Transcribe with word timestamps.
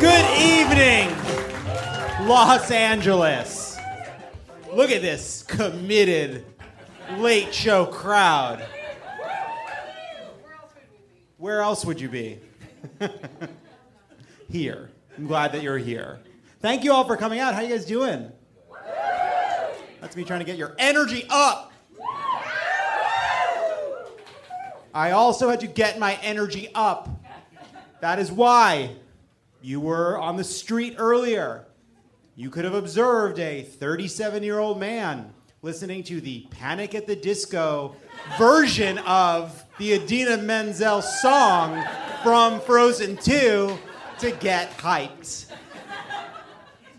Good 0.00 0.26
evening, 0.38 1.08
Los 2.26 2.70
Angeles. 2.70 3.78
Look 4.72 4.90
at 4.90 5.02
this 5.02 5.42
committed 5.42 6.44
late 7.18 7.52
show 7.52 7.86
crowd. 7.86 8.66
Where 11.36 11.60
else 11.60 11.84
would 11.84 12.00
you 12.00 12.08
be? 12.08 12.40
here. 14.50 14.90
I'm 15.18 15.26
glad 15.26 15.52
that 15.52 15.62
you're 15.62 15.78
here. 15.78 16.20
Thank 16.60 16.84
you 16.84 16.92
all 16.92 17.04
for 17.04 17.16
coming 17.16 17.38
out. 17.38 17.54
How 17.54 17.60
you 17.60 17.68
guys 17.68 17.84
doing? 17.84 18.32
That's 20.02 20.16
me 20.16 20.24
trying 20.24 20.40
to 20.40 20.44
get 20.44 20.58
your 20.58 20.74
energy 20.80 21.26
up. 21.30 21.72
I 24.92 25.12
also 25.12 25.48
had 25.48 25.60
to 25.60 25.68
get 25.68 26.00
my 26.00 26.18
energy 26.24 26.68
up. 26.74 27.08
That 28.00 28.18
is 28.18 28.32
why 28.32 28.96
you 29.62 29.78
were 29.78 30.18
on 30.18 30.36
the 30.36 30.42
street 30.42 30.96
earlier. 30.98 31.66
You 32.34 32.50
could 32.50 32.64
have 32.64 32.74
observed 32.74 33.38
a 33.38 33.62
37 33.62 34.42
year 34.42 34.58
old 34.58 34.80
man 34.80 35.32
listening 35.62 36.02
to 36.02 36.20
the 36.20 36.48
Panic 36.50 36.96
at 36.96 37.06
the 37.06 37.14
Disco 37.14 37.94
version 38.36 38.98
of 38.98 39.64
the 39.78 39.92
Idina 39.92 40.36
Menzel 40.36 41.00
song 41.00 41.80
from 42.24 42.60
Frozen 42.62 43.18
2 43.18 43.78
to 44.18 44.30
get 44.32 44.76
hyped. 44.78 45.51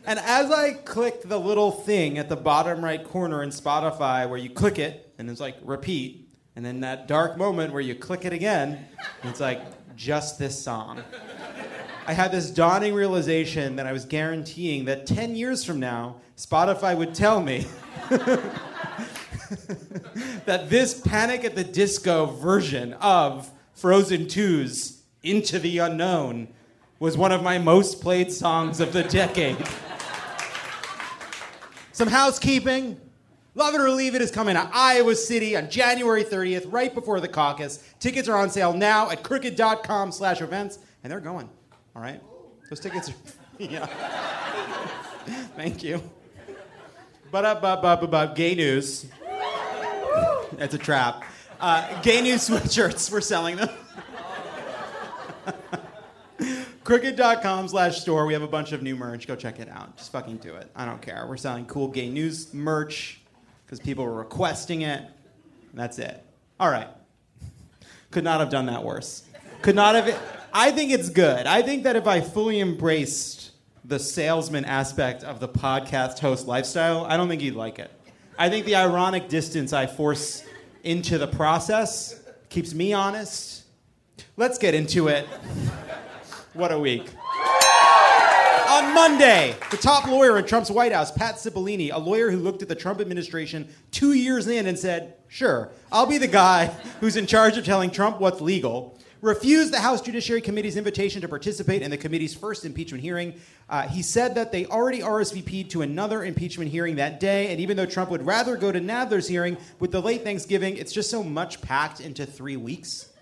And 0.06 0.20
as 0.20 0.52
I 0.52 0.73
clicked 0.73 1.30
the 1.30 1.40
little 1.40 1.72
thing 1.72 2.18
at 2.18 2.28
the 2.28 2.36
bottom 2.36 2.84
right 2.84 3.04
corner 3.04 3.42
in 3.42 3.50
Spotify 3.50 4.28
where 4.28 4.38
you 4.38 4.50
click 4.50 4.78
it 4.78 5.14
and 5.18 5.30
it's 5.30 5.40
like 5.40 5.56
repeat, 5.64 6.28
and 6.56 6.66
then 6.66 6.82
that 6.82 7.08
dark 7.08 7.38
moment 7.38 7.72
where 7.72 7.82
you 7.82 7.96
click 7.96 8.26
it 8.26 8.34
again, 8.34 8.86
it's 9.24 9.40
like 9.40 9.62
just 9.96 10.38
this 10.38 10.62
song. 10.62 11.02
I 12.06 12.12
had 12.12 12.34
this 12.34 12.50
dawning 12.52 12.94
realization 12.94 13.78
that 13.78 13.88
I 13.88 13.94
was 13.94 14.04
guaranteeing 14.04 14.86
that 14.86 15.06
10 15.06 15.38
years 15.38 15.64
from 15.64 15.80
now, 15.80 16.18
Spotify 16.36 16.98
would 16.98 17.16
tell 17.16 17.42
me 17.42 17.66
that 20.46 20.70
this 20.70 21.00
Panic 21.00 21.46
at 21.46 21.56
the 21.56 21.64
Disco 21.64 22.26
version 22.26 22.94
of 22.96 23.50
Frozen 23.74 24.26
2's 24.26 25.02
Into 25.24 25.59
the 25.59 25.78
Unknown 25.78 26.50
was 27.00 27.18
one 27.18 27.31
of 27.31 27.42
my 27.42 27.58
most 27.58 28.02
played 28.02 28.34
songs 28.34 28.81
of 28.81 28.92
the 28.92 29.04
decade. 29.04 29.58
Some 31.94 32.08
housekeeping. 32.08 33.00
Love 33.54 33.76
It 33.76 33.82
or 33.82 33.92
Leave 33.92 34.16
It 34.16 34.22
is 34.24 34.32
coming 34.32 34.56
to 34.56 34.70
Iowa 34.74 35.16
City 35.16 35.56
on 35.56 35.70
January 35.70 36.24
30th, 36.24 36.66
right 36.74 36.92
before 36.92 37.20
the 37.22 37.28
caucus. 37.28 37.88
Tickets 38.00 38.28
are 38.28 38.36
on 38.36 38.50
sale 38.50 38.74
now 38.74 39.12
at 39.12 39.22
crooked.com 39.22 40.12
slash 40.12 40.42
events, 40.42 40.80
and 41.03 41.12
they're 41.12 41.20
going. 41.20 41.48
All 41.96 42.02
right? 42.02 42.20
Those 42.68 42.80
tickets 42.80 43.09
are. 43.09 43.14
yeah. 43.59 43.86
Thank 45.56 45.84
you. 45.84 46.02
But 47.32 47.46
up, 47.46 47.64
up, 47.64 47.84
up, 47.84 48.02
up, 48.02 48.14
up, 48.14 48.36
gay 48.36 48.56
news. 48.56 49.06
That's 50.53 50.74
a 50.74 50.80
trap. 50.80 51.24
Uh, 51.59 52.02
gay 52.02 52.22
news 52.22 52.42
sweatshirts, 52.50 53.12
we're 53.12 53.22
selling 53.22 53.58
them. 53.58 53.70
Crooked.com 56.84 57.70
slash 57.70 58.02
store. 58.02 58.26
We 58.26 58.34
have 58.34 58.42
a 58.42 58.48
bunch 58.48 58.74
of 58.74 58.84
new 58.84 58.96
merch. 58.96 59.26
Go 59.26 59.36
check 59.36 59.60
it 59.60 59.70
out. 59.70 59.96
Just 59.96 60.12
fucking 60.12 60.38
do 60.38 60.56
it. 60.56 60.70
I 60.76 60.86
don't 60.86 61.02
care. 61.02 61.26
We're 61.28 61.38
selling 61.38 61.66
cool 61.66 61.88
gay 61.88 62.10
news 62.10 62.54
merch 62.54 63.22
because 63.66 63.80
people 63.80 64.04
were 64.04 64.14
requesting 64.14 64.82
it. 64.82 65.04
That's 65.74 65.98
it. 65.98 66.24
All 66.60 66.70
right. 66.70 66.90
Could 68.12 68.26
not 68.26 68.42
have 68.42 68.50
done 68.50 68.66
that 68.66 68.84
worse. 68.84 69.24
Could 69.62 69.76
not 69.76 69.96
have. 69.96 70.22
I 70.54 70.72
think 70.72 70.92
it's 70.92 71.10
good. 71.10 71.48
I 71.48 71.62
think 71.62 71.84
that 71.84 71.96
if 71.96 72.06
I 72.06 72.20
fully 72.20 72.60
embraced 72.60 73.52
the 73.86 73.98
salesman 73.98 74.66
aspect 74.66 75.24
of 75.24 75.40
the 75.40 75.48
podcast 75.48 76.20
host 76.20 76.48
lifestyle, 76.48 77.06
I 77.06 77.16
don't 77.18 77.30
think 77.30 77.42
you'd 77.42 77.56
like 77.56 77.80
it. 77.80 77.92
I 78.38 78.50
think 78.50 78.66
the 78.66 78.76
ironic 78.76 79.30
distance 79.30 79.72
I 79.72 79.88
force 79.88 80.44
into 80.84 81.18
the 81.18 81.28
process 81.28 82.22
keeps 82.50 82.74
me 82.74 82.92
honest. 82.92 83.64
Let's 84.36 84.58
get 84.58 84.74
into 84.74 85.08
it. 85.08 85.28
What 86.53 86.72
a 86.72 86.78
week. 86.78 87.08
On 88.69 88.94
Monday, 88.94 89.56
the 89.72 89.78
top 89.78 90.06
lawyer 90.08 90.38
in 90.38 90.46
Trump's 90.46 90.69
White 90.69 90.91
House, 90.91 91.12
Pat 91.12 91.36
Cipollone, 91.36 91.91
a 91.91 91.97
lawyer 91.97 92.30
who 92.30 92.38
looked 92.38 92.62
at 92.62 92.68
the 92.68 92.75
Trump 92.75 93.02
administration 93.02 93.68
two 93.90 94.14
years 94.14 94.47
in 94.47 94.68
and 94.68 94.78
said, 94.78 95.16
Sure, 95.28 95.72
I'll 95.91 96.06
be 96.06 96.19
the 96.19 96.28
guy 96.28 96.68
who's 97.00 97.16
in 97.16 97.25
charge 97.25 97.58
of 97.58 97.66
telling 97.66 97.90
Trump 97.90 98.19
what's 98.19 98.40
legal, 98.40 99.00
refused 99.22 99.74
the 99.74 99.80
House 99.80 100.00
Judiciary 100.00 100.41
Committee's 100.41 100.78
invitation 100.78 101.22
to 101.22 101.28
participate 101.28 101.81
in 101.81 101.90
the 101.90 101.97
committee's 101.97 102.36
first 102.36 102.66
impeachment 102.66 103.02
hearing. 103.02 103.34
Uh, 103.68 103.88
he 103.88 104.03
said 104.03 104.35
that 104.35 104.52
they 104.52 104.68
already 104.68 105.00
RSVP'd 105.00 105.72
to 105.72 105.81
another 105.81 106.24
impeachment 106.24 106.70
hearing 106.70 106.97
that 106.97 107.20
day, 107.20 107.52
and 107.52 107.59
even 107.59 107.78
though 107.78 107.88
Trump 107.88 108.12
would 108.12 108.25
rather 108.28 108.58
go 108.58 108.72
to 108.72 108.80
Nadler's 108.80 109.28
hearing, 109.28 109.58
with 109.80 109.91
the 109.91 110.02
late 110.02 110.24
Thanksgiving, 110.24 110.78
it's 110.78 110.94
just 110.94 111.09
so 111.09 111.24
much 111.24 111.62
packed 111.62 112.00
into 112.00 112.28
three 112.28 112.58
weeks. 112.58 113.12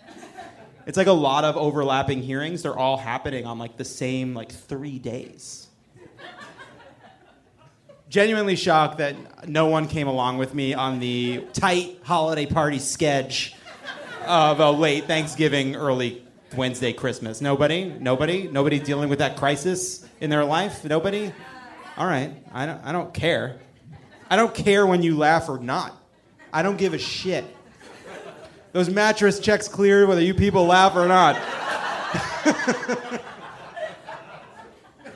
It's 0.86 0.98
like 0.98 1.08
a 1.08 1.14
lot 1.14 1.44
of 1.44 1.58
overlapping 1.58 2.22
hearings. 2.22 2.64
They're 2.64 2.78
all 2.78 2.98
happening 2.98 3.46
on 3.46 3.60
like 3.60 3.78
the 3.78 3.86
same 3.86 4.34
like 4.34 4.52
three 4.52 5.00
days. 5.00 5.68
Genuinely 8.10 8.56
shocked 8.56 8.98
that 8.98 9.48
no 9.48 9.68
one 9.68 9.88
came 9.88 10.08
along 10.08 10.38
with 10.38 10.54
me 10.54 10.74
on 10.74 11.00
the 11.00 11.46
tight 11.54 12.00
holiday 12.04 12.46
party 12.46 12.80
sketch 12.80 13.56
of 14.26 14.60
a 14.60 14.70
late 14.70 15.06
Thanksgiving, 15.06 15.76
early 15.76 16.26
Wednesday 16.56 16.92
Christmas. 16.92 17.40
Nobody? 17.40 17.86
Nobody? 17.86 18.50
Nobody 18.50 18.80
dealing 18.80 19.10
with 19.10 19.20
that 19.20 19.38
crisis 19.38 20.06
in 20.20 20.30
their 20.30 20.44
life? 20.44 20.84
Nobody? 20.84 21.32
All 21.96 22.06
right. 22.06 22.36
I 22.52 22.66
don't, 22.66 22.84
I 22.84 22.92
don't 22.92 23.14
care. 23.14 23.60
I 24.30 24.36
don't 24.36 24.54
care 24.54 24.86
when 24.86 25.04
you 25.04 25.18
laugh 25.18 25.48
or 25.48 25.60
not. 25.60 25.98
I 26.52 26.64
don't 26.64 26.78
give 26.78 26.94
a 26.94 26.98
shit. 26.98 27.46
Those 28.72 28.90
mattress 28.90 29.40
checks 29.40 29.68
cleared 29.68 30.08
whether 30.08 30.22
you 30.22 30.34
people 30.34 30.66
laugh 30.66 30.96
or 30.96 31.08
not. 31.08 31.36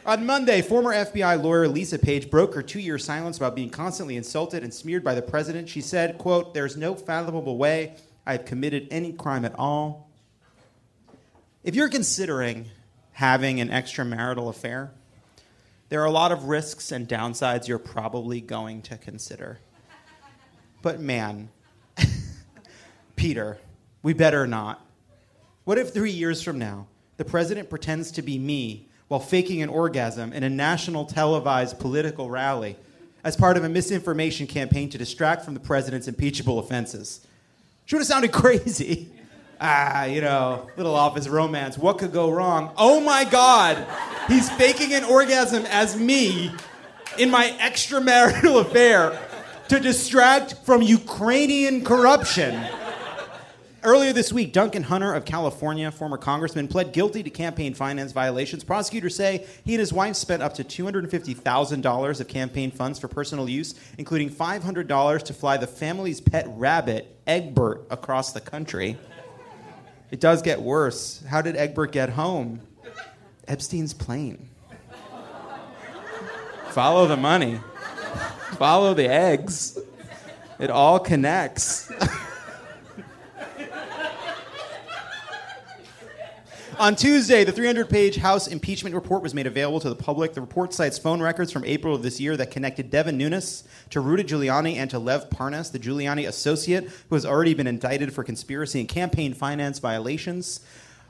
On 0.06 0.26
Monday, 0.26 0.62
former 0.62 0.94
FBI 0.94 1.42
lawyer 1.42 1.68
Lisa 1.68 1.98
Page 1.98 2.30
broke 2.30 2.54
her 2.54 2.62
two-year 2.62 3.00
silence 3.00 3.38
about 3.38 3.56
being 3.56 3.72
constantly 3.72 4.18
insulted 4.18 4.62
and 4.62 4.72
smeared 4.74 5.04
by 5.04 5.16
the 5.16 5.22
president. 5.22 5.68
She 5.68 5.82
said, 5.82 6.20
quote, 6.20 6.54
there's 6.54 6.78
no 6.78 6.94
fathomable 6.94 7.58
way 7.58 7.96
I 8.26 8.34
have 8.34 8.46
committed 8.46 8.88
any 8.92 9.14
crime 9.14 9.46
at 9.46 9.56
all. 9.58 10.12
If 11.64 11.74
you're 11.74 11.90
considering 11.90 12.68
having 13.14 13.60
an 13.60 13.70
extramarital 13.70 14.50
affair, 14.50 14.92
there 15.90 16.02
are 16.02 16.06
a 16.06 16.12
lot 16.12 16.32
of 16.32 16.44
risks 16.44 16.92
and 16.92 17.08
downsides 17.08 17.68
you're 17.68 17.80
probably 17.80 18.42
going 18.42 18.84
to 18.84 18.98
consider. 18.98 19.60
But 20.84 21.00
man, 21.00 21.50
Peter, 23.16 23.58
we 24.04 24.14
better 24.14 24.46
not. 24.46 24.86
What 25.64 25.78
if 25.78 25.94
three 25.94 26.12
years 26.12 26.42
from 26.42 26.60
now, 26.60 26.88
the 27.18 27.26
president 27.26 27.70
pretends 27.70 28.12
to 28.12 28.22
be 28.22 28.38
me 28.38 28.88
while 29.08 29.20
faking 29.20 29.62
an 29.62 29.70
orgasm 29.70 30.34
in 30.34 30.44
a 30.44 30.50
national 30.50 31.06
televised 31.06 31.80
political 31.80 32.30
rally 32.30 32.76
as 33.24 33.36
part 33.36 33.58
of 33.58 33.64
a 33.64 33.70
misinformation 33.70 34.46
campaign 34.46 34.90
to 34.90 34.98
distract 34.98 35.44
from 35.44 35.54
the 35.54 35.60
president's 35.60 36.08
impeachable 36.08 36.60
offenses? 36.60 37.26
Should 37.86 38.00
have 38.00 38.08
sounded 38.08 38.32
crazy. 38.32 39.10
Ah, 39.60 40.04
you 40.04 40.22
know, 40.22 40.70
little 40.76 40.96
office 40.96 41.28
romance. 41.28 41.78
What 41.78 41.98
could 41.98 42.12
go 42.12 42.30
wrong? 42.30 42.72
Oh 42.78 43.00
my 43.00 43.24
God, 43.24 43.86
he's 44.28 44.50
faking 44.52 44.94
an 44.94 45.04
orgasm 45.06 45.66
as 45.68 45.98
me 45.98 46.52
in 47.18 47.32
my 47.32 47.56
extramarital 47.60 48.60
affair 48.66 49.18
to 49.70 49.80
distract 49.80 50.56
from 50.66 50.82
Ukrainian 50.82 51.84
corruption. 51.84 52.62
Earlier 53.86 54.14
this 54.14 54.34
week, 54.34 54.52
Duncan 54.52 54.82
Hunter 54.82 55.14
of 55.14 55.26
California, 55.26 55.92
former 55.92 56.18
congressman, 56.18 56.68
pled 56.68 56.92
guilty 56.92 57.22
to 57.22 57.30
campaign 57.30 57.76
finance 57.76 58.14
violations. 58.14 58.64
Prosecutors 58.64 59.16
say 59.16 59.46
he 59.64 59.76
and 59.76 59.80
his 59.80 59.94
wife 59.94 60.16
spent 60.16 60.42
up 60.42 60.56
to 60.56 60.64
$250,000 60.64 62.20
of 62.20 62.28
campaign 62.28 62.72
funds 62.72 62.98
for 62.98 63.08
personal 63.08 63.48
use, 63.48 63.76
including 64.00 64.32
$500 64.32 65.22
to 65.22 65.34
fly 65.36 65.58
the 65.58 65.68
family's 65.68 66.20
pet 66.20 66.48
rabbit, 66.50 67.16
Egbert, 67.28 67.86
across 67.92 68.34
the 68.34 68.42
country. 68.42 68.98
It 70.10 70.20
does 70.20 70.42
get 70.42 70.60
worse. 70.60 71.24
How 71.30 71.44
did 71.44 71.56
Egbert 71.56 71.92
get 71.92 72.10
home? 72.10 72.62
Epstein's 73.48 73.94
plane. 73.94 74.50
Follow 76.70 77.06
the 77.06 77.18
money. 77.18 77.60
Follow 78.54 78.96
the 78.96 79.08
eggs. 79.08 79.78
It 80.58 80.72
all 80.72 80.98
connects. 80.98 81.92
On 86.78 86.94
Tuesday, 86.94 87.46
the 87.46 87.54
300 87.54 87.90
page 87.90 88.18
House 88.18 88.48
impeachment 88.48 88.96
report 88.96 89.24
was 89.24 89.34
made 89.34 89.48
available 89.48 89.80
to 89.80 89.88
the 89.88 89.96
public. 89.96 90.34
The 90.34 90.42
report 90.42 90.74
cites 90.74 90.98
phone 90.98 91.22
records 91.22 91.50
from 91.50 91.64
April 91.64 91.96
of 91.96 92.04
this 92.04 92.20
year 92.20 92.36
that 92.36 92.52
connected 92.52 92.90
Devin 92.90 93.18
Nunes 93.18 93.64
to 93.92 94.02
Rudy 94.02 94.26
Giuliani 94.26 94.76
and 94.76 94.90
to 94.90 95.00
Lev 95.00 95.30
Parnas, 95.30 95.72
the 95.72 95.80
Giuliani 95.80 96.28
associate 96.28 96.90
who 97.08 97.16
has 97.16 97.26
already 97.26 97.54
been 97.54 97.68
indicted 97.68 98.12
for 98.12 98.26
conspiracy 98.26 98.82
and 98.82 98.90
campaign 98.90 99.34
finance 99.34 99.80
violations. 99.80 100.60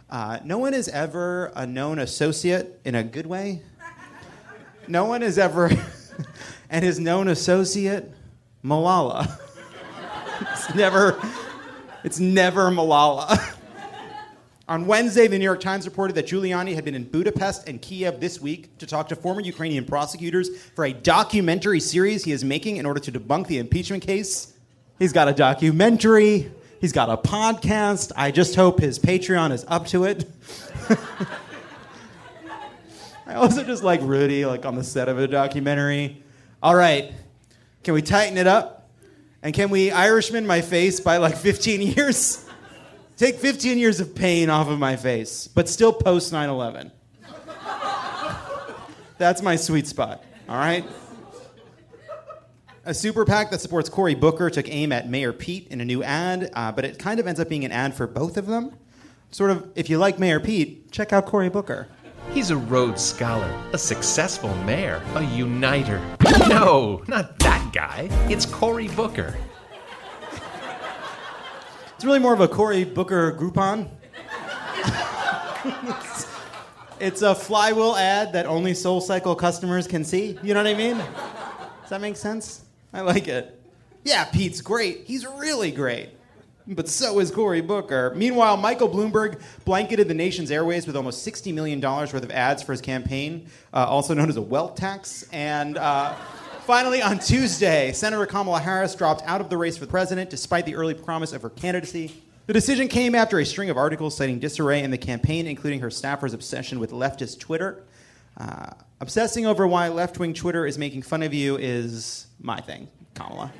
Uh, 0.07 0.37
no 0.43 0.59
one 0.59 0.75
is 0.75 0.87
ever 0.89 1.51
a 1.55 1.65
known 1.65 1.97
associate 1.97 2.79
in 2.85 2.93
a 2.93 3.03
good 3.03 3.25
way. 3.25 3.63
No 4.87 5.05
one 5.05 5.23
is 5.23 5.39
ever, 5.39 5.71
and 6.69 6.85
his 6.85 6.99
known 6.99 7.27
associate, 7.27 8.11
Malala. 8.63 9.39
it's 10.41 10.75
never, 10.75 11.19
it's 12.03 12.19
never 12.19 12.69
Malala. 12.69 13.53
On 14.67 14.87
Wednesday, 14.87 15.27
the 15.27 15.37
New 15.37 15.43
York 15.43 15.59
Times 15.59 15.85
reported 15.85 16.15
that 16.15 16.25
Giuliani 16.25 16.73
had 16.73 16.83
been 16.83 16.95
in 16.95 17.03
Budapest 17.03 17.69
and 17.69 17.79
Kiev 17.79 18.19
this 18.19 18.41
week 18.41 18.75
to 18.79 18.87
talk 18.87 19.07
to 19.09 19.15
former 19.15 19.41
Ukrainian 19.41 19.85
prosecutors 19.85 20.49
for 20.73 20.85
a 20.85 20.91
documentary 20.91 21.79
series 21.79 22.23
he 22.23 22.31
is 22.31 22.43
making 22.43 22.77
in 22.77 22.85
order 22.87 22.99
to 22.99 23.11
debunk 23.11 23.45
the 23.45 23.59
impeachment 23.59 24.01
case. 24.01 24.53
He's 24.97 25.13
got 25.13 25.27
a 25.27 25.33
documentary, 25.33 26.51
he's 26.81 26.93
got 26.93 27.11
a 27.11 27.17
podcast. 27.17 28.11
I 28.15 28.31
just 28.31 28.55
hope 28.55 28.79
his 28.79 28.97
Patreon 28.97 29.51
is 29.51 29.63
up 29.67 29.85
to 29.87 30.05
it. 30.05 30.27
I 33.27 33.35
also 33.35 33.63
just 33.63 33.83
like 33.83 34.01
Rudy, 34.01 34.47
like 34.47 34.65
on 34.65 34.73
the 34.73 34.83
set 34.83 35.09
of 35.09 35.19
a 35.19 35.27
documentary. 35.27 36.23
All 36.63 36.73
right, 36.73 37.13
can 37.83 37.93
we 37.93 38.01
tighten 38.01 38.35
it 38.35 38.47
up? 38.47 38.89
And 39.43 39.53
can 39.53 39.69
we 39.69 39.91
Irishman 39.91 40.47
my 40.47 40.61
face 40.61 40.99
by 40.99 41.17
like 41.17 41.37
15 41.37 41.83
years? 41.83 42.41
Take 43.17 43.37
15 43.39 43.77
years 43.77 44.01
of 44.01 44.13
pain 44.13 44.49
off 44.49 44.67
of 44.67 44.77
my 44.77 44.97
face, 44.97 45.47
but 45.47 45.69
still 45.69 45.93
post 45.93 46.33
9 46.33 46.49
11. 46.49 46.91
That's 49.17 49.41
my 49.41 49.55
sweet 49.55 49.87
spot, 49.87 50.21
all 50.49 50.57
right? 50.57 50.83
A 52.83 52.93
super 52.93 53.23
PAC 53.23 53.51
that 53.51 53.61
supports 53.61 53.87
Cory 53.87 54.15
Booker 54.15 54.49
took 54.49 54.69
aim 54.69 54.91
at 54.91 55.09
Mayor 55.09 55.31
Pete 55.31 55.67
in 55.69 55.79
a 55.79 55.85
new 55.85 56.03
ad, 56.03 56.51
uh, 56.53 56.73
but 56.73 56.83
it 56.83 56.99
kind 56.99 57.19
of 57.19 57.25
ends 57.25 57.39
up 57.39 57.47
being 57.47 57.63
an 57.63 57.71
ad 57.71 57.95
for 57.95 58.05
both 58.05 58.35
of 58.35 58.47
them. 58.47 58.75
Sort 59.31 59.49
of, 59.49 59.71
if 59.75 59.89
you 59.89 59.97
like 59.97 60.19
Mayor 60.19 60.41
Pete, 60.41 60.91
check 60.91 61.13
out 61.13 61.25
Cory 61.25 61.49
Booker. 61.49 61.87
He's 62.31 62.51
a 62.51 62.57
Rhodes 62.57 63.01
Scholar, 63.03 63.49
a 63.71 63.77
successful 63.77 64.53
mayor, 64.65 65.01
a 65.15 65.23
uniter. 65.23 66.01
No, 66.49 67.01
not 67.07 67.39
that 67.39 67.71
guy. 67.73 68.09
It's 68.29 68.45
Cory 68.45 68.89
Booker. 68.89 69.35
It's 72.05 72.07
really 72.07 72.19
more 72.19 72.35
of 72.35 72.39
a 72.39 72.47
Cory 72.47 72.83
Booker 72.83 73.31
Groupon. 73.31 73.89
it's, 75.65 76.27
it's 76.99 77.21
a 77.23 77.33
flywheel 77.33 77.95
ad 77.95 78.33
that 78.33 78.45
only 78.45 78.75
Soul 78.75 79.01
Cycle 79.01 79.33
customers 79.33 79.87
can 79.87 80.03
see. 80.03 80.37
You 80.43 80.53
know 80.53 80.59
what 80.59 80.67
I 80.67 80.75
mean? 80.75 80.97
Does 80.97 81.89
that 81.89 82.01
make 82.01 82.15
sense? 82.15 82.63
I 82.93 83.01
like 83.01 83.27
it. 83.27 83.59
Yeah, 84.03 84.23
Pete's 84.25 84.61
great. 84.61 85.05
He's 85.07 85.25
really 85.25 85.71
great. 85.71 86.11
But 86.67 86.89
so 86.89 87.17
is 87.19 87.31
Cory 87.31 87.61
Booker. 87.61 88.13
Meanwhile, 88.15 88.57
Michael 88.57 88.87
Bloomberg 88.87 89.41
blanketed 89.65 90.07
the 90.07 90.13
nation's 90.13 90.51
airways 90.51 90.85
with 90.85 90.95
almost 90.95 91.27
$60 91.27 91.55
million 91.55 91.81
worth 91.81 92.13
of 92.13 92.29
ads 92.29 92.61
for 92.61 92.71
his 92.71 92.81
campaign, 92.81 93.47
uh, 93.73 93.77
also 93.77 94.13
known 94.13 94.29
as 94.29 94.37
a 94.37 94.43
wealth 94.43 94.75
tax. 94.75 95.27
And. 95.31 95.79
Uh, 95.79 96.13
Finally, 96.65 96.99
on 96.99 97.19
Tuesday, 97.19 97.91
Senator 97.91 98.25
Kamala 98.25 98.59
Harris 98.59 98.95
dropped 98.95 99.21
out 99.27 99.39
of 99.39 99.51
the 99.51 99.57
race 99.57 99.77
for 99.77 99.85
president 99.85 100.31
despite 100.31 100.65
the 100.65 100.73
early 100.73 100.95
promise 100.95 101.31
of 101.31 101.43
her 101.43 101.51
candidacy. 101.51 102.11
The 102.47 102.53
decision 102.53 102.87
came 102.87 103.13
after 103.13 103.37
a 103.37 103.45
string 103.45 103.69
of 103.69 103.77
articles 103.77 104.17
citing 104.17 104.39
disarray 104.39 104.81
in 104.81 104.89
the 104.89 104.97
campaign, 104.97 105.45
including 105.45 105.81
her 105.81 105.89
staffers' 105.89 106.33
obsession 106.33 106.79
with 106.79 106.89
leftist 106.89 107.39
Twitter. 107.39 107.83
Uh, 108.35 108.71
obsessing 108.99 109.45
over 109.45 109.67
why 109.67 109.89
left 109.89 110.17
wing 110.17 110.33
Twitter 110.33 110.65
is 110.65 110.79
making 110.79 111.03
fun 111.03 111.21
of 111.21 111.35
you 111.35 111.55
is 111.57 112.25
my 112.39 112.59
thing, 112.59 112.87
Kamala. 113.13 113.53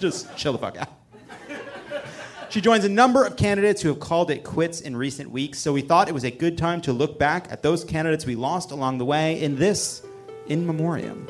Just 0.00 0.36
chill 0.36 0.52
the 0.52 0.58
fuck 0.58 0.78
out. 0.78 0.88
She 2.48 2.60
joins 2.60 2.84
a 2.84 2.88
number 2.88 3.24
of 3.24 3.36
candidates 3.36 3.82
who 3.82 3.88
have 3.90 4.00
called 4.00 4.32
it 4.32 4.42
quits 4.42 4.80
in 4.80 4.96
recent 4.96 5.30
weeks, 5.30 5.60
so 5.60 5.72
we 5.72 5.82
thought 5.82 6.08
it 6.08 6.14
was 6.14 6.24
a 6.24 6.30
good 6.32 6.58
time 6.58 6.80
to 6.80 6.92
look 6.92 7.20
back 7.20 7.46
at 7.52 7.62
those 7.62 7.84
candidates 7.84 8.26
we 8.26 8.34
lost 8.34 8.72
along 8.72 8.98
the 8.98 9.04
way 9.04 9.40
in 9.40 9.54
this 9.54 10.02
in 10.48 10.66
memoriam. 10.66 11.28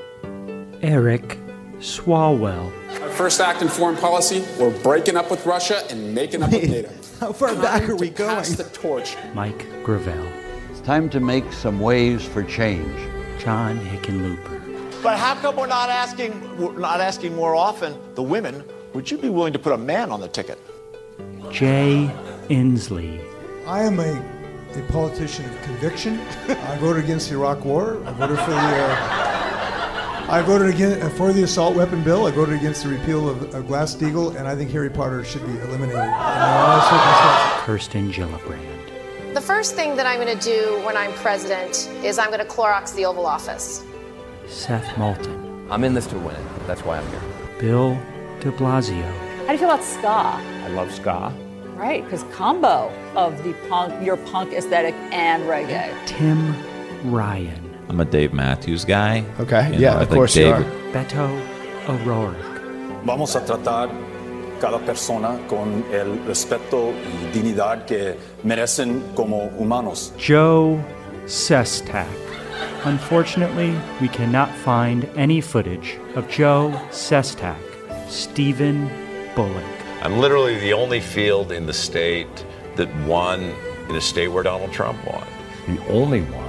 Eric 0.82 1.38
Swalwell. 1.78 2.72
Our 3.02 3.08
first 3.10 3.40
act 3.40 3.62
in 3.62 3.68
foreign 3.68 3.96
policy, 3.96 4.44
we're 4.58 4.76
breaking 4.82 5.16
up 5.16 5.30
with 5.30 5.44
Russia 5.46 5.82
and 5.90 6.14
making 6.14 6.42
up 6.42 6.52
with 6.52 6.68
NATO. 6.70 6.90
How 7.20 7.32
far 7.32 7.50
Time 7.50 7.62
back 7.62 7.88
are 7.88 7.96
we 7.96 8.10
to 8.10 8.14
going? 8.14 8.36
Pass 8.36 8.56
the 8.56 8.64
torch. 8.64 9.16
Mike 9.34 9.66
Gravel. 9.82 10.26
It's 10.70 10.80
time 10.80 11.08
to 11.10 11.20
make 11.20 11.52
some 11.52 11.80
waves 11.80 12.24
for 12.24 12.42
change. 12.44 12.96
John 13.38 13.78
Hickenlooper. 13.80 15.02
But 15.02 15.16
how 15.16 15.36
come 15.36 15.56
we're 15.56 15.66
not 15.68 15.90
asking, 15.90 16.58
we're 16.58 16.78
not 16.78 17.00
asking 17.00 17.36
more 17.36 17.54
often 17.54 17.96
the 18.14 18.22
women? 18.22 18.64
Would 18.94 19.10
you 19.10 19.18
be 19.18 19.28
willing 19.28 19.52
to 19.52 19.58
put 19.58 19.72
a 19.72 19.78
man 19.78 20.10
on 20.10 20.20
the 20.20 20.28
ticket? 20.28 20.58
Jay 21.52 22.10
Inslee. 22.48 23.24
I 23.64 23.82
am 23.82 24.00
a, 24.00 24.20
a 24.74 24.82
politician 24.90 25.44
of 25.44 25.62
conviction. 25.62 26.18
I 26.48 26.76
voted 26.78 27.04
against 27.04 27.28
the 27.28 27.36
Iraq 27.36 27.64
War. 27.64 28.02
I 28.06 28.12
voted 28.12 28.38
for 28.40 28.50
the. 28.50 28.56
Uh, 28.56 29.37
I 30.30 30.42
voted 30.42 30.68
again 30.68 31.00
uh, 31.00 31.08
for 31.08 31.32
the 31.32 31.44
assault 31.44 31.74
weapon 31.74 32.04
bill. 32.04 32.26
I 32.26 32.30
voted 32.30 32.54
against 32.54 32.82
the 32.82 32.90
repeal 32.90 33.30
of, 33.30 33.54
of 33.54 33.66
Glass-Steagall, 33.66 34.36
and 34.36 34.46
I 34.46 34.54
think 34.54 34.70
Harry 34.72 34.90
Potter 34.90 35.24
should 35.24 35.46
be 35.46 35.52
eliminated 35.52 35.94
in 35.94 36.00
all 36.00 36.80
circumstances. 36.82 37.64
Kirsten 37.64 38.12
Gillibrand. 38.12 39.34
The 39.34 39.40
first 39.40 39.74
thing 39.74 39.96
that 39.96 40.04
I'm 40.04 40.20
going 40.20 40.38
to 40.38 40.44
do 40.44 40.82
when 40.84 40.98
I'm 40.98 41.14
president 41.14 41.88
is 42.04 42.18
I'm 42.18 42.26
going 42.26 42.40
to 42.40 42.44
Clorox 42.44 42.94
the 42.94 43.06
Oval 43.06 43.24
Office. 43.24 43.82
Seth 44.46 44.98
Moulton. 44.98 45.66
I'm 45.70 45.82
in 45.82 45.94
this 45.94 46.06
to 46.08 46.18
win. 46.18 46.36
it. 46.36 46.66
That's 46.66 46.84
why 46.84 46.98
I'm 46.98 47.08
here. 47.08 47.22
Bill 47.58 47.94
de 48.40 48.52
Blasio. 48.52 49.02
How 49.40 49.46
do 49.46 49.52
you 49.52 49.58
feel 49.58 49.70
about 49.70 49.82
ska? 49.82 50.08
I 50.08 50.68
love 50.68 50.92
ska. 50.92 51.32
Right, 51.74 52.04
because 52.04 52.24
combo 52.34 52.92
of 53.16 53.42
the 53.44 53.54
punk, 53.70 54.04
your 54.04 54.18
punk 54.18 54.52
aesthetic 54.52 54.94
and 55.10 55.44
reggae. 55.44 55.94
Tim 56.06 56.54
Ryan. 57.10 57.67
I'm 57.88 58.00
a 58.00 58.04
Dave 58.04 58.32
Matthews 58.32 58.84
guy. 58.84 59.24
Okay, 59.40 59.72
You 59.74 59.78
yeah, 59.80 59.94
know, 59.94 60.00
of 60.00 60.08
think 60.08 60.18
course 60.18 60.36
you 60.36 60.48
are. 60.48 60.62
Beto 60.92 61.28
O'Rourke. 61.88 62.36
Vamos 63.04 63.34
a 63.34 63.40
tratar 63.40 63.88
cada 64.60 64.78
persona 64.80 65.38
con 65.48 65.84
el 65.92 66.18
respeto 66.26 66.92
y 66.92 67.32
dignidad 67.32 67.86
que 67.86 68.16
merecen 68.44 69.02
como 69.14 69.48
humanos. 69.58 70.12
Joe 70.18 70.78
Sestak. 71.26 72.06
Unfortunately, 72.84 73.74
we 74.00 74.08
cannot 74.08 74.50
find 74.64 75.04
any 75.16 75.40
footage 75.40 75.98
of 76.14 76.28
Joe 76.28 76.72
Sestak, 76.90 77.56
Stephen 78.08 78.88
Bullock. 79.34 79.64
I'm 80.02 80.18
literally 80.18 80.58
the 80.58 80.72
only 80.72 81.00
field 81.00 81.52
in 81.52 81.66
the 81.66 81.72
state 81.72 82.44
that 82.76 82.88
won 83.06 83.52
in 83.88 83.96
a 83.96 84.00
state 84.00 84.28
where 84.28 84.42
Donald 84.42 84.72
Trump 84.72 84.98
won. 85.06 85.26
The 85.66 85.80
only 85.88 86.20
one 86.22 86.47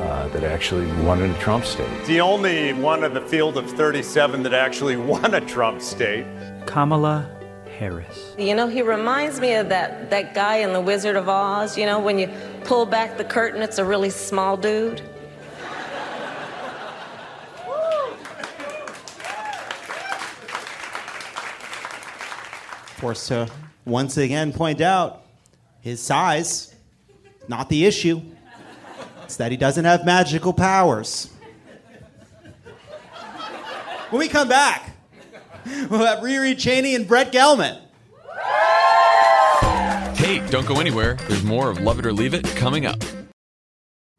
uh, 0.00 0.28
that 0.28 0.44
actually 0.44 0.86
won 1.02 1.22
in 1.22 1.30
a 1.30 1.38
Trump 1.38 1.64
state. 1.64 1.88
The 2.06 2.20
only 2.20 2.72
one 2.72 3.04
of 3.04 3.12
the 3.12 3.20
field 3.20 3.58
of 3.58 3.70
37 3.70 4.42
that 4.44 4.54
actually 4.54 4.96
won 5.12 5.34
a 5.34 5.40
Trump 5.40 5.82
state. 5.82 6.26
Kamala 6.66 7.30
Harris. 7.78 8.34
You 8.38 8.54
know, 8.54 8.66
he 8.66 8.82
reminds 8.82 9.40
me 9.40 9.54
of 9.54 9.68
that, 9.68 10.10
that 10.10 10.34
guy 10.34 10.56
in 10.56 10.72
The 10.72 10.80
Wizard 10.80 11.16
of 11.16 11.28
Oz. 11.28 11.76
You 11.76 11.86
know, 11.86 12.00
when 12.00 12.18
you 12.18 12.30
pull 12.64 12.86
back 12.86 13.18
the 13.18 13.24
curtain, 13.24 13.62
it's 13.62 13.78
a 13.78 13.84
really 13.84 14.10
small 14.10 14.56
dude. 14.56 15.02
Forced 22.96 23.28
to 23.28 23.48
once 23.86 24.18
again 24.18 24.52
point 24.52 24.82
out 24.82 25.22
his 25.80 26.02
size, 26.02 26.74
not 27.48 27.70
the 27.70 27.86
issue. 27.86 28.20
It's 29.30 29.36
that 29.36 29.52
he 29.52 29.56
doesn't 29.56 29.84
have 29.84 30.04
magical 30.04 30.52
powers. 30.52 31.30
When 34.10 34.18
we 34.18 34.26
come 34.26 34.48
back, 34.48 34.90
we'll 35.88 36.04
have 36.04 36.18
Riri 36.18 36.58
Cheney 36.58 36.96
and 36.96 37.06
Brett 37.06 37.30
Gelman. 37.30 37.80
Hey, 40.16 40.40
Hey, 40.40 40.50
don't 40.50 40.66
go 40.66 40.80
anywhere. 40.80 41.16
There's 41.28 41.44
more 41.44 41.70
of 41.70 41.80
Love 41.80 42.00
It 42.00 42.06
or 42.06 42.12
Leave 42.12 42.34
It 42.34 42.44
coming 42.56 42.86
up. 42.86 43.04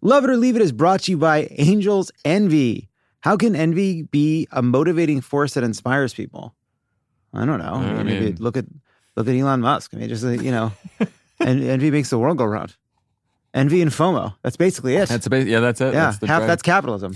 Love 0.01 0.24
It 0.24 0.30
or 0.30 0.38
Leave 0.38 0.56
It 0.56 0.62
is 0.62 0.72
brought 0.72 1.01
to 1.01 1.12
you 1.12 1.18
by 1.18 1.50
Angels 1.58 2.10
Envy. 2.24 2.88
How 3.20 3.36
can 3.36 3.53
envy 3.53 4.03
be 4.03 4.48
a 4.53 4.62
motivating 4.62 5.20
force 5.20 5.56
that 5.56 5.65
inspires 5.65 6.13
people? 6.13 6.56
I 7.34 7.44
don't 7.46 7.60
know. 7.60 7.74
I 7.74 8.03
Maybe 8.03 8.32
look 8.32 8.56
at 8.56 8.63
look 9.18 9.27
at 9.27 9.36
Elon 9.36 9.60
Musk. 9.60 9.94
I 9.94 9.98
mean, 9.98 10.08
just 10.08 10.24
uh, 10.24 10.30
you 10.30 10.51
know, 10.51 10.72
en- 11.41 11.63
envy 11.63 11.91
makes 11.91 12.10
the 12.12 12.18
world 12.18 12.38
go 12.38 12.46
round. 12.46 12.77
Envy 13.53 13.81
and 13.81 13.91
FOMO. 13.91 14.36
That's 14.43 14.58
basically 14.58 14.96
it. 14.96 15.10
That's 15.10 15.27
ba- 15.27 15.43
yeah, 15.43 15.60
that's 15.60 15.81
it. 15.81 15.93
yeah, 15.93 16.05
That's 16.05 16.17
the 16.20 16.27
half 16.27 16.48
that's 16.48 16.62
capitalism. 16.62 17.15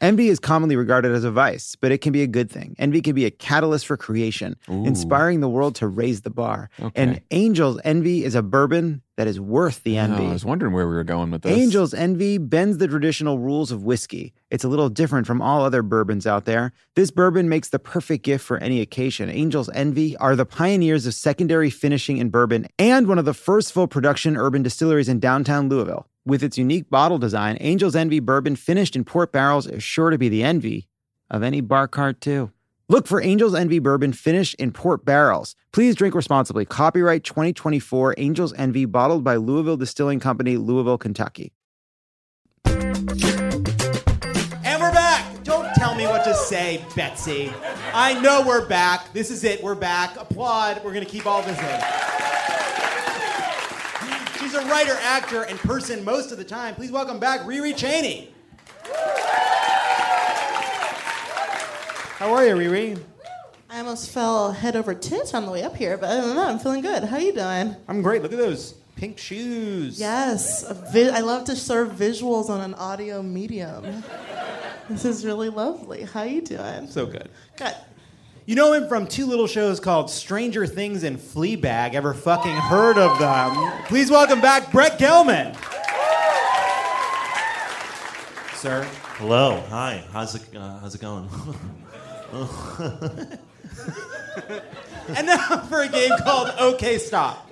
Envy 0.00 0.28
is 0.28 0.38
commonly 0.38 0.76
regarded 0.76 1.12
as 1.12 1.24
a 1.24 1.30
vice, 1.30 1.76
but 1.80 1.90
it 1.90 1.98
can 1.98 2.12
be 2.12 2.22
a 2.22 2.26
good 2.26 2.50
thing. 2.50 2.76
Envy 2.78 3.00
can 3.00 3.14
be 3.14 3.24
a 3.24 3.30
catalyst 3.30 3.86
for 3.86 3.96
creation, 3.96 4.54
Ooh. 4.68 4.84
inspiring 4.84 5.40
the 5.40 5.48
world 5.48 5.76
to 5.76 5.88
raise 5.88 6.20
the 6.22 6.30
bar. 6.30 6.68
Okay. 6.78 7.02
And 7.02 7.20
Angel's 7.30 7.80
Envy 7.84 8.22
is 8.22 8.34
a 8.34 8.42
bourbon 8.42 9.00
that 9.16 9.26
is 9.26 9.38
worth 9.38 9.82
the 9.84 9.96
Oh, 9.98 10.02
envy. 10.02 10.26
I 10.26 10.32
was 10.32 10.44
wondering 10.44 10.72
where 10.72 10.88
we 10.88 10.94
were 10.94 11.04
going 11.04 11.30
with 11.30 11.42
this. 11.42 11.56
Angel's 11.56 11.94
Envy 11.94 12.38
bends 12.38 12.78
the 12.78 12.88
traditional 12.88 13.38
rules 13.38 13.70
of 13.70 13.84
whiskey. 13.84 14.32
It's 14.50 14.64
a 14.64 14.68
little 14.68 14.88
different 14.88 15.26
from 15.26 15.40
all 15.40 15.62
other 15.64 15.82
bourbons 15.82 16.26
out 16.26 16.44
there. 16.44 16.72
This 16.96 17.10
bourbon 17.10 17.48
makes 17.48 17.68
the 17.68 17.78
perfect 17.78 18.24
gift 18.24 18.44
for 18.44 18.58
any 18.58 18.80
occasion. 18.80 19.28
Angel's 19.28 19.70
Envy 19.70 20.16
are 20.16 20.34
the 20.34 20.46
pioneers 20.46 21.06
of 21.06 21.14
secondary 21.14 21.70
finishing 21.70 22.16
in 22.18 22.30
bourbon 22.30 22.66
and 22.78 23.06
one 23.06 23.18
of 23.18 23.24
the 23.24 23.34
first 23.34 23.72
full 23.72 23.86
production 23.86 24.36
urban 24.36 24.62
distilleries 24.62 25.08
in 25.08 25.20
downtown 25.20 25.68
Louisville. 25.68 26.08
With 26.26 26.42
its 26.42 26.56
unique 26.58 26.88
bottle 26.90 27.18
design, 27.18 27.56
Angel's 27.58 27.94
Envy 27.94 28.18
bourbon 28.18 28.56
finished 28.56 28.96
in 28.96 29.04
port 29.04 29.30
barrels 29.30 29.66
is 29.66 29.82
sure 29.82 30.10
to 30.10 30.18
be 30.18 30.28
the 30.28 30.42
envy 30.42 30.88
of 31.30 31.42
any 31.42 31.60
bar 31.60 31.86
cart, 31.86 32.20
too. 32.20 32.50
Look 32.90 33.06
for 33.06 33.18
Angel's 33.18 33.54
Envy 33.54 33.78
bourbon 33.78 34.12
finished 34.12 34.56
in 34.56 34.70
port 34.70 35.06
barrels. 35.06 35.56
Please 35.72 35.94
drink 35.94 36.14
responsibly. 36.14 36.66
Copyright 36.66 37.24
2024 37.24 38.14
Angel's 38.18 38.52
Envy, 38.52 38.84
bottled 38.84 39.24
by 39.24 39.36
Louisville 39.36 39.78
Distilling 39.78 40.20
Company, 40.20 40.58
Louisville, 40.58 40.98
Kentucky. 40.98 41.54
And 42.66 43.22
we're 44.82 44.92
back. 44.92 45.42
Don't 45.44 45.74
tell 45.76 45.94
me 45.94 46.06
what 46.06 46.24
to 46.24 46.34
say, 46.34 46.84
Betsy. 46.94 47.50
I 47.94 48.20
know 48.20 48.44
we're 48.46 48.68
back. 48.68 49.14
This 49.14 49.30
is 49.30 49.44
it. 49.44 49.62
We're 49.62 49.74
back. 49.74 50.20
Applaud. 50.20 50.82
We're 50.84 50.92
going 50.92 51.06
to 51.06 51.10
keep 51.10 51.24
all 51.24 51.40
this 51.40 51.58
in. 51.58 51.80
She's 54.40 54.52
a 54.52 54.66
writer, 54.66 54.98
actor, 55.00 55.44
and 55.44 55.58
person 55.60 56.04
most 56.04 56.32
of 56.32 56.38
the 56.38 56.44
time. 56.44 56.74
Please 56.74 56.92
welcome 56.92 57.18
back 57.18 57.40
Riri 57.46 57.74
Cheney. 57.74 58.33
How 62.24 62.32
are 62.32 62.46
you, 62.46 62.54
Riri? 62.54 62.98
I 63.68 63.80
almost 63.80 64.10
fell 64.10 64.50
head 64.50 64.76
over 64.76 64.94
tits 64.94 65.34
on 65.34 65.44
the 65.44 65.52
way 65.52 65.62
up 65.62 65.76
here, 65.76 65.98
but 65.98 66.08
other 66.08 66.26
than 66.26 66.36
that, 66.36 66.48
I'm 66.48 66.58
feeling 66.58 66.80
good. 66.80 67.04
How 67.04 67.18
you 67.18 67.34
doing? 67.34 67.76
I'm 67.86 68.00
great. 68.00 68.22
Look 68.22 68.32
at 68.32 68.38
those 68.38 68.72
pink 68.96 69.18
shoes. 69.18 70.00
Yes, 70.00 70.64
vi- 70.90 71.10
I 71.10 71.20
love 71.20 71.44
to 71.44 71.54
serve 71.54 71.90
visuals 71.90 72.48
on 72.48 72.62
an 72.62 72.72
audio 72.76 73.22
medium. 73.22 74.02
this 74.88 75.04
is 75.04 75.26
really 75.26 75.50
lovely. 75.50 76.04
How 76.04 76.22
you 76.22 76.40
doing? 76.40 76.86
So 76.88 77.04
good. 77.04 77.28
Good. 77.58 77.74
You 78.46 78.54
know 78.54 78.72
him 78.72 78.88
from 78.88 79.06
two 79.06 79.26
little 79.26 79.46
shows 79.46 79.78
called 79.78 80.10
Stranger 80.10 80.66
Things 80.66 81.02
and 81.02 81.18
Fleabag. 81.18 81.92
Ever 81.92 82.14
fucking 82.14 82.56
heard 82.56 82.96
of 82.96 83.18
them? 83.18 83.82
Please 83.84 84.10
welcome 84.10 84.40
back 84.40 84.72
Brett 84.72 84.98
Gelman. 84.98 85.54
Sir. 88.56 88.82
Hello. 89.18 89.62
Hi. 89.68 90.02
How's 90.10 90.34
it 90.34 90.56
uh, 90.56 90.78
How's 90.78 90.94
it 90.94 91.02
going? 91.02 91.28
And 95.08 95.26
now 95.26 95.58
for 95.68 95.82
a 95.82 95.88
game 95.88 96.10
called 96.22 96.52
OK 96.58 96.98
Stop. 96.98 97.50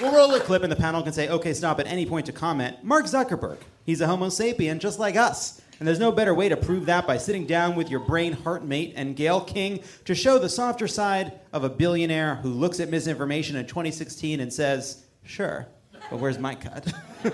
We'll 0.00 0.14
roll 0.14 0.34
a 0.34 0.40
clip 0.40 0.62
and 0.62 0.72
the 0.72 0.76
panel 0.76 1.02
can 1.02 1.12
say 1.12 1.28
OK 1.28 1.52
Stop 1.52 1.78
at 1.78 1.86
any 1.86 2.06
point 2.06 2.26
to 2.26 2.32
comment. 2.32 2.82
Mark 2.82 3.06
Zuckerberg. 3.06 3.58
He's 3.84 4.00
a 4.00 4.06
Homo 4.06 4.26
sapien 4.26 4.78
just 4.78 4.98
like 4.98 5.16
us. 5.16 5.60
And 5.78 5.86
there's 5.86 5.98
no 5.98 6.12
better 6.12 6.34
way 6.34 6.48
to 6.48 6.56
prove 6.56 6.86
that 6.86 7.06
by 7.06 7.16
sitting 7.16 7.46
down 7.46 7.74
with 7.74 7.88
your 7.88 8.00
brain 8.00 8.32
heart 8.34 8.64
mate 8.64 8.92
and 8.96 9.16
Gayle 9.16 9.40
King 9.40 9.82
to 10.04 10.14
show 10.14 10.38
the 10.38 10.48
softer 10.48 10.86
side 10.86 11.40
of 11.52 11.64
a 11.64 11.70
billionaire 11.70 12.34
who 12.36 12.50
looks 12.50 12.80
at 12.80 12.90
misinformation 12.90 13.56
in 13.56 13.66
2016 13.66 14.40
and 14.40 14.52
says, 14.52 15.04
Sure, 15.24 15.66
but 16.10 16.18
where's 16.18 16.38
my 16.38 16.54
cut? 16.54 16.92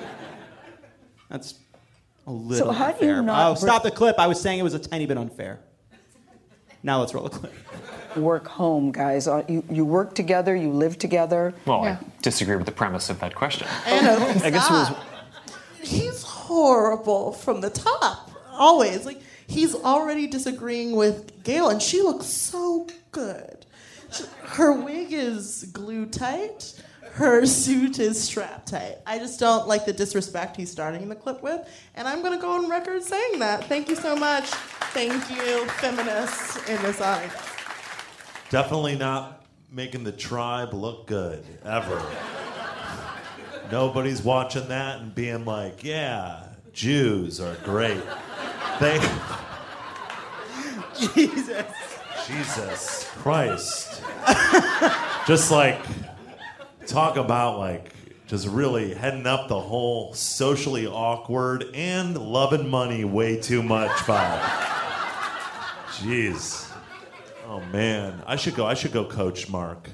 That's 1.28 1.54
a 2.26 2.32
little 2.32 2.72
how 2.72 2.92
do 2.92 3.04
you 3.04 3.12
unfair. 3.12 3.22
not 3.22 3.50
oh, 3.50 3.54
stop 3.54 3.82
the 3.82 3.90
clip. 3.90 4.18
I 4.18 4.26
was 4.26 4.40
saying 4.40 4.58
it 4.58 4.62
was 4.62 4.74
a 4.74 4.78
tiny 4.78 5.06
bit 5.06 5.16
unfair. 5.18 5.60
Now 6.82 7.00
let's 7.00 7.14
roll 7.14 7.24
the 7.24 7.30
clip. 7.30 7.52
Work 8.16 8.46
home, 8.48 8.92
guys. 8.92 9.28
Uh, 9.28 9.44
You, 9.48 9.62
you 9.70 9.84
work 9.84 10.14
together, 10.14 10.56
you 10.56 10.70
live 10.70 10.98
together. 10.98 11.54
Well, 11.66 11.84
I 11.84 11.98
disagree 12.22 12.56
with 12.56 12.66
the 12.66 12.72
premise 12.72 13.10
of 13.10 13.20
that 13.20 13.34
question. 13.34 13.66
And 13.86 14.06
I 14.42 14.50
guess 14.50 14.68
it 14.68 14.72
was. 14.72 14.96
He's 15.82 16.22
horrible 16.22 17.32
from 17.32 17.60
the 17.60 17.70
top. 17.70 18.30
Always. 18.52 19.04
Like 19.04 19.20
he's 19.46 19.74
already 19.74 20.26
disagreeing 20.26 20.96
with 20.96 21.42
Gayle, 21.44 21.68
and 21.68 21.80
she 21.82 22.02
looks 22.02 22.26
so 22.26 22.86
good. 23.12 23.66
Her 24.44 24.72
wig 24.72 25.12
is 25.12 25.64
glued 25.72 26.12
tight. 26.12 26.72
Her 27.16 27.46
suit 27.46 27.98
is 27.98 28.22
strapped 28.22 28.68
tight. 28.68 28.98
I 29.06 29.18
just 29.18 29.40
don't 29.40 29.66
like 29.66 29.86
the 29.86 29.92
disrespect 29.94 30.54
he's 30.54 30.70
starting 30.70 31.08
the 31.08 31.14
clip 31.14 31.42
with, 31.42 31.66
and 31.94 32.06
I'm 32.06 32.22
gonna 32.22 32.38
go 32.38 32.50
on 32.50 32.68
record 32.68 33.02
saying 33.02 33.38
that. 33.38 33.64
Thank 33.64 33.88
you 33.88 33.96
so 33.96 34.14
much. 34.14 34.44
Thank 34.92 35.30
you, 35.30 35.66
feminists 35.80 36.58
in 36.68 36.82
this 36.82 37.00
audience. 37.00 37.32
Definitely 38.50 38.96
not 38.96 39.46
making 39.72 40.04
the 40.04 40.12
tribe 40.12 40.74
look 40.74 41.06
good 41.06 41.42
ever. 41.64 42.02
Nobody's 43.72 44.22
watching 44.22 44.68
that 44.68 45.00
and 45.00 45.14
being 45.14 45.46
like, 45.46 45.82
"Yeah, 45.82 46.48
Jews 46.74 47.40
are 47.40 47.54
great." 47.64 48.02
They 48.78 48.98
Jesus. 51.14 51.64
Jesus 52.26 53.10
Christ. 53.16 54.02
just 55.26 55.50
like 55.50 55.80
talk 56.86 57.16
about 57.16 57.58
like 57.58 57.92
just 58.26 58.46
really 58.48 58.94
heading 58.94 59.26
up 59.26 59.48
the 59.48 59.60
whole 59.60 60.12
socially 60.14 60.86
awkward 60.86 61.64
and 61.74 62.16
loving 62.18 62.68
money 62.68 63.04
way 63.04 63.36
too 63.40 63.62
much 63.62 63.90
vibe. 63.90 64.40
Jeez. 65.98 66.70
Oh 67.48 67.60
man, 67.72 68.22
I 68.26 68.36
should 68.36 68.54
go. 68.54 68.66
I 68.66 68.74
should 68.74 68.92
go 68.92 69.04
coach 69.04 69.48
Mark. 69.48 69.88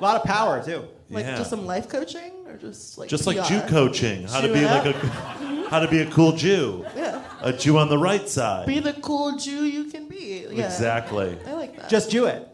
A 0.00 0.02
lot 0.02 0.16
of 0.16 0.24
power, 0.24 0.64
too. 0.64 0.84
Like 1.10 1.26
Yeah. 1.26 1.36
just 1.36 1.50
some 1.50 1.66
life 1.66 1.88
coaching, 1.88 2.32
or 2.46 2.56
just 2.56 2.96
like 2.96 3.08
Just 3.08 3.26
like 3.26 3.36
PR? 3.38 3.42
Jew 3.44 3.60
coaching, 3.62 4.26
how 4.28 4.40
to 4.40 4.48
be 4.52 4.60
it 4.60 4.66
like 4.66 4.86
up? 4.86 4.94
a 4.94 5.06
mm-hmm. 5.06 5.62
how 5.64 5.80
to 5.80 5.88
be 5.88 6.00
a 6.00 6.06
cool 6.10 6.32
Jew. 6.32 6.86
Yeah. 6.96 7.22
A 7.42 7.52
Jew 7.52 7.76
on 7.78 7.88
the 7.88 7.98
right 7.98 8.26
side. 8.28 8.66
Be 8.66 8.78
the 8.78 8.92
cool 8.94 9.36
Jew 9.36 9.64
you 9.64 9.84
can 9.84 10.08
be. 10.08 10.46
Yeah. 10.50 10.64
Exactly. 10.64 11.36
I 11.46 11.52
like 11.54 11.76
that. 11.76 11.90
Just 11.90 12.10
Jew 12.12 12.26
it. 12.26 12.46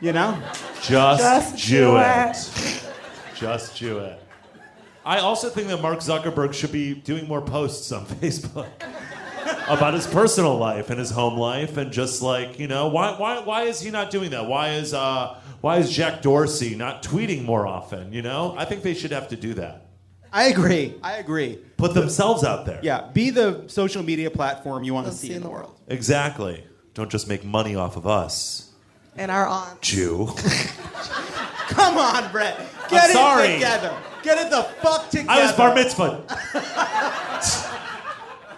You 0.00 0.12
know? 0.12 0.38
Just, 0.82 1.22
Just 1.22 1.56
Jew 1.56 1.92
do 1.92 1.96
it. 1.96 2.73
Just 3.36 3.76
Jew 3.76 3.98
it. 3.98 4.20
I 5.04 5.18
also 5.18 5.50
think 5.50 5.68
that 5.68 5.82
Mark 5.82 5.98
Zuckerberg 5.98 6.54
should 6.54 6.72
be 6.72 6.94
doing 6.94 7.28
more 7.28 7.42
posts 7.42 7.92
on 7.92 8.06
Facebook 8.20 8.68
about 9.68 9.94
his 9.94 10.06
personal 10.06 10.56
life 10.56 10.90
and 10.90 10.98
his 10.98 11.10
home 11.10 11.36
life, 11.38 11.76
and 11.76 11.92
just 11.92 12.22
like 12.22 12.58
you 12.58 12.66
know, 12.66 12.88
why 12.88 13.18
why 13.18 13.40
why 13.40 13.62
is 13.64 13.80
he 13.80 13.90
not 13.90 14.10
doing 14.10 14.30
that? 14.30 14.46
Why 14.46 14.70
is 14.74 14.94
uh 14.94 15.38
why 15.60 15.78
is 15.78 15.90
Jack 15.90 16.22
Dorsey 16.22 16.74
not 16.74 17.02
tweeting 17.02 17.44
more 17.44 17.66
often? 17.66 18.12
You 18.12 18.22
know, 18.22 18.54
I 18.56 18.64
think 18.64 18.82
they 18.82 18.94
should 18.94 19.12
have 19.12 19.28
to 19.28 19.36
do 19.36 19.54
that. 19.54 19.86
I 20.32 20.44
agree. 20.46 20.94
I 21.02 21.18
agree. 21.18 21.60
Put 21.76 21.94
themselves 21.94 22.42
out 22.42 22.66
there. 22.66 22.80
Yeah, 22.82 23.08
be 23.12 23.30
the 23.30 23.64
social 23.68 24.02
media 24.02 24.30
platform 24.30 24.82
you 24.82 24.92
want 24.92 25.06
to 25.06 25.12
see 25.12 25.32
in 25.32 25.42
the 25.42 25.48
world. 25.50 25.78
Exactly. 25.86 26.64
Don't 26.94 27.10
just 27.10 27.28
make 27.28 27.44
money 27.44 27.76
off 27.76 27.96
of 27.96 28.06
us, 28.06 28.70
And 29.16 29.30
our 29.30 29.46
aunt. 29.46 29.80
Jew. 29.80 30.28
Come 31.68 31.98
on, 31.98 32.30
Brett. 32.30 32.60
Get 32.94 33.04
I'm 33.04 33.10
it 33.10 33.12
sorry. 33.12 33.52
together. 33.54 33.96
Get 34.22 34.38
it 34.46 34.50
the 34.50 34.62
fuck 34.80 35.10
together. 35.10 35.30
I 35.30 35.42
was 35.42 35.52
bar 35.52 35.74
mitzvah. 35.74 36.24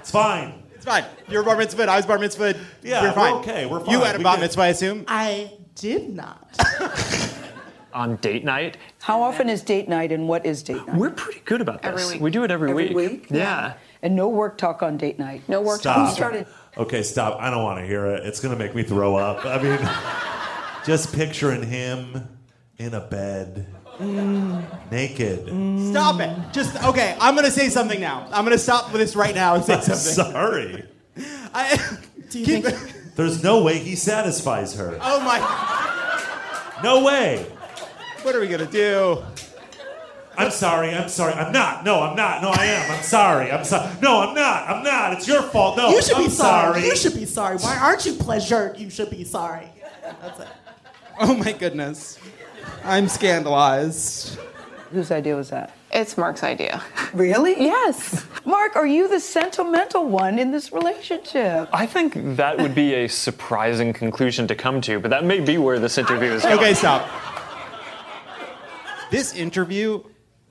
it's 0.01 0.11
fine. 0.11 0.63
It's 0.75 0.85
fine. 0.85 1.05
You're 1.29 1.43
bar 1.43 1.57
mitzvah. 1.57 1.85
I 1.91 1.97
was 1.97 2.07
bar 2.07 2.19
mitzvah. 2.19 2.55
Yeah, 2.83 3.03
we're 3.03 3.09
we're 3.09 3.15
fine. 3.15 3.33
okay, 3.35 3.67
we're 3.67 3.81
fine. 3.81 3.91
You 3.91 4.01
had 4.03 4.15
a 4.15 4.19
We 4.19 4.25
bar 4.25 4.39
mitzvah, 4.39 4.63
I 4.63 4.69
assume. 4.69 5.05
I 5.09 5.53
did 5.75 6.15
not. 6.15 6.49
On 7.95 8.17
date 8.17 8.45
night, 8.45 8.77
How 9.01 9.23
often 9.23 9.49
is 9.49 9.63
date 9.63 9.89
night 9.89 10.13
and 10.13 10.29
what 10.29 10.45
is 10.45 10.63
date 10.63 10.87
night? 10.87 10.97
we're 10.97 11.09
pretty 11.11 11.41
good 11.47 11.63
about 11.63 11.81
this. 11.81 11.93
Every 11.93 12.05
week. 12.15 12.21
We 12.23 12.31
do 12.31 12.45
it 12.45 12.51
every, 12.51 12.69
Every 12.71 12.89
week. 12.93 13.11
week? 13.11 13.27
Yeah. 13.31 13.73
And 14.03 14.15
no 14.15 14.29
work 14.29 14.59
talk 14.59 14.83
on 14.83 14.99
date 14.99 15.19
night. 15.19 15.43
No 15.49 15.63
work 15.63 15.81
talk. 15.81 15.95
Stop. 15.95 16.09
Who 16.11 16.15
started? 16.15 16.47
Okay, 16.77 17.03
stop. 17.03 17.41
I 17.41 17.49
don't 17.49 17.63
want 17.65 17.81
to 17.81 17.87
hear 17.87 18.05
it. 18.05 18.27
It's 18.27 18.39
going 18.39 18.53
to 18.57 18.63
make 18.63 18.75
me 18.75 18.83
throw 18.83 19.17
up. 19.17 19.47
I 19.47 19.63
mean, 19.63 19.79
just 20.85 21.15
picturing 21.15 21.63
him 21.63 22.29
in 22.77 22.93
a 22.93 23.01
bed, 23.01 23.67
naked. 24.01 25.47
Stop 25.91 26.21
it. 26.21 26.37
Just 26.53 26.83
okay. 26.85 27.17
I'm 27.21 27.35
gonna 27.35 27.51
say 27.51 27.69
something 27.69 28.01
now. 28.01 28.27
I'm 28.33 28.45
gonna 28.45 28.59
stop 28.59 28.93
with 28.93 29.01
this 29.01 29.17
right 29.17 29.35
now 29.35 29.55
and 29.55 29.65
say 29.65 29.75
I'm 29.77 29.81
something. 29.83 30.33
sorry. 30.33 30.85
I, 31.55 31.99
Do 32.31 32.41
you 32.41 32.47
keep, 32.47 32.65
think 32.65 33.15
There's 33.15 33.43
no 33.43 33.63
way 33.63 33.79
he 33.79 33.95
satisfies 33.97 34.75
her. 34.77 34.99
oh 35.01 35.21
my. 35.21 36.83
No 36.83 37.05
way. 37.05 37.47
What 38.23 38.35
are 38.35 38.41
we 38.41 38.49
gonna 38.49 38.67
do? 38.67 39.23
I'm 40.39 40.51
sorry. 40.51 40.91
I'm 40.95 41.09
sorry. 41.09 41.33
I'm 41.33 41.51
not. 41.53 41.85
No, 41.85 42.01
I'm 42.03 42.15
not. 42.15 42.43
No, 42.43 42.51
I 42.51 42.67
am. 42.67 42.91
I'm 42.91 43.03
sorry. 43.03 43.51
I'm 43.51 43.65
sorry. 43.65 43.91
No, 44.03 44.21
I'm 44.21 44.35
not. 44.35 44.69
I'm 44.69 44.83
not. 44.85 45.15
It's 45.15 45.27
your 45.27 45.41
fault. 45.43 45.79
No, 45.79 45.89
you 45.89 46.03
should 46.03 46.17
I'm 46.17 46.25
be 46.25 46.29
sorry. 46.31 46.75
sorry. 46.81 46.87
You 46.89 46.97
should 46.97 47.15
be 47.15 47.25
sorry. 47.25 47.57
Why 47.57 47.79
aren't 47.79 48.05
you 48.05 48.13
pleasured? 48.15 48.77
You 48.79 48.91
should 48.91 49.09
be 49.09 49.25
sorry. 49.25 49.71
That's 50.21 50.41
it. 50.41 50.49
Oh 51.19 51.35
my 51.35 51.53
goodness. 51.53 52.19
I'm 52.85 53.09
scandalized. 53.09 54.39
Whose 54.91 55.11
idea 55.11 55.37
was 55.37 55.51
that? 55.51 55.77
It's 55.91 56.17
Mark's 56.17 56.43
idea. 56.43 56.83
Really? 57.13 57.53
Yes. 57.59 58.25
Mark, 58.45 58.77
are 58.77 58.87
you 58.87 59.09
the 59.09 59.21
sentimental 59.21 60.07
one 60.07 60.39
in 60.39 60.53
this 60.53 60.73
relationship? 60.73 61.69
I 61.73 61.87
think 61.87 62.37
that 62.37 62.59
would 62.59 62.75
be 62.75 62.95
a 62.95 63.09
surprising 63.09 63.93
conclusion 63.93 64.47
to 64.49 64.55
come 64.55 64.81
to, 64.83 65.01
but 65.01 65.11
that 65.11 65.25
may 65.25 65.41
be 65.41 65.59
where 65.59 65.79
this 65.79 65.99
interview 65.99 66.31
is 66.31 66.43
going. 66.43 66.59
Okay, 66.59 66.75
stop. 66.75 67.09
This 69.11 69.35
interview 69.35 70.03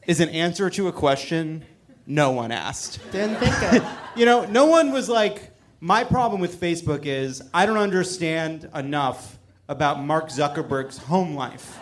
is 0.08 0.20
an 0.20 0.30
answer 0.30 0.70
to 0.72 0.88
a 0.88 0.92
question 0.92 1.66
no 2.08 2.32
one 2.32 2.52
asked. 2.52 3.00
Didn't 3.12 3.38
think 3.38 3.56
it. 3.74 3.84
You 4.16 4.26
know, 4.26 4.46
no 4.46 4.66
one 4.66 4.94
was 4.94 5.10
like, 5.10 5.52
my 5.82 6.06
problem 6.06 6.40
with 6.40 6.58
Facebook 6.58 7.06
is 7.06 7.42
I 7.54 7.66
don't 7.66 7.76
understand 7.76 8.70
enough 8.74 9.38
about 9.68 10.02
Mark 10.02 10.30
Zuckerberg's 10.30 10.98
home 10.98 11.36
life. 11.36 11.78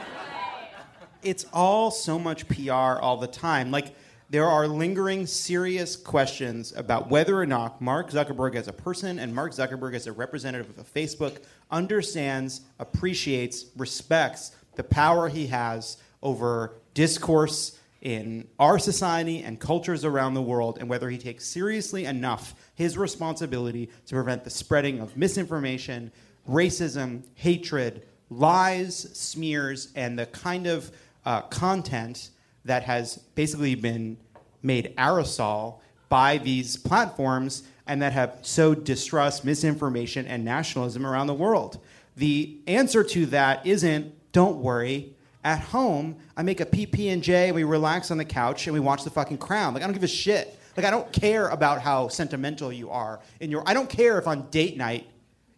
It's 1.23 1.45
all 1.53 1.89
so 1.91 2.19
much 2.19 2.47
PR 2.47 2.71
all 2.71 3.17
the 3.17 3.27
time. 3.27 3.71
Like, 3.71 3.95
there 4.29 4.47
are 4.47 4.67
lingering, 4.67 5.27
serious 5.27 5.95
questions 5.95 6.73
about 6.75 7.09
whether 7.09 7.39
or 7.39 7.45
not 7.45 7.81
Mark 7.81 8.09
Zuckerberg 8.09 8.55
as 8.55 8.67
a 8.67 8.73
person 8.73 9.19
and 9.19 9.33
Mark 9.33 9.53
Zuckerberg 9.53 9.93
as 9.93 10.07
a 10.07 10.11
representative 10.11 10.77
of 10.77 10.91
Facebook 10.91 11.37
understands, 11.69 12.61
appreciates, 12.79 13.65
respects 13.77 14.55
the 14.75 14.83
power 14.83 15.29
he 15.29 15.47
has 15.47 15.97
over 16.21 16.73
discourse 16.93 17.77
in 18.01 18.47
our 18.59 18.79
society 18.79 19.43
and 19.43 19.59
cultures 19.59 20.03
around 20.03 20.33
the 20.33 20.41
world, 20.41 20.77
and 20.79 20.89
whether 20.89 21.09
he 21.09 21.17
takes 21.17 21.45
seriously 21.45 22.05
enough 22.05 22.55
his 22.75 22.97
responsibility 22.97 23.89
to 24.07 24.15
prevent 24.15 24.43
the 24.43 24.49
spreading 24.49 24.99
of 24.99 25.15
misinformation, 25.15 26.11
racism, 26.49 27.23
hatred, 27.35 28.05
lies, 28.29 28.97
smears, 29.13 29.89
and 29.95 30.17
the 30.17 30.25
kind 30.25 30.67
of 30.67 30.91
uh, 31.25 31.41
content 31.41 32.29
that 32.65 32.83
has 32.83 33.17
basically 33.35 33.75
been 33.75 34.17
made 34.61 34.93
aerosol 34.97 35.79
by 36.09 36.37
these 36.37 36.77
platforms 36.77 37.63
and 37.87 38.01
that 38.01 38.13
have 38.13 38.37
sowed 38.41 38.83
distrust, 38.83 39.43
misinformation, 39.43 40.25
and 40.25 40.45
nationalism 40.45 41.05
around 41.05 41.27
the 41.27 41.33
world. 41.33 41.79
The 42.15 42.57
answer 42.67 43.03
to 43.03 43.25
that 43.27 43.65
isn't 43.65 44.13
don't 44.31 44.57
worry. 44.57 45.15
At 45.43 45.59
home, 45.59 46.15
I 46.37 46.43
make 46.43 46.61
a 46.61 46.65
PP 46.65 47.11
and 47.11 47.21
J, 47.21 47.51
we 47.51 47.65
relax 47.65 48.11
on 48.11 48.17
the 48.17 48.25
couch 48.25 48.65
and 48.67 48.73
we 48.73 48.79
watch 48.79 49.03
the 49.03 49.09
fucking 49.09 49.39
Crown. 49.39 49.73
Like 49.73 49.83
I 49.83 49.85
don't 49.85 49.93
give 49.93 50.03
a 50.03 50.07
shit. 50.07 50.57
Like 50.77 50.85
I 50.85 50.89
don't 50.89 51.11
care 51.11 51.49
about 51.49 51.81
how 51.81 52.07
sentimental 52.07 52.71
you 52.71 52.89
are 52.89 53.19
in 53.41 53.51
your. 53.51 53.63
I 53.65 53.73
don't 53.73 53.89
care 53.89 54.17
if 54.17 54.27
on 54.27 54.49
date 54.49 54.77
night 54.77 55.07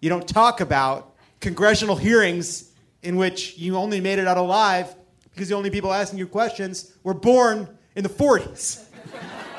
you 0.02 0.10
don't 0.10 0.28
talk 0.28 0.60
about 0.60 1.16
congressional 1.40 1.96
hearings 1.96 2.72
in 3.04 3.16
which 3.16 3.58
you 3.58 3.78
only 3.78 4.02
made 4.02 4.20
it 4.20 4.28
out 4.28 4.38
alive 4.38 4.96
because 5.36 5.50
the 5.50 5.56
only 5.56 5.70
people 5.70 5.92
asking 5.94 6.18
you 6.18 6.26
questions 6.28 6.94
were 7.04 7.14
born 7.14 7.68
in 7.96 8.04
the 8.04 8.10
40s. 8.10 8.86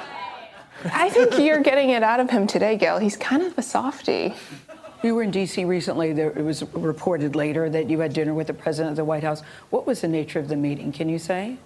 I 0.93 1.11
think 1.11 1.39
you're 1.39 1.61
getting 1.63 1.91
it 1.91 2.03
out 2.03 2.19
of 2.21 2.31
him 2.31 2.47
today, 2.47 2.77
Gayle. 2.77 2.99
He's 2.99 3.17
kind 3.17 3.43
of 3.43 3.57
a 3.59 3.63
softie. 3.63 4.35
You 5.03 5.15
were 5.15 5.23
in 5.23 5.31
D.C. 5.31 5.65
recently. 5.65 6.13
There, 6.13 6.31
it 6.31 6.43
was 6.43 6.63
reported 6.75 7.37
later 7.37 7.69
that 7.71 7.91
you 7.91 8.01
had 8.01 8.13
dinner 8.15 8.33
with 8.35 8.47
the 8.47 8.55
president 8.55 8.93
of 8.93 8.97
the 8.97 9.05
White 9.05 9.23
House. 9.23 9.43
What 9.71 9.87
was 9.87 10.01
the 10.01 10.09
nature 10.09 10.39
of 10.39 10.49
the 10.49 10.57
meeting? 10.57 10.93
Can 10.93 11.09
you 11.09 11.19
say? 11.19 11.59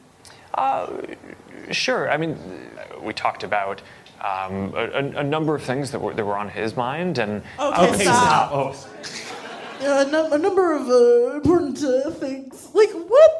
Uh, 0.54 0.88
sure. 1.70 2.10
I 2.10 2.16
mean, 2.16 2.36
we 3.02 3.12
talked 3.12 3.44
about 3.44 3.80
um, 4.20 4.72
a, 4.74 4.90
a- 4.92 5.18
a 5.20 5.22
number 5.22 5.54
of 5.54 5.62
things 5.62 5.90
that 5.92 6.00
were, 6.00 6.12
that 6.14 6.24
were 6.24 6.36
on 6.36 6.48
his 6.48 6.76
mind, 6.76 7.18
and 7.18 7.42
Okay, 7.60 8.04
stop. 8.04 8.50
Oh, 8.52 8.86
Uh, 9.82 10.04
a, 10.30 10.34
a 10.34 10.38
number 10.38 10.74
of 10.74 10.88
uh, 10.90 11.36
important 11.36 11.82
uh, 11.82 12.10
things. 12.10 12.68
Like 12.74 12.90
what 12.90 13.39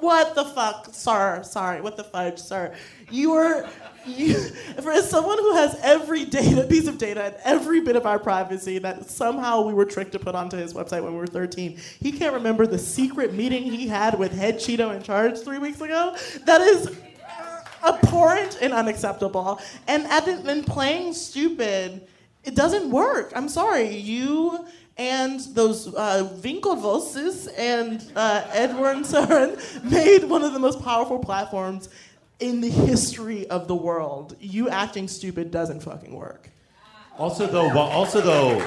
What 0.00 0.34
the 0.34 0.44
fuck, 0.44 0.88
sir? 0.92 1.42
Sorry, 1.42 1.80
what 1.80 1.96
the 1.96 2.04
fudge, 2.04 2.38
sir? 2.38 2.74
You 3.10 3.32
are, 3.32 3.68
you, 4.06 4.34
for 4.82 4.94
someone 5.02 5.38
who 5.38 5.54
has 5.54 5.78
every 5.82 6.24
data 6.24 6.64
piece 6.64 6.86
of 6.86 6.98
data 6.98 7.24
and 7.24 7.36
every 7.44 7.80
bit 7.80 7.96
of 7.96 8.06
our 8.06 8.18
privacy 8.18 8.78
that 8.78 9.10
somehow 9.10 9.62
we 9.62 9.74
were 9.74 9.84
tricked 9.84 10.12
to 10.12 10.18
put 10.18 10.34
onto 10.34 10.56
his 10.56 10.74
website 10.74 11.02
when 11.02 11.12
we 11.12 11.18
were 11.18 11.26
13, 11.26 11.78
he 12.00 12.12
can't 12.12 12.34
remember 12.34 12.66
the 12.66 12.78
secret 12.78 13.34
meeting 13.34 13.64
he 13.64 13.88
had 13.88 14.18
with 14.18 14.32
head 14.32 14.56
Cheeto 14.56 14.94
in 14.94 15.02
charge 15.02 15.38
three 15.40 15.58
weeks 15.58 15.80
ago. 15.80 16.16
That 16.44 16.60
is 16.60 16.96
abhorrent 17.86 18.58
and 18.60 18.72
unacceptable. 18.72 19.60
And 19.86 20.04
then 20.06 20.64
playing 20.64 21.14
stupid, 21.14 22.06
it 22.44 22.54
doesn't 22.54 22.90
work. 22.90 23.32
I'm 23.34 23.48
sorry. 23.48 23.96
You 23.96 24.66
and 24.98 25.40
those 25.54 25.94
uh, 25.94 26.28
Winklevosses 26.40 27.48
and 27.56 28.04
uh, 28.16 28.44
Edward 28.52 29.06
Soren 29.06 29.56
made 29.84 30.24
one 30.24 30.42
of 30.42 30.52
the 30.52 30.58
most 30.58 30.82
powerful 30.82 31.20
platforms 31.20 31.88
in 32.40 32.60
the 32.60 32.68
history 32.68 33.48
of 33.48 33.68
the 33.68 33.76
world. 33.76 34.36
You 34.40 34.68
acting 34.68 35.08
stupid 35.08 35.50
doesn't 35.50 35.80
fucking 35.80 36.14
work. 36.14 36.50
Also, 37.16 37.46
though, 37.46 37.68
wh- 37.68 37.76
also 37.76 38.20
though, 38.20 38.60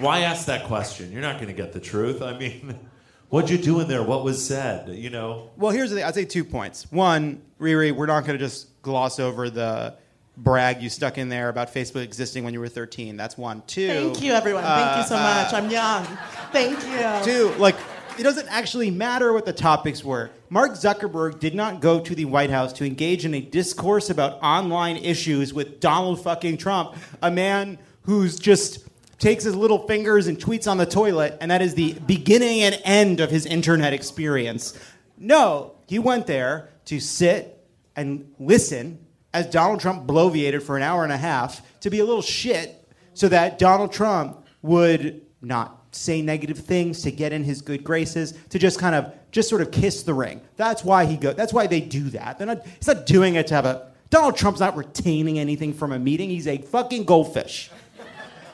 why 0.00 0.20
ask 0.20 0.46
that 0.46 0.64
question? 0.64 1.12
You're 1.12 1.22
not 1.22 1.36
going 1.36 1.48
to 1.48 1.54
get 1.54 1.72
the 1.72 1.80
truth. 1.80 2.22
I 2.22 2.36
mean, 2.38 2.78
what'd 3.28 3.50
you 3.50 3.58
do 3.58 3.80
in 3.80 3.88
there? 3.88 4.02
What 4.02 4.24
was 4.24 4.44
said? 4.44 4.88
You 4.88 5.10
know. 5.10 5.50
Well, 5.56 5.72
here's 5.72 5.90
the 5.90 5.96
thing. 5.96 6.04
I'd 6.04 6.14
say 6.14 6.24
two 6.24 6.44
points. 6.44 6.90
One, 6.90 7.42
Riri, 7.60 7.92
we're 7.92 8.06
not 8.06 8.24
going 8.24 8.38
to 8.38 8.44
just 8.44 8.80
gloss 8.82 9.20
over 9.20 9.50
the 9.50 9.96
brag 10.36 10.82
you 10.82 10.88
stuck 10.88 11.18
in 11.18 11.28
there 11.28 11.48
about 11.48 11.72
Facebook 11.72 12.02
existing 12.02 12.44
when 12.44 12.54
you 12.54 12.60
were 12.60 12.68
13. 12.68 13.16
That's 13.16 13.36
one. 13.36 13.62
Two. 13.66 13.88
Thank 13.88 14.22
you, 14.22 14.32
everyone. 14.32 14.64
Thank 14.64 14.98
you 14.98 15.04
so 15.04 15.16
uh, 15.16 15.18
much. 15.18 15.52
I'm 15.52 15.70
young. 15.70 16.04
Thank 16.52 16.78
you. 16.86 17.24
Two, 17.24 17.58
like, 17.58 17.76
it 18.18 18.22
doesn't 18.22 18.48
actually 18.48 18.90
matter 18.90 19.32
what 19.32 19.46
the 19.46 19.52
topics 19.52 20.04
were. 20.04 20.30
Mark 20.50 20.72
Zuckerberg 20.72 21.40
did 21.40 21.54
not 21.54 21.80
go 21.80 22.00
to 22.00 22.14
the 22.14 22.26
White 22.26 22.50
House 22.50 22.72
to 22.74 22.84
engage 22.84 23.24
in 23.24 23.34
a 23.34 23.40
discourse 23.40 24.10
about 24.10 24.42
online 24.42 24.96
issues 24.98 25.54
with 25.54 25.80
Donald 25.80 26.22
fucking 26.22 26.58
Trump, 26.58 26.94
a 27.22 27.30
man 27.30 27.78
who's 28.02 28.38
just 28.38 28.86
takes 29.18 29.44
his 29.44 29.54
little 29.54 29.86
fingers 29.86 30.26
and 30.26 30.38
tweets 30.38 30.70
on 30.70 30.76
the 30.76 30.86
toilet, 30.86 31.38
and 31.40 31.50
that 31.50 31.62
is 31.62 31.74
the 31.74 31.94
beginning 32.06 32.60
and 32.62 32.80
end 32.84 33.20
of 33.20 33.30
his 33.30 33.46
internet 33.46 33.92
experience. 33.92 34.78
No, 35.16 35.74
he 35.86 35.98
went 35.98 36.26
there 36.26 36.70
to 36.86 36.98
sit 36.98 37.64
and 37.94 38.34
listen 38.38 38.98
as 39.34 39.46
Donald 39.46 39.80
Trump 39.80 40.06
bloviated 40.06 40.62
for 40.62 40.76
an 40.76 40.82
hour 40.82 41.04
and 41.04 41.12
a 41.12 41.16
half 41.16 41.62
to 41.80 41.90
be 41.90 42.00
a 42.00 42.04
little 42.04 42.22
shit 42.22 42.88
so 43.14 43.28
that 43.28 43.58
Donald 43.58 43.92
Trump 43.92 44.46
would 44.62 45.22
not 45.40 45.78
say 45.94 46.22
negative 46.22 46.58
things 46.58 47.02
to 47.02 47.10
get 47.10 47.32
in 47.32 47.44
his 47.44 47.60
good 47.60 47.84
graces 47.84 48.32
to 48.48 48.58
just 48.58 48.78
kind 48.78 48.94
of 48.94 49.12
just 49.30 49.48
sort 49.48 49.60
of 49.60 49.70
kiss 49.70 50.04
the 50.04 50.14
ring 50.14 50.40
that's 50.56 50.82
why 50.82 51.04
he 51.04 51.18
go 51.18 51.34
that's 51.34 51.52
why 51.52 51.66
they 51.66 51.80
do 51.82 52.04
that 52.04 52.38
they're 52.38 52.46
not 52.46 52.64
he's 52.64 52.86
not 52.86 53.04
doing 53.04 53.34
it 53.34 53.46
to 53.46 53.54
have 53.54 53.66
a 53.66 53.92
donald 54.08 54.34
trump's 54.34 54.60
not 54.60 54.74
retaining 54.74 55.38
anything 55.38 55.74
from 55.74 55.92
a 55.92 55.98
meeting 55.98 56.30
he's 56.30 56.46
a 56.46 56.56
fucking 56.56 57.04
goldfish 57.04 57.70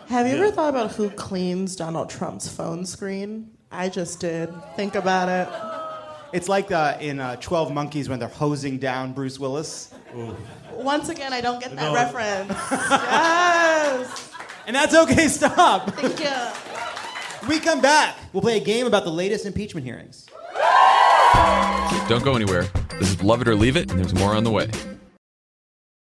Have 0.08 0.26
you 0.26 0.36
ever 0.36 0.50
thought 0.50 0.70
about 0.70 0.92
who 0.92 1.10
cleans 1.10 1.76
Donald 1.76 2.08
Trump's 2.08 2.48
phone 2.48 2.86
screen? 2.86 3.50
I 3.70 3.90
just 3.90 4.20
did. 4.20 4.50
Think 4.74 4.94
about 4.94 5.28
it. 5.28 5.77
It's 6.32 6.48
like 6.48 6.70
uh, 6.72 6.96
in 7.00 7.20
uh, 7.20 7.36
12 7.36 7.72
monkeys 7.72 8.08
when 8.08 8.18
they're 8.18 8.28
hosing 8.28 8.78
down 8.78 9.12
bruce 9.12 9.38
willis 9.38 9.92
Once 10.72 11.08
again, 11.08 11.32
I 11.32 11.40
don't 11.40 11.60
get 11.60 11.74
that 11.76 11.82
No. 11.82 11.94
reference. 11.94 12.48
yes. 12.70 14.30
and 14.66 14.76
that's 14.76 14.94
okay 14.94 15.28
stop 15.28 15.90
Thank 15.96 16.20
you. 16.20 17.48
we 17.48 17.58
come 17.60 17.80
back 17.80 18.16
we'll 18.32 18.42
play 18.42 18.56
a 18.58 18.64
game 18.64 18.86
about 18.86 19.04
the 19.04 19.10
latest 19.12 19.46
impeachment 19.46 19.84
hearings 19.86 20.26
Don't 22.08 22.24
go 22.24 22.34
anywhere. 22.34 22.64
This 22.98 23.10
is 23.10 23.22
Love 23.22 23.42
It 23.42 23.48
or 23.48 23.54
Leave 23.54 23.76
It, 23.76 23.90
and 23.90 23.98
there's 24.00 24.14
more 24.14 24.34
on 24.34 24.44
the 24.44 24.50
way. 24.50 24.70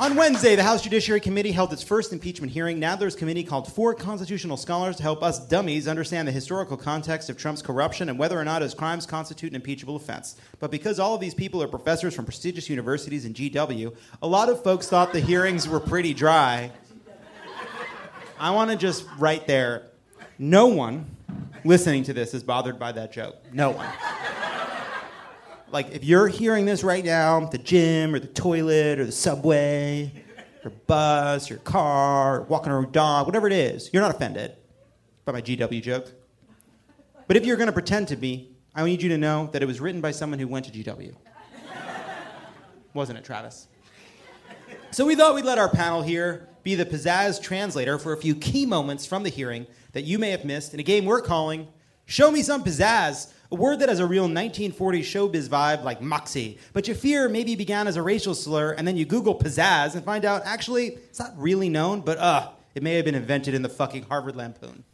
On 0.00 0.16
Wednesday, 0.16 0.56
the 0.56 0.62
House 0.62 0.80
Judiciary 0.80 1.20
Committee 1.20 1.52
held 1.52 1.74
its 1.74 1.82
first 1.82 2.10
impeachment 2.10 2.50
hearing. 2.50 2.80
Nadler's 2.80 3.14
committee 3.14 3.44
called 3.44 3.70
four 3.70 3.94
constitutional 3.94 4.56
scholars 4.56 4.96
to 4.96 5.02
help 5.02 5.22
us 5.22 5.46
dummies 5.46 5.86
understand 5.86 6.26
the 6.26 6.32
historical 6.32 6.78
context 6.78 7.28
of 7.28 7.36
Trump's 7.36 7.60
corruption 7.60 8.08
and 8.08 8.18
whether 8.18 8.40
or 8.40 8.44
not 8.44 8.62
his 8.62 8.72
crimes 8.72 9.04
constitute 9.04 9.50
an 9.50 9.56
impeachable 9.56 9.96
offense. 9.96 10.36
But 10.58 10.70
because 10.70 10.98
all 10.98 11.14
of 11.16 11.20
these 11.20 11.34
people 11.34 11.62
are 11.62 11.68
professors 11.68 12.14
from 12.14 12.24
prestigious 12.24 12.70
universities 12.70 13.26
in 13.26 13.34
GW, 13.34 13.94
a 14.22 14.26
lot 14.26 14.48
of 14.48 14.64
folks 14.64 14.88
thought 14.88 15.12
the 15.12 15.20
hearings 15.20 15.68
were 15.68 15.80
pretty 15.80 16.14
dry. 16.14 16.72
I 18.38 18.52
want 18.52 18.70
to 18.70 18.78
just 18.78 19.04
right 19.18 19.46
there 19.46 19.90
no 20.38 20.66
one 20.68 21.14
listening 21.62 22.04
to 22.04 22.14
this 22.14 22.32
is 22.32 22.42
bothered 22.42 22.78
by 22.78 22.92
that 22.92 23.12
joke. 23.12 23.36
No 23.52 23.68
one. 23.72 23.86
Like, 25.72 25.92
if 25.92 26.02
you're 26.02 26.26
hearing 26.26 26.64
this 26.64 26.82
right 26.82 27.04
now, 27.04 27.44
the 27.46 27.58
gym 27.58 28.12
or 28.14 28.18
the 28.18 28.26
toilet 28.26 28.98
or 28.98 29.04
the 29.04 29.12
subway 29.12 30.12
or 30.64 30.70
bus 30.70 31.50
or 31.50 31.58
car, 31.58 32.42
walking 32.42 32.72
around 32.72 32.90
dog, 32.90 33.26
whatever 33.26 33.46
it 33.46 33.52
is, 33.52 33.88
you're 33.92 34.02
not 34.02 34.12
offended 34.12 34.56
by 35.24 35.32
my 35.32 35.40
GW 35.40 35.80
joke. 35.80 36.12
But 37.28 37.36
if 37.36 37.46
you're 37.46 37.56
going 37.56 37.68
to 37.68 37.72
pretend 37.72 38.08
to 38.08 38.16
be, 38.16 38.50
I 38.74 38.84
need 38.84 39.00
you 39.00 39.08
to 39.10 39.18
know 39.18 39.48
that 39.52 39.62
it 39.62 39.66
was 39.66 39.80
written 39.80 40.00
by 40.00 40.10
someone 40.10 40.40
who 40.40 40.48
went 40.48 40.66
to 40.66 40.72
GW. 40.72 41.14
Wasn't 42.92 43.16
it, 43.16 43.24
Travis? 43.24 43.68
So 44.90 45.06
we 45.06 45.14
thought 45.14 45.36
we'd 45.36 45.44
let 45.44 45.58
our 45.58 45.68
panel 45.68 46.02
here 46.02 46.48
be 46.64 46.74
the 46.74 46.84
pizzazz 46.84 47.40
translator 47.40 47.96
for 47.96 48.12
a 48.12 48.16
few 48.16 48.34
key 48.34 48.66
moments 48.66 49.06
from 49.06 49.22
the 49.22 49.30
hearing 49.30 49.68
that 49.92 50.02
you 50.02 50.18
may 50.18 50.30
have 50.30 50.44
missed 50.44 50.74
in 50.74 50.80
a 50.80 50.82
game 50.82 51.04
we're 51.04 51.20
calling 51.20 51.68
Show 52.06 52.32
Me 52.32 52.42
Some 52.42 52.64
Pizzazz, 52.64 53.32
a 53.52 53.56
word 53.56 53.80
that 53.80 53.88
has 53.88 53.98
a 53.98 54.06
real 54.06 54.28
1940s 54.28 55.00
showbiz 55.00 55.48
vibe 55.48 55.82
like 55.82 56.00
moxie, 56.00 56.58
but 56.72 56.86
you 56.86 56.94
fear 56.94 57.28
maybe 57.28 57.56
began 57.56 57.88
as 57.88 57.96
a 57.96 58.02
racial 58.02 58.34
slur, 58.34 58.72
and 58.72 58.86
then 58.86 58.96
you 58.96 59.04
Google 59.04 59.34
pizzazz 59.36 59.94
and 59.94 60.04
find 60.04 60.24
out 60.24 60.42
actually 60.44 60.88
it's 60.88 61.18
not 61.18 61.32
really 61.36 61.68
known, 61.68 62.00
but 62.00 62.18
uh, 62.18 62.48
it 62.74 62.82
may 62.82 62.94
have 62.94 63.04
been 63.04 63.14
invented 63.14 63.54
in 63.54 63.62
the 63.62 63.68
fucking 63.68 64.04
Harvard 64.04 64.36
Lampoon. 64.36 64.84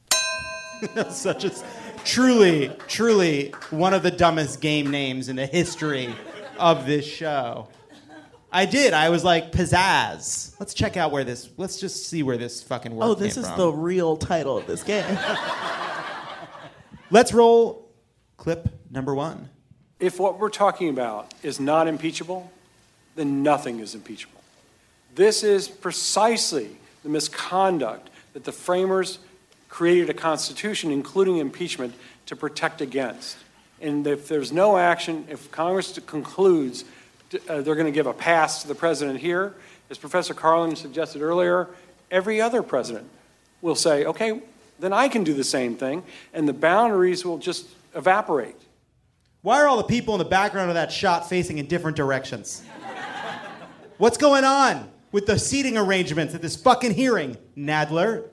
Such 1.11 1.45
as 1.45 1.65
truly, 2.05 2.71
truly 2.87 3.51
one 3.71 3.95
of 3.95 4.03
the 4.03 4.11
dumbest 4.11 4.61
game 4.61 4.91
names 4.91 5.29
in 5.29 5.37
the 5.37 5.47
history 5.47 6.15
of 6.59 6.87
this 6.87 7.07
show. 7.07 7.69
I 8.53 8.65
did. 8.65 8.95
I 8.95 9.11
was 9.11 9.23
like 9.25 9.53
pizzazz. 9.53 10.59
Let's 10.59 10.73
check 10.73 10.97
out 10.97 11.13
where 11.13 11.25
this. 11.25 11.51
Let's 11.59 11.79
just 11.79 12.09
see 12.09 12.23
where 12.23 12.39
this 12.39 12.63
fucking 12.63 12.95
word 12.95 13.05
Oh, 13.05 13.15
this 13.15 13.37
is 13.37 13.47
from. 13.47 13.59
the 13.59 13.73
real 13.73 14.17
title 14.17 14.57
of 14.57 14.67
this 14.67 14.83
game. 14.83 15.05
Let's 17.11 17.33
roll 17.33 17.86
clip 18.37 18.69
number 18.91 19.15
one. 19.15 19.49
If 19.99 20.19
what 20.21 20.39
we're 20.39 20.51
talking 20.51 20.89
about 20.89 21.33
is 21.43 21.59
not 21.59 21.89
impeachable, 21.89 22.51
then 23.15 23.43
nothing 23.43 23.81
is 23.81 23.95
impeachable. 23.95 24.41
This 25.15 25.43
is 25.43 25.69
precisely 25.69 26.77
the 27.03 27.09
misconduct 27.09 28.11
that 28.35 28.45
the 28.45 28.53
framers 28.53 29.19
created 29.69 30.11
a 30.11 30.15
constitution, 30.15 30.91
including 30.91 31.39
impeachment, 31.39 31.95
to 32.27 32.37
protect 32.37 32.81
against. 32.81 33.37
And 33.81 34.07
if 34.07 34.29
there's 34.29 34.53
no 34.53 34.77
action, 34.77 35.27
if 35.31 35.51
Congress 35.51 35.99
concludes 36.07 36.85
uh, 37.49 37.61
they're 37.61 37.75
going 37.75 37.87
to 37.87 37.93
give 37.93 38.07
a 38.07 38.13
pass 38.13 38.63
to 38.63 38.69
the 38.69 38.75
president 38.75 39.21
here, 39.21 39.55
as 39.91 39.99
Professor 39.99 40.35
Karlan 40.35 40.77
suggested 40.77 41.23
earlier, 41.23 41.69
every 42.11 42.41
other 42.41 42.63
president 42.63 43.09
will 43.63 43.75
say, 43.75 44.05
okay, 44.05 44.41
then 44.79 44.93
I 44.93 45.09
can 45.09 45.25
do 45.25 45.35
the 45.35 45.45
same 45.45 45.77
thing, 45.77 46.05
and 46.33 46.49
the 46.49 46.53
boundaries 46.53 47.25
will 47.25 47.39
just 47.39 47.67
evaporate. 47.97 48.57
Why 49.43 49.63
are 49.63 49.67
all 49.67 49.77
the 49.77 49.85
people 49.85 50.15
in 50.15 50.19
the 50.19 50.25
background 50.25 50.71
of 50.71 50.75
that 50.75 50.93
shot 50.93 51.29
facing 51.29 51.59
in 51.59 51.67
different 51.67 51.97
directions? 51.97 52.63
What's 53.99 54.19
going 54.19 54.45
on 54.45 54.91
with 55.13 55.27
the 55.27 55.39
seating 55.39 55.79
arrangements 55.79 56.35
at 56.35 56.43
this 56.43 56.57
fucking 56.57 56.95
hearing, 56.95 57.37
Nadler? 57.57 58.29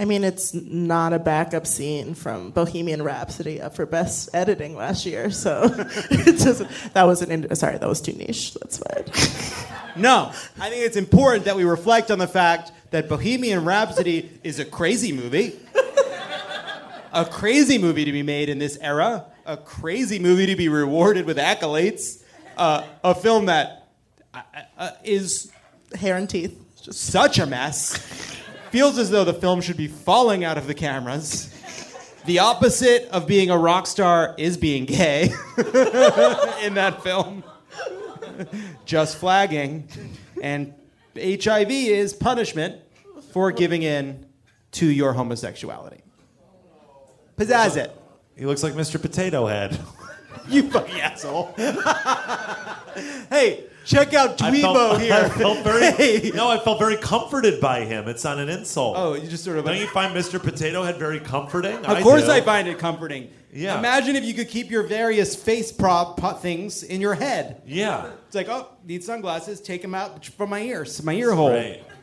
I 0.00 0.04
mean, 0.04 0.22
it's 0.22 0.54
not 0.54 1.12
a 1.12 1.18
backup 1.18 1.66
scene 1.66 2.14
from 2.14 2.52
Bohemian 2.52 3.02
Rhapsody 3.02 3.60
up 3.60 3.74
for 3.74 3.84
best 3.84 4.28
editing 4.32 4.76
last 4.76 5.04
year, 5.04 5.30
so 5.32 5.64
it 6.10 6.38
just, 6.38 6.62
that 6.94 7.02
was 7.02 7.20
an 7.20 7.32
in- 7.32 7.56
sorry, 7.56 7.78
that 7.78 7.88
was 7.88 8.00
too 8.00 8.12
niche. 8.12 8.54
That's 8.54 8.78
fine. 8.78 10.00
No, 10.00 10.30
I 10.60 10.70
think 10.70 10.84
it's 10.84 10.96
important 10.96 11.46
that 11.46 11.56
we 11.56 11.64
reflect 11.64 12.12
on 12.12 12.20
the 12.20 12.28
fact 12.28 12.70
that 12.92 13.08
Bohemian 13.08 13.64
Rhapsody 13.64 14.30
is 14.44 14.60
a 14.60 14.64
crazy 14.64 15.12
movie. 15.12 15.58
A 17.12 17.24
crazy 17.24 17.78
movie 17.78 18.04
to 18.04 18.12
be 18.12 18.22
made 18.22 18.48
in 18.48 18.58
this 18.58 18.78
era, 18.80 19.26
a 19.46 19.56
crazy 19.56 20.18
movie 20.18 20.46
to 20.46 20.56
be 20.56 20.68
rewarded 20.68 21.26
with 21.26 21.36
accolades, 21.36 22.22
uh, 22.56 22.84
a 23.04 23.14
film 23.14 23.46
that 23.46 23.88
uh, 24.34 24.42
uh, 24.76 24.90
is 25.04 25.50
hair 25.94 26.16
and 26.16 26.28
teeth. 26.28 26.58
Just 26.82 27.00
such 27.00 27.38
a 27.38 27.46
mess. 27.46 27.96
Feels 28.70 28.98
as 28.98 29.10
though 29.10 29.24
the 29.24 29.34
film 29.34 29.60
should 29.60 29.76
be 29.76 29.88
falling 29.88 30.44
out 30.44 30.58
of 30.58 30.66
the 30.66 30.74
cameras. 30.74 31.54
The 32.26 32.40
opposite 32.40 33.08
of 33.10 33.26
being 33.26 33.48
a 33.50 33.56
rock 33.56 33.86
star 33.86 34.34
is 34.36 34.58
being 34.58 34.84
gay 34.84 35.30
in 36.62 36.74
that 36.74 37.00
film. 37.02 37.42
Just 38.84 39.16
flagging. 39.16 39.88
And 40.42 40.74
HIV 41.16 41.70
is 41.70 42.12
punishment 42.12 42.82
for 43.32 43.50
giving 43.50 43.82
in 43.82 44.26
to 44.72 44.86
your 44.86 45.14
homosexuality. 45.14 46.02
Pizzazz 47.38 47.76
it. 47.76 47.94
He 48.36 48.44
looks 48.46 48.62
like 48.62 48.74
Mr. 48.74 49.00
Potato 49.00 49.46
Head. 49.46 49.78
You 50.48 50.70
fucking 50.70 50.98
asshole. 50.98 51.52
hey, 53.30 53.64
check 53.84 54.14
out 54.14 54.40
I 54.40 54.50
Dweebo 54.50 54.62
felt, 54.72 55.00
here. 55.00 55.12
I 55.12 55.28
felt 55.28 55.58
very 55.62 55.92
Hey. 55.92 56.30
no. 56.34 56.48
I 56.48 56.58
felt 56.58 56.78
very 56.78 56.96
comforted 56.96 57.60
by 57.60 57.84
him. 57.84 58.08
It's 58.08 58.24
not 58.24 58.38
an 58.38 58.48
insult. 58.48 58.96
Oh, 58.96 59.12
you 59.12 59.28
just 59.28 59.44
sort 59.44 59.58
of. 59.58 59.66
Don't 59.66 59.76
you 59.76 59.86
find 59.88 60.14
Mr. 60.14 60.42
Potato 60.42 60.82
Head 60.84 60.96
very 60.98 61.20
comforting? 61.20 61.84
Of 61.84 62.02
course, 62.02 62.24
do. 62.24 62.30
I 62.30 62.40
find 62.40 62.66
it 62.66 62.78
comforting. 62.78 63.30
Yeah. 63.52 63.78
Imagine 63.78 64.16
if 64.16 64.24
you 64.24 64.32
could 64.32 64.48
keep 64.48 64.70
your 64.70 64.84
various 64.84 65.36
face 65.36 65.70
prop 65.70 66.16
pot 66.16 66.40
things 66.40 66.82
in 66.82 67.02
your 67.02 67.14
head. 67.14 67.60
Yeah. 67.66 68.10
It's 68.26 68.34
like, 68.34 68.48
oh, 68.48 68.68
need 68.86 69.04
sunglasses. 69.04 69.60
Take 69.60 69.82
them 69.82 69.94
out 69.94 70.24
from 70.24 70.48
my 70.48 70.60
ears, 70.62 71.02
my 71.02 71.12
ear 71.12 71.34
hole. 71.34 71.50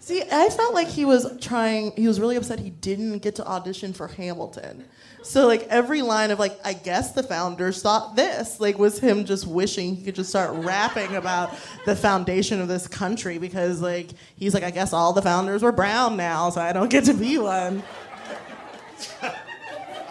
See, 0.05 0.21
I 0.21 0.49
felt 0.49 0.75
like 0.75 0.87
he 0.87 1.03
was 1.03 1.25
trying. 1.41 1.91
He 1.93 2.07
was 2.07 2.19
really 2.19 2.35
upset 2.35 2.59
he 2.59 2.69
didn't 2.69 3.23
get 3.23 3.33
to 3.37 3.47
audition 3.47 3.91
for 3.91 4.07
Hamilton. 4.07 4.85
So 5.23 5.47
like 5.47 5.63
every 5.63 6.03
line 6.03 6.29
of 6.29 6.37
like, 6.37 6.55
I 6.63 6.73
guess 6.73 7.13
the 7.13 7.23
founders 7.23 7.81
thought 7.81 8.15
this 8.15 8.59
like 8.59 8.77
was 8.77 8.99
him 8.99 9.25
just 9.25 9.47
wishing 9.47 9.95
he 9.95 10.03
could 10.03 10.13
just 10.13 10.29
start 10.29 10.51
rapping 10.63 11.15
about 11.15 11.55
the 11.87 11.95
foundation 11.95 12.61
of 12.61 12.67
this 12.67 12.87
country 12.87 13.39
because 13.39 13.81
like 13.81 14.09
he's 14.35 14.53
like, 14.53 14.61
I 14.61 14.69
guess 14.69 14.93
all 14.93 15.11
the 15.11 15.23
founders 15.23 15.63
were 15.63 15.71
brown 15.71 16.17
now, 16.17 16.51
so 16.51 16.61
I 16.61 16.71
don't 16.71 16.91
get 16.91 17.05
to 17.05 17.15
be 17.15 17.39
one. 17.39 17.81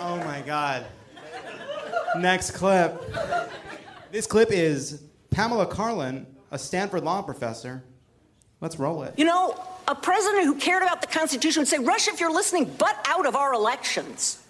Oh 0.00 0.18
my 0.18 0.42
god. 0.42 0.85
Next 2.18 2.50
clip. 2.50 3.00
This 4.11 4.26
clip 4.26 4.50
is 4.50 5.02
Pamela 5.30 5.66
Karlan, 5.66 6.26
a 6.50 6.59
Stanford 6.59 7.04
law 7.04 7.22
professor. 7.22 7.83
Let's 8.61 8.78
roll 8.78 9.02
it. 9.04 9.14
You 9.16 9.24
know, 9.24 9.59
a 9.87 9.94
president 9.94 10.44
who 10.44 10.55
cared 10.55 10.83
about 10.83 11.01
the 11.01 11.07
Constitution 11.07 11.61
would 11.61 11.68
say, 11.68 11.79
Russia, 11.79 12.11
if 12.12 12.20
you're 12.20 12.33
listening, 12.33 12.64
butt 12.64 12.97
out 13.07 13.27
of 13.27 13.37
our 13.37 13.53
elections. 13.53 14.40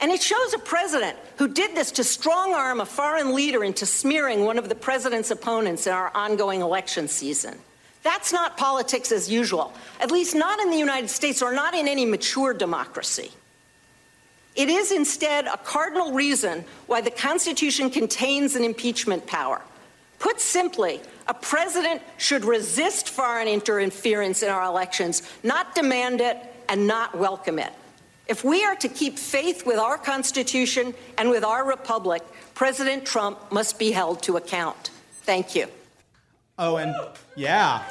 And 0.00 0.10
it 0.10 0.20
shows 0.20 0.52
a 0.52 0.58
president 0.58 1.16
who 1.38 1.48
did 1.48 1.74
this 1.74 1.90
to 1.92 2.04
strong 2.04 2.52
arm 2.52 2.80
a 2.80 2.86
foreign 2.86 3.34
leader 3.34 3.64
into 3.64 3.86
smearing 3.86 4.44
one 4.44 4.58
of 4.58 4.68
the 4.68 4.74
president's 4.74 5.30
opponents 5.30 5.86
in 5.86 5.92
our 5.92 6.10
ongoing 6.14 6.60
election 6.60 7.08
season. 7.08 7.58
That's 8.02 8.32
not 8.32 8.56
politics 8.56 9.10
as 9.10 9.30
usual, 9.30 9.72
at 10.00 10.10
least 10.10 10.34
not 10.34 10.60
in 10.60 10.70
the 10.70 10.76
United 10.76 11.08
States 11.08 11.40
or 11.40 11.52
not 11.52 11.74
in 11.74 11.88
any 11.88 12.04
mature 12.04 12.52
democracy. 12.52 13.32
It 14.54 14.68
is 14.68 14.92
instead 14.92 15.46
a 15.46 15.56
cardinal 15.56 16.12
reason 16.12 16.64
why 16.86 17.00
the 17.00 17.10
Constitution 17.10 17.90
contains 17.90 18.54
an 18.54 18.64
impeachment 18.64 19.26
power. 19.26 19.60
Put 20.18 20.40
simply, 20.40 21.00
a 21.28 21.34
president 21.34 22.02
should 22.18 22.44
resist 22.44 23.08
foreign 23.08 23.48
interference 23.48 24.42
in 24.42 24.48
our 24.48 24.64
elections, 24.64 25.22
not 25.42 25.74
demand 25.74 26.20
it 26.20 26.36
and 26.68 26.86
not 26.86 27.16
welcome 27.16 27.58
it. 27.58 27.72
If 28.26 28.44
we 28.44 28.64
are 28.64 28.74
to 28.76 28.88
keep 28.88 29.18
faith 29.18 29.64
with 29.64 29.78
our 29.78 29.98
Constitution 29.98 30.94
and 31.16 31.30
with 31.30 31.44
our 31.44 31.64
republic, 31.64 32.22
President 32.54 33.06
Trump 33.06 33.52
must 33.52 33.78
be 33.78 33.92
held 33.92 34.22
to 34.22 34.36
account. 34.36 34.90
Thank 35.22 35.54
you. 35.54 35.66
Oh, 36.58 36.76
and 36.76 36.94
yeah. 37.36 37.82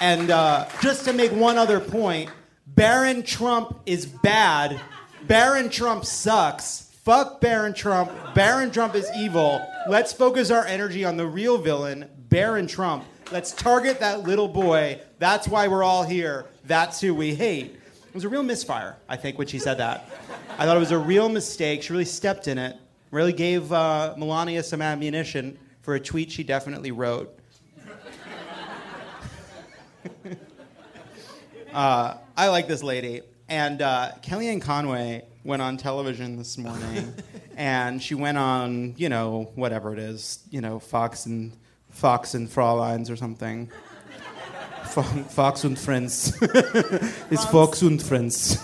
And 0.00 0.30
uh, 0.30 0.68
just 0.80 1.04
to 1.06 1.12
make 1.12 1.32
one 1.32 1.58
other 1.58 1.80
point, 1.80 2.30
Barron 2.66 3.22
Trump 3.24 3.80
is 3.86 4.06
bad. 4.06 4.80
Barron 5.26 5.68
Trump 5.68 6.04
sucks. 6.04 6.87
Fuck 7.08 7.40
Barron 7.40 7.72
Trump. 7.72 8.12
Barron 8.34 8.70
Trump 8.70 8.94
is 8.94 9.10
evil. 9.16 9.66
Let's 9.88 10.12
focus 10.12 10.50
our 10.50 10.66
energy 10.66 11.06
on 11.06 11.16
the 11.16 11.24
real 11.26 11.56
villain, 11.56 12.06
Barron 12.28 12.66
Trump. 12.66 13.02
Let's 13.32 13.50
target 13.50 13.98
that 14.00 14.24
little 14.24 14.46
boy. 14.46 15.00
That's 15.18 15.48
why 15.48 15.68
we're 15.68 15.82
all 15.82 16.02
here. 16.02 16.44
That's 16.66 17.00
who 17.00 17.14
we 17.14 17.34
hate. 17.34 17.76
It 18.08 18.12
was 18.12 18.24
a 18.24 18.28
real 18.28 18.42
misfire, 18.42 18.98
I 19.08 19.16
think, 19.16 19.38
when 19.38 19.46
she 19.46 19.58
said 19.58 19.78
that. 19.78 20.06
I 20.58 20.66
thought 20.66 20.76
it 20.76 20.80
was 20.80 20.90
a 20.90 20.98
real 20.98 21.30
mistake. 21.30 21.82
She 21.82 21.94
really 21.94 22.04
stepped 22.04 22.46
in 22.46 22.58
it, 22.58 22.76
really 23.10 23.32
gave 23.32 23.72
uh, 23.72 24.12
Melania 24.18 24.62
some 24.62 24.82
ammunition 24.82 25.58
for 25.80 25.94
a 25.94 26.00
tweet 26.00 26.30
she 26.30 26.44
definitely 26.44 26.90
wrote. 26.90 27.34
Uh, 31.72 32.16
I 32.34 32.48
like 32.48 32.66
this 32.66 32.82
lady. 32.82 33.20
And 33.48 33.82
uh, 33.82 34.12
Kellyanne 34.22 34.60
Conway 34.60 35.27
went 35.44 35.62
on 35.62 35.76
television 35.76 36.36
this 36.36 36.58
morning, 36.58 37.14
and 37.56 38.02
she 38.02 38.14
went 38.14 38.38
on, 38.38 38.94
you 38.96 39.08
know, 39.08 39.50
whatever 39.54 39.92
it 39.92 39.98
is, 39.98 40.40
you 40.50 40.60
know, 40.60 40.78
Fox 40.78 41.26
and 41.26 41.56
Fox 41.90 42.34
and 42.34 42.48
Frauleins 42.48 43.10
or 43.10 43.16
something. 43.16 43.70
Fox 44.84 45.64
und 45.64 45.78
Friends. 45.78 46.36
it's 47.30 47.44
Fox 47.46 47.82
und 47.82 48.02
Friends. 48.02 48.56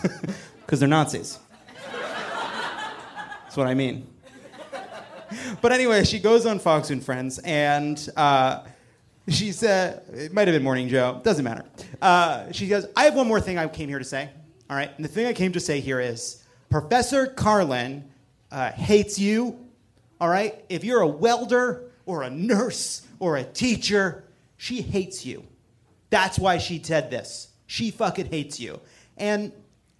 Because 0.65 0.81
they're 0.81 0.89
Nazis. 0.89 1.39
That's 3.45 3.57
what 3.57 3.67
I 3.67 3.75
mean. 3.75 4.07
But 5.61 5.73
anyway, 5.73 6.05
she 6.05 6.19
goes 6.19 6.47
on 6.47 6.59
Fox 6.59 6.91
and 6.91 7.05
Friends, 7.05 7.39
and 7.41 8.09
uh, 8.17 8.65
she 9.29 9.53
said, 9.53 10.03
it 10.13 10.33
might 10.33 10.49
have 10.49 10.55
been 10.55 10.63
Morning 10.63 10.89
Joe, 10.89 11.21
doesn't 11.25 11.45
matter. 11.45 11.65
Uh, 12.01 12.53
she 12.53 12.67
goes, 12.69 12.87
I 12.97 13.05
have 13.05 13.15
one 13.15 13.27
more 13.29 13.41
thing 13.41 13.59
I 13.59 13.67
came 13.69 13.89
here 13.89 13.99
to 13.99 14.05
say. 14.05 14.29
All 14.69 14.77
right, 14.77 14.91
and 14.97 15.05
the 15.05 15.09
thing 15.09 15.27
I 15.27 15.33
came 15.33 15.53
to 15.53 15.61
say 15.61 15.81
here 15.81 16.01
is 16.01 16.44
Professor 16.75 17.29
Karlan 17.29 18.03
uh, 18.51 18.73
hates 18.73 19.17
you. 19.17 19.65
All 20.21 20.29
right, 20.29 20.65
if 20.69 20.83
you're 20.83 21.03
a 21.03 21.07
welder 21.07 21.93
or 22.05 22.25
a 22.25 22.31
nurse 22.31 23.07
or 23.21 23.37
a 23.37 23.45
teacher, 23.45 24.25
she 24.57 24.83
hates 24.83 25.25
you. 25.25 25.45
That's 26.11 26.37
why 26.37 26.59
she 26.59 26.83
said 26.83 27.13
this. 27.13 27.53
She 27.69 27.93
fucking 27.93 28.27
hates 28.27 28.59
you. 28.59 28.81
And 29.17 29.53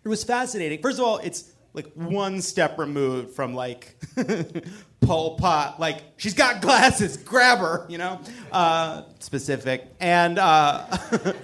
it 0.03 0.09
was 0.09 0.25
fascinating. 0.25 0.83
First 0.83 0.99
of 0.99 1.05
all, 1.05 1.19
it's 1.19 1.53
like 1.75 1.93
one 1.93 2.43
step 2.43 2.77
removed 2.77 3.37
from 3.37 3.55
like 3.55 3.97
Pol 5.07 5.37
Pot. 5.37 5.79
Like 5.79 6.03
she's 6.17 6.35
got 6.35 6.61
glasses, 6.61 7.17
grab 7.17 7.59
her, 7.59 7.87
you 7.89 7.99
know, 7.99 8.21
uh, 8.53 9.03
specific. 9.19 9.87
And 10.01 10.39
uh, 10.39 10.87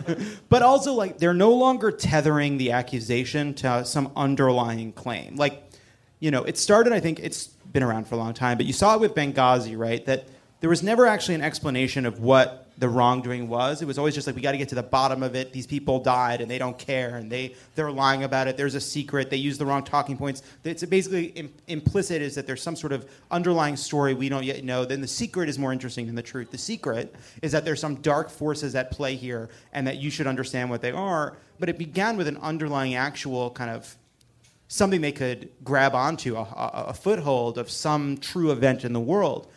but 0.49 0.63
also 0.63 0.95
like 0.95 1.19
they're 1.19 1.35
no 1.35 1.53
longer 1.53 1.91
tethering 1.91 2.59
the 2.59 2.73
accusation 2.73 3.55
to 3.55 3.85
some 3.85 4.13
underlying 4.17 4.93
claim. 4.93 5.37
Like 5.37 5.63
you 6.19 6.31
know, 6.31 6.45
it 6.45 6.59
started. 6.59 6.93
I 6.93 7.01
think 7.01 7.19
it's 7.21 7.47
been 7.47 7.83
around 7.83 8.07
for 8.09 8.15
a 8.15 8.19
long 8.19 8.35
time, 8.35 8.57
but 8.57 8.67
you 8.67 8.73
saw 8.73 8.95
it 8.95 9.01
with 9.01 9.15
Benghazi, 9.15 9.79
right? 9.79 10.05
That 10.07 10.27
there 10.61 10.71
was 10.71 10.83
never 10.83 11.07
actually 11.07 11.37
an 11.37 11.43
explanation 11.43 12.05
of 12.07 12.21
what 12.21 12.60
the 12.81 12.89
wrongdoing 12.89 13.47
was. 13.47 13.83
It 13.83 13.85
was 13.85 13.99
always 13.99 14.15
just 14.15 14.27
like 14.27 14.35
we 14.35 14.41
got 14.43 14.53
to 14.53 14.59
get 14.59 14.71
to 14.71 14.75
the 14.75 14.83
bottom 14.83 15.23
of 15.23 15.37
it. 15.37 15.53
These 15.53 15.67
people 15.67 16.01
died 16.01 16.41
and 16.41 16.51
they 16.51 16.57
don't 16.57 16.79
care 16.79 17.17
and 17.17 17.31
they 17.31 17.55
they're 17.75 17.91
lying 17.91 18.25
about 18.25 18.49
it. 18.49 18.57
There's 18.57 18.75
a 18.75 18.81
secret. 18.81 19.29
They 19.29 19.37
use 19.37 19.59
the 19.59 19.67
wrong 19.67 19.85
talking 19.85 20.17
points. 20.17 20.43
It's 20.65 20.83
basically 20.87 21.27
Im- 21.27 21.53
implicit 21.69 22.23
is 22.23 22.35
that 22.37 22.47
there's 22.47 22.63
some 22.63 22.75
sort 22.75 22.95
of 22.95 23.09
underlying 23.31 23.77
story 23.77 24.15
we 24.15 24.31
don't 24.31 24.45
yet 24.45 24.65
know. 24.65 24.87
Then 24.87 25.03
the 25.03 25.07
secret 25.07 25.51
is 25.51 25.59
more 25.59 25.73
interesting 25.73 26.07
than 26.07 26.15
the 26.15 26.23
truth. 26.23 26.51
The 26.51 26.59
secret 26.59 27.15
is 27.43 27.53
that 27.53 27.67
there's 27.67 27.81
some 27.81 27.97
dark 27.97 28.31
forces 28.31 28.75
at 28.75 28.91
play 28.91 29.15
here 29.15 29.51
and 29.75 29.87
that 29.87 29.99
you 29.99 30.09
should 30.09 30.27
understand 30.27 30.71
what 30.71 30.81
they 30.81 30.91
are. 30.91 31.37
But 31.59 31.69
it 31.69 31.77
began 31.77 32.17
with 32.17 32.29
an 32.29 32.39
underlying 32.39 32.95
actual 32.95 33.51
kind 33.51 33.71
of 33.71 33.95
something 34.69 35.03
they 35.03 35.13
could 35.13 35.51
grab 35.63 35.95
onto, 35.95 36.37
a, 36.37 36.43
a, 36.43 36.85
a 36.89 36.95
foothold 36.95 37.59
of 37.59 37.69
some 37.69 38.17
true 38.17 38.51
event 38.53 38.87
in 38.87 38.95
the 38.95 39.01
world 39.01 39.49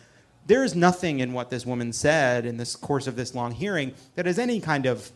there 0.46 0.64
is 0.64 0.74
nothing 0.74 1.20
in 1.20 1.32
what 1.32 1.50
this 1.50 1.64
woman 1.64 1.92
said 1.92 2.46
in 2.46 2.56
this 2.56 2.76
course 2.76 3.06
of 3.06 3.16
this 3.16 3.34
long 3.34 3.52
hearing 3.52 3.94
that 4.14 4.26
has 4.26 4.38
any 4.38 4.60
kind 4.60 4.86
of 4.86 5.10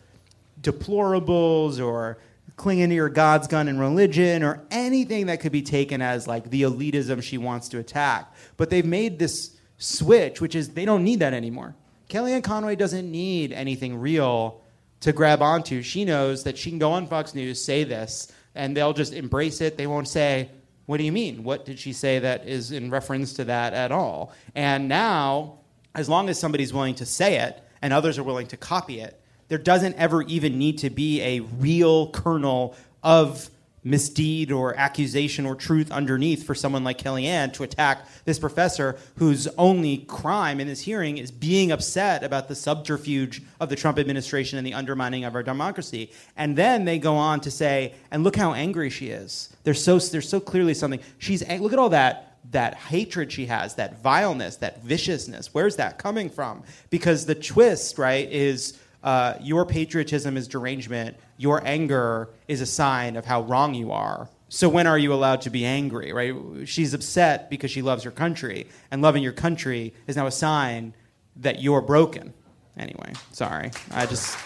deplorables 0.60 1.84
or 1.84 2.18
clinging 2.56 2.88
to 2.88 2.94
your 2.94 3.08
God's 3.08 3.46
gun 3.46 3.68
and 3.68 3.78
religion 3.78 4.42
or 4.42 4.62
anything 4.70 5.26
that 5.26 5.40
could 5.40 5.52
be 5.52 5.62
taken 5.62 6.02
as 6.02 6.26
like 6.26 6.50
the 6.50 6.62
elitism 6.62 7.22
she 7.22 7.38
wants 7.38 7.68
to 7.68 7.78
attack. 7.78 8.32
But 8.56 8.70
they've 8.70 8.84
made 8.84 9.18
this 9.18 9.56
switch, 9.78 10.40
which 10.40 10.54
is 10.54 10.70
they 10.70 10.84
don't 10.84 11.04
need 11.04 11.20
that 11.20 11.34
anymore. 11.34 11.76
Kellyanne 12.08 12.42
Conway 12.42 12.74
doesn't 12.74 13.10
need 13.10 13.52
anything 13.52 13.98
real 13.98 14.60
to 15.00 15.12
grab 15.12 15.42
onto. 15.42 15.82
She 15.82 16.04
knows 16.04 16.44
that 16.44 16.58
she 16.58 16.70
can 16.70 16.78
go 16.78 16.92
on 16.92 17.06
Fox 17.06 17.34
News, 17.34 17.62
say 17.64 17.84
this, 17.84 18.32
and 18.54 18.76
they'll 18.76 18.94
just 18.94 19.12
embrace 19.12 19.60
it. 19.60 19.76
They 19.76 19.86
won't 19.86 20.08
say, 20.08 20.48
what 20.88 20.96
do 20.96 21.04
you 21.04 21.12
mean? 21.12 21.44
What 21.44 21.66
did 21.66 21.78
she 21.78 21.92
say 21.92 22.18
that 22.20 22.48
is 22.48 22.72
in 22.72 22.88
reference 22.88 23.34
to 23.34 23.44
that 23.44 23.74
at 23.74 23.92
all? 23.92 24.32
And 24.54 24.88
now, 24.88 25.58
as 25.94 26.08
long 26.08 26.30
as 26.30 26.40
somebody's 26.40 26.72
willing 26.72 26.94
to 26.94 27.04
say 27.04 27.40
it 27.40 27.62
and 27.82 27.92
others 27.92 28.16
are 28.16 28.22
willing 28.22 28.46
to 28.46 28.56
copy 28.56 29.00
it, 29.00 29.20
there 29.48 29.58
doesn't 29.58 29.96
ever 29.96 30.22
even 30.22 30.56
need 30.56 30.78
to 30.78 30.88
be 30.88 31.20
a 31.20 31.40
real 31.40 32.10
kernel 32.12 32.74
of 33.02 33.50
misdeed 33.88 34.52
or 34.52 34.76
accusation 34.76 35.46
or 35.46 35.54
truth 35.54 35.90
underneath 35.90 36.44
for 36.44 36.54
someone 36.54 36.84
like 36.84 36.98
Kellyanne 36.98 37.52
to 37.54 37.62
attack 37.62 38.06
this 38.24 38.38
professor 38.38 38.98
whose 39.16 39.48
only 39.56 39.98
crime 39.98 40.60
in 40.60 40.68
this 40.68 40.80
hearing 40.80 41.18
is 41.18 41.30
being 41.30 41.72
upset 41.72 42.22
about 42.22 42.48
the 42.48 42.54
subterfuge 42.54 43.42
of 43.60 43.68
the 43.68 43.76
Trump 43.76 43.98
administration 43.98 44.58
and 44.58 44.66
the 44.66 44.74
undermining 44.74 45.24
of 45.24 45.34
our 45.34 45.42
democracy. 45.42 46.10
And 46.36 46.56
then 46.56 46.84
they 46.84 46.98
go 46.98 47.16
on 47.16 47.40
to 47.40 47.50
say, 47.50 47.94
and 48.10 48.24
look 48.24 48.36
how 48.36 48.52
angry 48.52 48.90
she 48.90 49.08
is. 49.08 49.48
There's 49.64 49.82
so 49.82 49.98
there's 49.98 50.28
so 50.28 50.40
clearly 50.40 50.74
something. 50.74 51.00
She's 51.18 51.42
eh, 51.42 51.58
look 51.60 51.72
at 51.72 51.78
all 51.78 51.90
that 51.90 52.28
that 52.50 52.74
hatred 52.74 53.30
she 53.30 53.46
has, 53.46 53.74
that 53.74 54.00
vileness, 54.02 54.56
that 54.56 54.82
viciousness. 54.82 55.52
Where's 55.52 55.76
that 55.76 55.98
coming 55.98 56.30
from? 56.30 56.62
Because 56.88 57.26
the 57.26 57.34
twist, 57.34 57.98
right, 57.98 58.30
is 58.30 58.78
uh, 59.02 59.34
your 59.40 59.64
patriotism 59.64 60.36
is 60.36 60.48
derangement. 60.48 61.16
Your 61.36 61.64
anger 61.66 62.30
is 62.48 62.60
a 62.60 62.66
sign 62.66 63.16
of 63.16 63.24
how 63.24 63.42
wrong 63.42 63.74
you 63.74 63.92
are. 63.92 64.28
So 64.48 64.68
when 64.68 64.86
are 64.86 64.98
you 64.98 65.12
allowed 65.12 65.42
to 65.42 65.50
be 65.50 65.64
angry, 65.64 66.12
right? 66.12 66.66
She's 66.66 66.94
upset 66.94 67.50
because 67.50 67.70
she 67.70 67.82
loves 67.82 68.04
your 68.04 68.12
country, 68.12 68.66
and 68.90 69.02
loving 69.02 69.22
your 69.22 69.32
country 69.32 69.92
is 70.06 70.16
now 70.16 70.26
a 70.26 70.32
sign 70.32 70.94
that 71.36 71.60
you're 71.60 71.82
broken. 71.82 72.32
Anyway, 72.76 73.12
sorry. 73.32 73.70
I 73.90 74.06
just. 74.06 74.36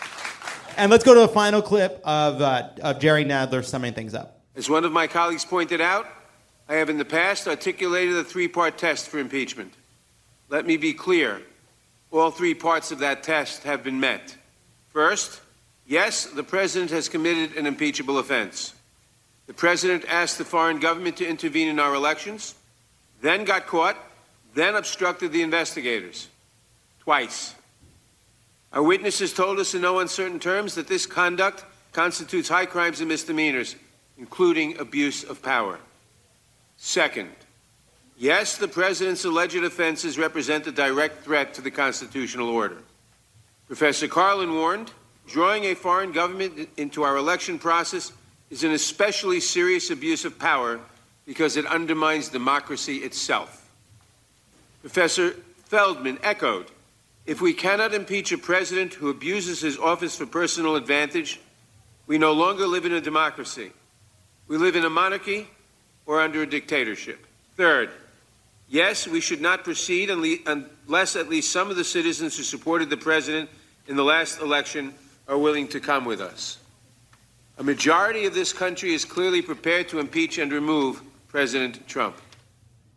And 0.76 0.90
let's 0.90 1.04
go 1.04 1.14
to 1.14 1.22
a 1.22 1.28
final 1.28 1.62
clip 1.62 2.00
of, 2.02 2.40
uh, 2.40 2.70
of 2.82 2.98
Jerry 2.98 3.24
Nadler 3.24 3.64
summing 3.64 3.92
things 3.92 4.14
up. 4.14 4.40
As 4.56 4.68
one 4.68 4.84
of 4.84 4.92
my 4.92 5.06
colleagues 5.06 5.44
pointed 5.44 5.80
out, 5.80 6.06
I 6.68 6.74
have 6.76 6.88
in 6.88 6.98
the 6.98 7.04
past 7.04 7.46
articulated 7.46 8.16
a 8.16 8.24
three 8.24 8.48
part 8.48 8.78
test 8.78 9.08
for 9.08 9.18
impeachment. 9.18 9.74
Let 10.48 10.66
me 10.66 10.76
be 10.76 10.92
clear 10.92 11.42
all 12.10 12.30
three 12.30 12.54
parts 12.54 12.92
of 12.92 12.98
that 12.98 13.22
test 13.22 13.62
have 13.62 13.82
been 13.82 14.00
met. 14.00 14.36
First, 14.92 15.40
yes, 15.87 16.26
the 16.26 16.42
president 16.42 16.90
has 16.90 17.09
committed 17.09 17.57
an 17.57 17.66
impeachable 17.66 18.18
offense. 18.18 18.74
The 19.46 19.55
president 19.55 20.05
asked 20.09 20.38
the 20.38 20.44
foreign 20.44 20.81
government 20.81 21.16
to 21.16 21.26
intervene 21.26 21.68
in 21.68 21.81
our 21.81 21.94
elections, 21.94 22.55
then 23.20 23.44
got 23.44 23.66
caught, 23.66 23.96
then 24.55 24.74
obstructed 24.74 25.33
the 25.33 25.42
investigators. 25.42 26.28
Twice. 27.00 27.55
Our 28.72 28.83
witnesses 28.83 29.33
told 29.33 29.59
us 29.59 29.74
in 29.74 29.83
no 29.83 29.98
uncertain 29.98 30.38
terms 30.38 30.74
that 30.74 30.88
this 30.88 31.07
conduct 31.07 31.64
constitutes 31.92 32.48
high 32.48 32.66
crimes 32.66 33.00
and 33.00 33.09
misdemeanors, 33.09 33.76
including 34.18 34.78
abuse 34.78 35.24
of 35.24 35.42
power. 35.42 35.78
Second, 36.76 37.31
yes, 38.16 38.57
the 38.57 38.68
president's 38.68 39.24
alleged 39.24 39.57
offenses 39.57 40.18
represent 40.18 40.66
a 40.66 40.72
direct 40.72 41.24
threat 41.24 41.55
to 41.55 41.61
the 41.61 41.70
constitutional 41.70 42.48
order. 42.48 42.78
Professor 43.66 44.09
Karlan 44.09 44.55
warned 44.55 44.92
drawing 45.27 45.64
a 45.64 45.75
foreign 45.75 46.12
government 46.12 46.68
into 46.77 47.03
our 47.03 47.16
election 47.16 47.59
process 47.59 48.12
is 48.51 48.64
an 48.64 48.72
especially 48.72 49.40
serious 49.40 49.90
abuse 49.90 50.25
of 50.25 50.38
power 50.38 50.81
because 51.27 51.57
it 51.57 51.64
undermines 51.66 52.29
democracy 52.29 52.98
itself. 52.98 53.70
Professor 54.83 55.37
Feldman 55.66 56.18
echoed 56.22 56.66
if 57.25 57.40
we 57.40 57.53
cannot 57.53 57.94
impeach 57.94 58.33
a 58.33 58.38
president 58.38 58.94
who 58.94 59.09
abuses 59.09 59.61
his 59.61 59.79
office 59.79 60.16
for 60.16 60.27
personal 60.27 60.75
advantage, 60.75 61.40
we 62.07 62.18
no 62.18 62.33
longer 62.33 62.66
live 62.66 62.85
in 62.85 62.92
a 62.92 63.01
democracy. 63.01 63.70
We 64.48 64.57
live 64.57 64.75
in 64.75 64.85
a 64.85 64.90
monarchy 64.90 65.48
or 66.05 66.20
under 66.20 66.42
a 66.42 66.46
dictatorship. 66.46 67.25
Third, 67.57 67.90
yes, 68.72 69.06
we 69.06 69.20
should 69.20 69.40
not 69.40 69.62
proceed 69.62 70.11
unless 70.11 71.14
at 71.14 71.28
least 71.28 71.52
some 71.52 71.70
of 71.70 71.76
the 71.76 71.85
citizens 71.85 72.37
who 72.37 72.42
supported 72.42 72.90
the 72.90 72.96
president 72.96 73.48
in 73.87 73.94
the 73.94 74.02
last 74.02 74.40
election 74.40 74.94
are 75.28 75.38
willing 75.38 75.68
to 75.68 75.78
come 75.78 76.04
with 76.04 76.20
us. 76.20 76.58
A 77.58 77.62
majority 77.62 78.24
of 78.24 78.35
this 78.35 78.52
country 78.52 78.94
is 78.94 79.04
clearly 79.04 79.42
prepared 79.42 79.88
to 79.90 80.00
impeach 80.00 80.38
and 80.38 80.50
remove 80.50 81.02
President 81.28 81.87
Trump. 81.87 82.16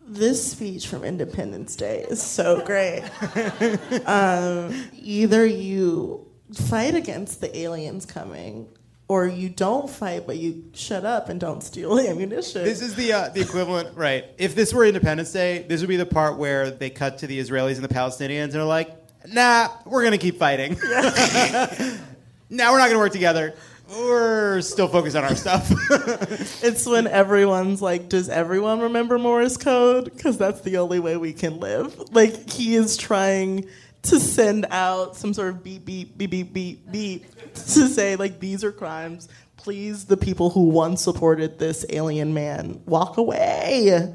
This 0.08 0.52
speech 0.52 0.88
from 0.88 1.04
Independence 1.04 1.76
Day 1.76 2.06
is 2.10 2.22
so 2.22 2.64
great. 2.64 3.04
um, 4.06 4.74
either 4.94 5.46
you 5.46 6.26
fight 6.54 6.96
against 6.96 7.42
the 7.42 7.56
aliens 7.58 8.06
coming, 8.06 8.68
or 9.08 9.28
you 9.28 9.50
don't 9.50 9.90
fight, 9.90 10.26
but 10.26 10.38
you 10.38 10.66
shut 10.74 11.06
up 11.06 11.30
and 11.30 11.40
don't 11.40 11.62
steal 11.62 12.00
ammunition. 12.10 12.64
This 12.64 12.82
is 12.82 12.96
the 12.96 13.14
uh, 13.14 13.30
the 13.30 13.42
equivalent, 13.42 13.96
right? 13.98 14.26
If 14.38 14.56
this 14.56 14.74
were 14.74 14.86
Independence 14.86 15.32
Day, 15.32 15.66
this 15.68 15.82
would 15.82 15.90
be 15.90 15.98
the 15.98 16.06
part 16.06 16.38
where 16.38 16.72
they 16.72 16.90
cut 16.90 17.20
to 17.20 17.28
the 17.28 17.40
Israelis 17.40 17.76
and 17.76 17.84
the 17.84 17.94
Palestinians 17.94 18.46
and 18.46 18.56
are 18.56 18.64
like, 18.64 18.96
"Nah, 19.28 19.70
we're 19.86 20.04
gonna 20.04 20.18
keep 20.18 20.38
fighting. 20.38 20.78
now 22.50 22.72
we're 22.72 22.80
not 22.80 22.88
gonna 22.88 23.00
work 23.00 23.14
together. 23.14 23.56
We're 23.88 24.62
still 24.62 24.88
focused 24.88 25.16
on 25.16 25.24
our 25.24 25.36
stuff." 25.36 25.72
it's 26.64 26.88
when 26.88 27.06
everyone's 27.06 27.84
like, 27.84 28.10
does 28.10 28.30
everyone 28.30 28.80
remember 28.80 29.20
Morse 29.20 29.58
code? 29.58 30.06
Because 30.06 30.40
that's 30.40 30.62
the 30.62 30.78
only 30.78 30.98
way 30.98 31.18
we 31.18 31.34
can 31.34 31.60
live. 31.60 31.96
Like, 32.12 32.50
he 32.50 32.76
is 32.76 32.98
trying 32.98 33.68
to 34.06 34.20
send 34.20 34.66
out 34.70 35.16
some 35.16 35.34
sort 35.34 35.50
of 35.50 35.64
beep, 35.64 35.86
beep, 35.86 36.18
beep, 36.18 36.32
beep, 36.32 36.54
beep, 36.54 36.92
beep 36.92 37.26
to 37.54 37.88
say, 37.88 38.16
like, 38.16 38.40
these 38.40 38.64
are 38.64 38.72
crimes. 38.72 39.28
Please, 39.58 40.06
the 40.06 40.18
people 40.18 40.50
who 40.50 40.70
once 40.70 41.02
supported 41.02 41.60
this 41.60 41.86
alien 41.90 42.34
man, 42.34 42.82
walk 42.86 43.18
away. 43.18 44.14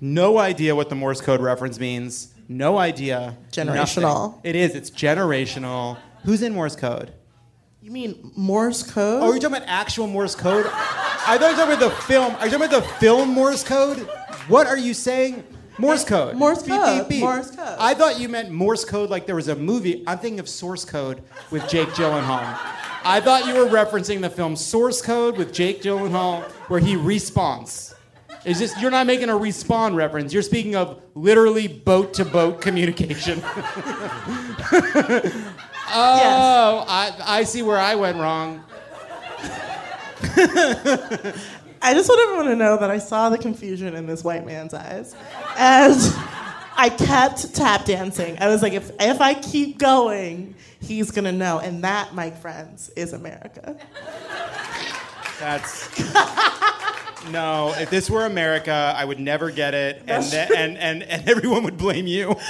No 0.00 0.38
idea 0.38 0.74
what 0.74 0.88
the 0.88 0.94
Morse 0.94 1.20
code 1.20 1.40
reference 1.40 1.78
means. 1.78 2.34
No 2.48 2.78
idea. 2.78 3.36
Generational. 3.50 4.32
Nothing. 4.32 4.40
It 4.44 4.56
is. 4.56 4.74
It's 4.74 4.90
generational. 4.90 5.98
Who's 6.24 6.42
in 6.42 6.54
Morse 6.54 6.76
code? 6.76 7.12
You 7.80 7.90
mean 7.90 8.32
Morse 8.36 8.82
code? 8.82 9.22
Oh, 9.22 9.30
are 9.30 9.34
you 9.34 9.40
talking 9.40 9.56
about 9.56 9.68
actual 9.68 10.06
Morse 10.06 10.34
code? 10.34 10.66
I 10.66 11.36
thought 11.38 11.50
you 11.50 11.56
were 11.56 11.56
talking 11.56 11.76
about 11.76 11.96
the 11.96 12.02
film. 12.02 12.34
Are 12.36 12.46
you 12.46 12.52
talking 12.52 12.66
about 12.66 12.82
the 12.82 12.88
film 12.98 13.30
Morse 13.30 13.64
code? 13.64 13.98
What 14.48 14.66
are 14.66 14.76
you 14.78 14.94
saying? 14.94 15.44
Morse 15.78 16.04
code. 16.04 16.36
Morse 16.36 16.62
Beep, 16.62 16.80
code. 16.80 16.98
beep, 17.00 17.08
beep. 17.08 17.20
Morse 17.20 17.50
code. 17.50 17.76
I 17.78 17.94
thought 17.94 18.20
you 18.20 18.28
meant 18.28 18.50
Morse 18.50 18.84
code 18.84 19.10
like 19.10 19.26
there 19.26 19.36
was 19.36 19.48
a 19.48 19.56
movie. 19.56 20.04
I'm 20.06 20.18
thinking 20.18 20.40
of 20.40 20.48
Source 20.48 20.84
Code 20.84 21.22
with 21.50 21.68
Jake 21.68 21.88
Gyllenhaal. 21.90 22.58
I 23.04 23.20
thought 23.20 23.46
you 23.46 23.54
were 23.54 23.66
referencing 23.66 24.20
the 24.20 24.30
film 24.30 24.54
Source 24.54 25.02
Code 25.02 25.36
with 25.36 25.52
Jake 25.52 25.82
Gyllenhaal 25.82 26.42
where 26.68 26.80
he 26.80 26.94
respawns. 26.94 27.94
It's 28.44 28.58
just 28.58 28.80
you're 28.80 28.90
not 28.90 29.06
making 29.06 29.28
a 29.28 29.34
respawn 29.34 29.94
reference. 29.94 30.32
You're 30.32 30.42
speaking 30.42 30.74
of 30.74 31.00
literally 31.14 31.68
boat 31.68 32.14
to 32.14 32.24
boat 32.24 32.60
communication. 32.60 33.40
oh, 33.44 33.54
I, 36.88 37.14
I 37.24 37.44
see 37.44 37.62
where 37.62 37.78
I 37.78 37.94
went 37.94 38.18
wrong. 38.18 38.64
I 41.82 41.94
just 41.94 42.08
want 42.08 42.20
everyone 42.22 42.46
to 42.46 42.56
know 42.56 42.76
that 42.78 42.90
I 42.90 42.98
saw 42.98 43.28
the 43.28 43.38
confusion 43.38 43.94
in 43.96 44.06
this 44.06 44.22
white 44.22 44.46
man's 44.46 44.72
eyes. 44.72 45.16
And 45.58 45.96
I 46.76 46.88
kept 46.88 47.54
tap 47.54 47.84
dancing. 47.84 48.38
I 48.40 48.48
was 48.48 48.62
like, 48.62 48.72
if, 48.72 48.90
if 49.00 49.20
I 49.20 49.34
keep 49.34 49.78
going, 49.78 50.54
he's 50.80 51.10
going 51.10 51.24
to 51.24 51.32
know. 51.32 51.58
And 51.58 51.82
that, 51.84 52.14
my 52.14 52.30
friends, 52.30 52.90
is 52.96 53.12
America. 53.12 53.76
That's 55.40 55.90
no. 57.32 57.74
If 57.76 57.90
this 57.90 58.08
were 58.08 58.26
America, 58.26 58.94
I 58.96 59.04
would 59.04 59.18
never 59.18 59.50
get 59.50 59.74
it, 59.74 60.00
and 60.06 60.24
th- 60.24 60.50
and, 60.56 60.78
and 60.78 61.02
and 61.02 61.28
everyone 61.28 61.64
would 61.64 61.76
blame 61.76 62.06
you. 62.06 62.36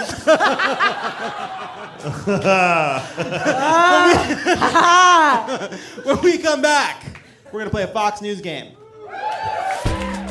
Ah. 4.75 5.79
when 6.03 6.21
we 6.21 6.37
come 6.37 6.61
back, 6.61 7.05
we're 7.53 7.61
gonna 7.61 7.71
play 7.71 7.85
a 7.85 7.89
Fox 7.89 8.21
News 8.21 8.41
game. 8.41 8.73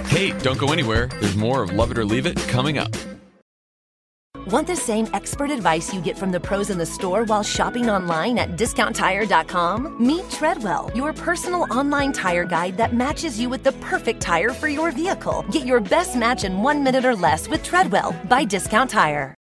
Hey, 0.08 0.32
don't 0.40 0.60
go 0.60 0.72
anywhere. 0.72 1.08
There's 1.20 1.36
more 1.36 1.64
of 1.64 1.72
Love 1.72 1.92
It 1.92 1.98
or 1.98 2.06
Leave 2.06 2.26
It 2.26 2.38
coming 2.48 2.78
up. 2.78 2.96
Want 4.48 4.66
the 4.66 4.76
same 4.76 5.08
expert 5.14 5.52
advice 5.52 5.94
you 5.94 6.02
get 6.02 6.18
from 6.18 6.32
the 6.32 6.40
pros 6.40 6.72
in 6.72 6.78
the 6.78 6.86
store 6.86 7.24
while 7.26 7.44
shopping 7.44 7.90
online 7.90 8.40
at 8.40 8.58
discounttire.com? 8.58 9.96
Meet 10.06 10.30
Treadwell, 10.32 10.92
your 10.96 11.14
personal 11.14 11.68
online 11.72 12.12
tire 12.12 12.44
guide 12.44 12.76
that 12.78 12.94
matches 12.94 13.40
you 13.40 13.50
with 13.50 13.64
the 13.64 13.72
perfect 13.74 14.20
tire 14.20 14.50
for 14.50 14.68
your 14.68 14.92
vehicle. 14.92 15.46
Get 15.52 15.66
your 15.66 15.80
best 15.80 16.16
match 16.16 16.44
in 16.44 16.64
one 16.64 16.84
minute 16.84 17.06
or 17.06 17.16
less 17.16 17.48
with 17.48 17.64
Treadwell 17.64 18.16
by 18.28 18.44
Discount 18.44 18.90
Tire. 18.90 19.36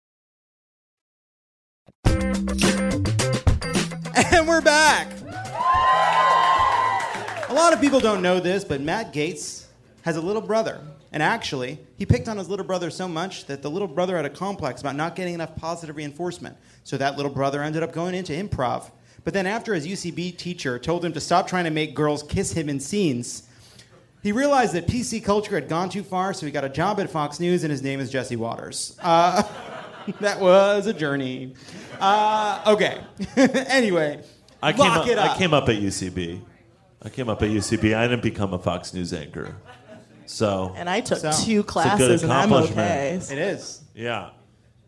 And 4.33 4.47
we're 4.47 4.61
back. 4.61 5.09
A 7.61 7.63
lot 7.63 7.75
of 7.75 7.81
people 7.83 8.01
don't 8.01 8.23
know 8.23 8.41
this, 8.41 8.65
but 8.65 8.81
Matt 8.81 9.13
Gaetz 9.13 9.67
has 10.01 10.17
a 10.17 10.21
little 10.23 10.41
brother. 10.41 10.81
And 11.13 11.23
actually, 11.23 11.79
he 11.99 12.07
picked 12.07 12.27
on 12.27 12.39
his 12.39 12.49
little 12.49 12.65
brother 12.65 12.89
so 12.89 13.07
much 13.07 13.45
that 13.49 13.61
the 13.61 13.71
little 13.71 13.87
brother 13.87 14.17
had 14.17 14.25
a 14.25 14.31
complex 14.31 14.81
about 14.81 14.97
not 14.97 15.15
getting 15.15 15.35
enough 15.35 15.55
positive 15.57 15.97
reinforcement. 15.97 16.57
So 16.85 16.97
that 16.97 17.19
little 17.19 17.31
brother 17.31 17.63
ended 17.63 17.83
up 17.83 17.93
going 17.93 18.15
into 18.15 18.33
improv. 18.33 18.91
But 19.25 19.35
then, 19.35 19.47
after 19.47 19.75
his 19.75 19.87
UCB 19.87 20.39
teacher 20.39 20.79
told 20.79 21.05
him 21.05 21.13
to 21.13 21.21
stop 21.21 21.49
trying 21.49 21.65
to 21.65 21.71
make 21.71 21.95
girls 21.95 22.23
kiss 22.23 22.51
him 22.51 22.71
in 22.71 22.81
scenes, 22.81 23.47
he 24.23 24.33
realized 24.33 24.73
that 24.73 24.87
PC 24.87 25.23
culture 25.23 25.55
had 25.55 25.69
gone 25.69 25.91
too 25.91 26.03
far, 26.03 26.33
so 26.33 26.47
he 26.47 26.53
got 26.53 26.65
a 26.65 26.71
job 26.71 26.99
at 26.99 27.11
Fox 27.11 27.41
News, 27.41 27.63
and 27.63 27.71
his 27.71 27.83
name 27.83 28.01
is 28.01 28.11
Jesse 28.11 28.37
Watters. 28.37 28.97
Uh, 29.03 29.43
that 30.21 30.41
was 30.41 30.87
a 30.87 30.95
journey. 30.95 31.53
Uh, 32.01 32.63
okay. 32.69 33.03
anyway, 33.37 34.23
I 34.63 34.73
came, 34.73 34.91
up. 34.91 35.07
I 35.07 35.37
came 35.37 35.53
up 35.53 35.69
at 35.69 35.77
UCB. 35.77 36.41
I 37.03 37.09
came 37.09 37.29
up 37.29 37.43
at 37.43 37.49
UCB. 37.51 37.95
I 37.97 38.07
didn't 38.07 38.23
become 38.23 38.53
a 38.53 38.59
Fox 38.59 38.93
News 38.93 39.13
anchor. 39.13 39.57
So 40.27 40.73
And 40.77 40.89
I 40.89 41.01
took 41.01 41.19
So- 41.19 41.31
two 41.33 41.61
It's 41.61 41.69
a 41.69 41.73
classes, 41.73 42.21
good 42.21 42.23
and 42.25 42.33
I'm 42.33 42.53
accomplishment. 42.53 42.79
okay. 42.89 43.15
It 43.33 43.39
is. 43.39 43.81
Yeah. 43.95 44.31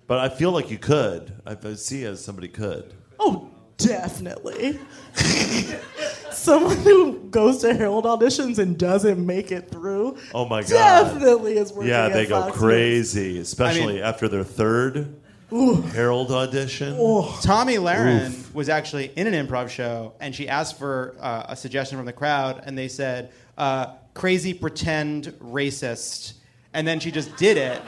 But 0.06 0.18
I 0.18 0.28
feel 0.28 0.52
like 0.52 0.70
you 0.70 0.78
could. 0.78 1.32
I 1.46 1.56
I 1.64 1.74
see 1.74 2.04
as 2.04 2.22
somebody 2.22 2.48
could. 2.48 2.92
Oh, 3.18 3.48
definitely. 3.78 4.78
Someone 6.30 6.76
who 6.78 7.18
goes 7.30 7.58
to 7.58 7.74
Herald 7.74 8.04
auditions 8.04 8.58
and 8.58 8.76
doesn't 8.78 9.24
make 9.24 9.52
it 9.52 9.70
through. 9.70 10.16
Oh 10.34 10.44
my 10.46 10.62
god. 10.62 10.68
Definitely 10.70 11.56
is 11.58 11.72
working 11.72 11.90
Yeah, 11.90 12.06
at 12.06 12.12
they 12.12 12.26
go 12.26 12.40
Fox 12.40 12.52
News. 12.54 12.58
crazy, 12.60 13.38
especially 13.38 13.82
I 13.82 13.86
mean- 13.96 14.02
after 14.04 14.28
their 14.28 14.44
third 14.44 15.14
Ooh. 15.52 15.82
Herald 15.82 16.30
audition. 16.30 16.94
Tomi 17.42 17.76
Lahren 17.76 18.52
was 18.54 18.68
actually 18.68 19.12
in 19.16 19.26
an 19.26 19.46
improv 19.46 19.68
show, 19.68 20.14
and 20.20 20.34
she 20.34 20.48
asked 20.48 20.78
for 20.78 21.14
uh, 21.20 21.46
a 21.48 21.56
suggestion 21.56 21.98
from 21.98 22.06
the 22.06 22.12
crowd, 22.12 22.62
and 22.64 22.76
they 22.76 22.88
said, 22.88 23.32
uh, 23.58 23.94
"Crazy 24.14 24.54
pretend 24.54 25.26
racist," 25.40 26.34
and 26.72 26.86
then 26.86 27.00
she 27.00 27.10
just 27.10 27.36
did 27.36 27.56
it, 27.56 27.80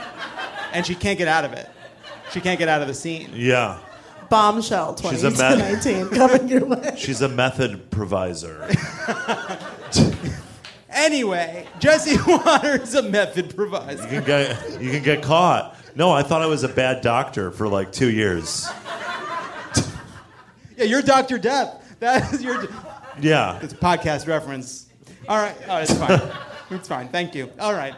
and 0.73 0.85
she 0.85 0.95
can't 0.95 1.17
get 1.19 1.29
out 1.29 1.45
of 1.45 1.53
it. 1.53 1.69
She 2.33 2.41
can't 2.41 2.59
get 2.59 2.69
out 2.69 2.83
of 2.83 2.89
the 2.89 2.95
scene. 2.95 3.31
Yeah. 3.33 3.79
Bombshell 4.29 4.97
She's 4.97 5.23
a 5.23 5.31
meth- 5.31 6.11
coming 6.13 6.49
your 6.49 6.65
way. 6.65 6.95
She's 6.97 7.23
a 7.23 7.29
method 7.29 7.91
proviser. 7.91 8.69
Anyway, 10.95 11.67
Jesse 11.81 12.17
Watters, 12.27 12.89
is 12.89 12.95
a 12.95 13.03
method 13.03 13.55
provider. 13.55 14.03
You 14.05 14.09
can 14.09 14.25
get 14.25 14.81
you 14.81 14.91
can 14.91 15.03
get 15.03 15.23
caught. 15.23 15.77
No, 15.97 16.11
I 16.11 16.23
thought 16.23 16.41
I 16.41 16.47
was 16.47 16.63
a 16.63 16.69
bad 16.69 17.03
doctor 17.03 17.51
for 17.51 17.69
like 17.69 17.93
two 17.93 18.11
years. 18.11 18.69
Yeah, 20.77 20.87
you're 20.87 21.03
Dr. 21.03 21.39
Death. 21.39 21.97
That 22.01 22.33
is 22.33 22.43
your. 22.43 22.67
Yeah. 23.21 23.61
It's 23.63 23.73
a 23.73 23.77
podcast 23.77 24.27
reference. 24.27 24.89
All 25.29 25.37
right. 25.37 25.55
Oh, 25.69 25.77
it's 25.77 25.95
fine. 25.95 26.21
it's 26.71 26.89
fine. 26.89 27.09
Thank 27.09 27.35
you. 27.35 27.51
All 27.61 27.73
right. 27.73 27.95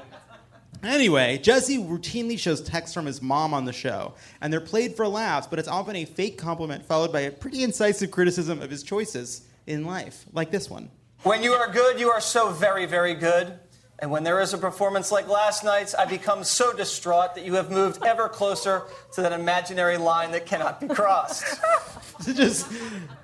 Anyway, 0.83 1.39
Jesse 1.39 1.79
routinely 1.79 2.39
shows 2.39 2.61
texts 2.61 2.93
from 2.93 3.07
his 3.07 3.23
mom 3.23 3.55
on 3.55 3.65
the 3.65 3.73
show, 3.73 4.13
and 4.43 4.53
they're 4.53 4.61
played 4.61 4.95
for 4.95 5.09
laughs, 5.09 5.47
but 5.47 5.59
it's 5.59 5.69
often 5.69 5.97
a 5.97 6.05
fake 6.05 6.37
compliment 6.37 6.85
followed 6.85 7.13
by 7.13 7.21
a 7.21 7.31
pretty 7.31 7.63
incisive 7.63 8.11
criticism 8.11 8.61
of 8.61 8.71
his 8.71 8.83
choices 8.83 9.47
in 9.67 9.87
life, 9.87 10.27
like 10.33 10.51
this 10.51 10.69
one. 10.69 10.91
When 11.23 11.43
you 11.43 11.53
are 11.53 11.71
good, 11.71 11.99
you 11.99 12.11
are 12.11 12.21
so 12.21 12.51
very, 12.51 12.87
very 12.87 13.15
good. 13.15 13.59
And 13.99 14.11
when 14.11 14.25
there 14.25 14.41
is 14.41 14.53
a 14.53 14.59
performance 14.59 15.11
like 15.11 15.27
last 15.27 15.65
night's, 15.65 15.95
I 15.95 16.05
become 16.05 16.45
so 16.45 16.73
distraught 16.75 17.35
that 17.35 17.45
you 17.47 17.55
have 17.55 17.71
moved 17.71 18.05
ever 18.05 18.29
closer 18.29 18.83
to 19.15 19.23
that 19.23 19.33
imaginary 19.33 19.97
line 19.97 20.33
that 20.33 20.45
cannot 20.45 20.81
be 20.81 20.89
crossed. 20.89 21.59
Just 22.23 22.71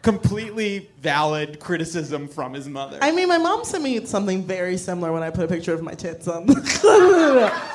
completely 0.01 0.91
valid 1.01 1.61
criticism 1.61 2.27
from 2.27 2.55
his 2.55 2.69
mother. 2.69 2.99
I 3.03 3.13
mean, 3.13 3.29
my 3.29 3.39
mom 3.39 3.65
sent 3.65 3.85
me 3.85 4.05
something 4.07 4.45
very 4.45 4.79
similar 4.79 5.13
when 5.13 5.23
I 5.23 5.29
put 5.29 5.45
a 5.45 5.49
picture 5.49 5.75
of 5.75 5.83
my 5.83 5.95
tits 5.95 6.27
on. 6.27 6.47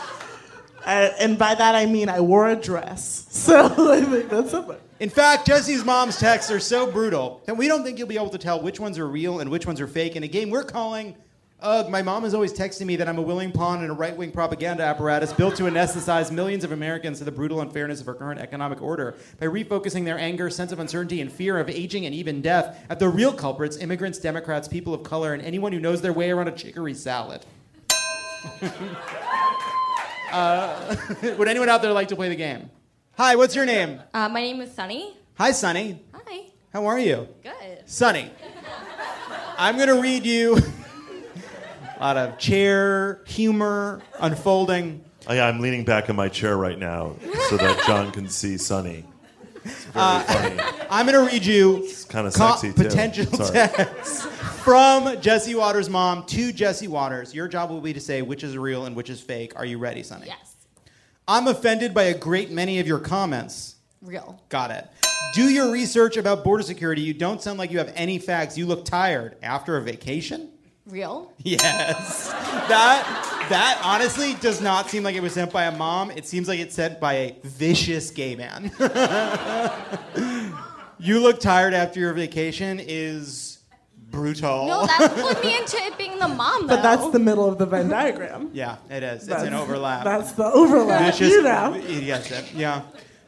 And 0.88 1.38
by 1.38 1.53
that 1.53 1.75
I 1.75 1.86
mean 1.86 2.08
I 2.08 2.21
wore 2.21 2.49
a 2.49 2.56
dress. 2.56 3.27
So 3.30 3.65
I 3.91 4.01
think 4.01 4.30
that's 4.30 4.51
similar. 4.51 4.77
In 4.99 5.10
fact, 5.10 5.45
Jesse's 5.45 5.86
mom's 5.86 6.17
texts 6.17 6.51
are 6.51 6.60
so 6.60 6.91
brutal 6.91 7.41
that 7.45 7.55
we 7.55 7.67
don't 7.67 7.83
think 7.83 7.99
you'll 7.99 8.07
be 8.07 8.15
able 8.15 8.29
to 8.29 8.38
tell 8.38 8.62
which 8.62 8.79
ones 8.79 8.97
are 8.97 9.07
real 9.07 9.39
and 9.39 9.49
which 9.49 9.67
ones 9.67 9.79
are 9.79 9.88
fake 9.88 10.15
in 10.15 10.23
a 10.23 10.27
game 10.27 10.49
we're 10.49 10.63
calling 10.63 11.15
Ugh, 11.60 11.89
my 11.89 12.03
mom 12.03 12.23
is 12.23 12.36
always 12.36 12.53
texting 12.53 12.86
me 12.86 12.97
that 12.97 13.10
I'm 13.10 13.17
a 13.17 13.21
willing 13.21 13.51
pawn 13.51 13.83
in 13.83 13.89
a 13.89 13.93
right 13.93 14.15
wing 14.15 14.31
propaganda 14.31 14.83
apparatus 14.83 15.33
built 15.33 15.55
to 15.55 15.63
anesthetize 15.63 16.31
millions 16.31 16.63
of 16.63 16.71
Americans 16.71 17.17
to 17.17 17.23
the 17.23 17.31
brutal 17.31 17.62
unfairness 17.62 17.99
of 17.99 18.07
our 18.07 18.13
current 18.13 18.39
economic 18.39 18.79
order 18.79 19.15
by 19.39 19.47
refocusing 19.47 20.05
their 20.05 20.19
anger, 20.19 20.51
sense 20.51 20.71
of 20.71 20.77
uncertainty, 20.77 21.19
and 21.19 21.31
fear 21.31 21.57
of 21.57 21.67
aging 21.67 22.05
and 22.05 22.13
even 22.13 22.43
death 22.43 22.86
at 22.91 22.99
the 22.99 23.10
real 23.10 23.33
culprits 23.33 23.77
immigrants, 23.77 24.19
Democrats, 24.19 24.67
people 24.67 24.93
of 24.93 25.01
color, 25.01 25.33
and 25.33 25.41
anyone 25.41 25.71
who 25.71 25.79
knows 25.79 25.99
their 25.99 26.13
way 26.13 26.29
around 26.29 26.47
a 26.47 26.51
chicory 26.51 26.93
salad. 26.93 27.43
uh, 30.31 30.95
would 31.39 31.47
anyone 31.47 31.69
out 31.69 31.81
there 31.81 31.91
like 31.91 32.07
to 32.10 32.15
play 32.15 32.29
the 32.29 32.36
game? 32.36 32.69
Hi, 33.17 33.36
what's 33.36 33.56
your 33.56 33.65
name? 33.65 33.99
Uh, 34.13 34.30
my 34.30 34.41
name 34.41 34.62
is 34.62 34.71
Sunny. 34.71 35.15
Hi, 35.38 35.51
Sunny. 35.51 36.01
Hi. 36.13 36.45
How 36.71 36.86
are 36.86 36.99
you? 36.99 37.27
Good. 37.41 37.84
Sunny. 37.86 38.30
I'm 39.58 39.75
going 39.75 39.88
to 39.88 39.99
read 40.01 40.23
you 40.25 40.58
a 40.58 41.99
lot 41.99 42.17
of 42.17 42.38
chair 42.38 43.21
humor 43.25 44.02
unfolding. 44.19 45.04
Oh, 45.27 45.33
yeah, 45.33 45.48
I'm 45.48 45.60
leaning 45.60 45.83
back 45.83 46.10
in 46.10 46.15
my 46.15 46.29
chair 46.29 46.58
right 46.58 46.77
now 46.77 47.15
so 47.50 47.58
that 47.58 47.83
John 47.87 48.12
can 48.12 48.29
see 48.29 48.58
Sunny. 48.58 49.04
It's 49.65 49.85
very 49.85 50.06
Uh, 50.06 50.19
funny. 50.21 50.85
I'm 50.89 51.08
going 51.08 51.25
to 51.27 51.31
read 51.33 51.44
you 51.44 51.77
It's 51.77 52.06
kind 52.06 52.27
of 52.27 52.33
co- 52.35 52.52
sexy 52.56 52.71
potential 52.71 53.25
Sorry. 53.25 53.52
texts 53.67 54.25
from 54.63 55.19
Jesse 55.21 55.56
Watters' 55.56 55.89
mom 55.89 56.23
to 56.27 56.54
Jesse 56.54 56.87
Watters. 56.87 57.33
Your 57.33 57.48
job 57.48 57.71
will 57.71 57.81
be 57.81 57.94
to 57.94 58.00
say 58.00 58.21
which 58.21 58.44
is 58.44 58.56
real 58.58 58.85
and 58.85 58.96
which 58.96 59.10
is 59.10 59.19
fake. 59.19 59.54
Are 59.56 59.65
you 59.65 59.79
ready, 59.79 60.04
Sunny? 60.04 60.27
Yes. 60.27 60.54
I'm 61.28 61.48
offended 61.48 61.94
by 61.94 62.04
a 62.04 62.17
great 62.17 62.52
many 62.52 62.80
of 62.80 62.88
your 62.88 63.00
comments. 63.00 63.75
Real. 64.02 64.42
Got 64.48 64.71
it. 64.71 64.88
Do 65.34 65.44
your 65.50 65.71
research 65.71 66.15
about 66.15 66.44
border 66.44 66.63
security. 66.63 67.02
You 67.02 67.13
don't 67.13 67.42
sound 67.42 67.60
like 67.60 67.69
you 67.69 67.80
have 67.80 67.92
any 67.96 68.17
facts. 68.17 68.58
You 68.58 68.65
look 68.65 68.86
tired. 68.86 69.36
After 69.44 69.75
a 69.75 69.82
vacation? 69.82 70.52
Real? 70.86 71.34
Yes. 71.40 72.30
that 72.32 73.46
that 73.50 73.82
honestly 73.84 74.36
does 74.36 74.62
not 74.62 74.90
seem 74.90 75.04
like 75.04 75.15
it 75.15 75.21
was 75.21 75.34
sent 75.34 75.52
by 75.52 75.65
a 75.65 75.78
mom. 75.78 76.12
It 76.12 76.25
seems 76.25 76.48
like 76.48 76.60
it's 76.60 76.75
sent 76.75 77.02
by 77.02 77.13
a 77.13 77.36
vicious 77.44 78.10
gay 78.12 78.36
man. 78.36 78.71
you 80.98 81.19
look 81.19 81.42
tired 81.42 81.73
after 81.73 82.00
your 82.00 82.13
vacation 82.13 82.80
is 82.82 83.46
brutal. 84.12 84.67
No, 84.67 84.85
that 84.85 85.13
put 85.15 85.43
me 85.43 85.58
into 85.58 85.77
it 85.77 85.97
being 85.97 86.17
the 86.19 86.27
mom, 86.27 86.67
though. 86.67 86.75
But 86.75 86.81
that's 86.83 87.10
the 87.12 87.19
middle 87.19 87.47
of 87.47 87.58
the 87.58 87.65
Venn 87.65 87.89
diagram. 87.89 88.49
Yeah, 88.53 88.77
it 88.89 89.03
is. 89.03 89.17
It's 89.19 89.27
That's- 89.27 89.47
an 89.47 89.53
overlap. 89.53 90.03
that's 90.03 90.31
the 90.33 90.45
overlap, 90.45 91.01
Vicious- 91.13 91.29
you 91.29 91.43
know. 91.43 91.75
Yes, 91.75 92.31
yeah. 92.55 92.81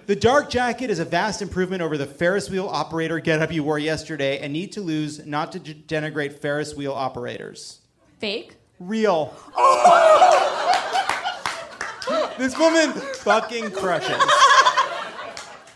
The 0.07 0.15
dark 0.15 0.49
jacket 0.49 0.89
is 0.89 0.97
a 0.99 1.05
vast 1.05 1.41
improvement 1.43 1.84
over 1.84 1.95
the 1.97 2.07
Ferris 2.07 2.49
wheel 2.49 2.67
operator 2.67 3.19
getup 3.19 3.51
you 3.51 3.63
wore 3.63 3.77
yesterday 3.77 4.39
and 4.39 4.51
need 4.51 4.71
to 4.71 4.82
lose 4.82 5.23
not 5.25 5.51
to 5.51 5.59
denigrate 5.59 6.39
Ferris 6.39 6.75
wheel 6.75 6.93
operators. 6.93 7.82
Fake? 8.17 8.55
Real. 8.80 9.32
Oh! 9.55 10.75
this 12.39 12.57
woman 12.57 12.91
fucking 12.93 13.69
crushes. 13.71 14.23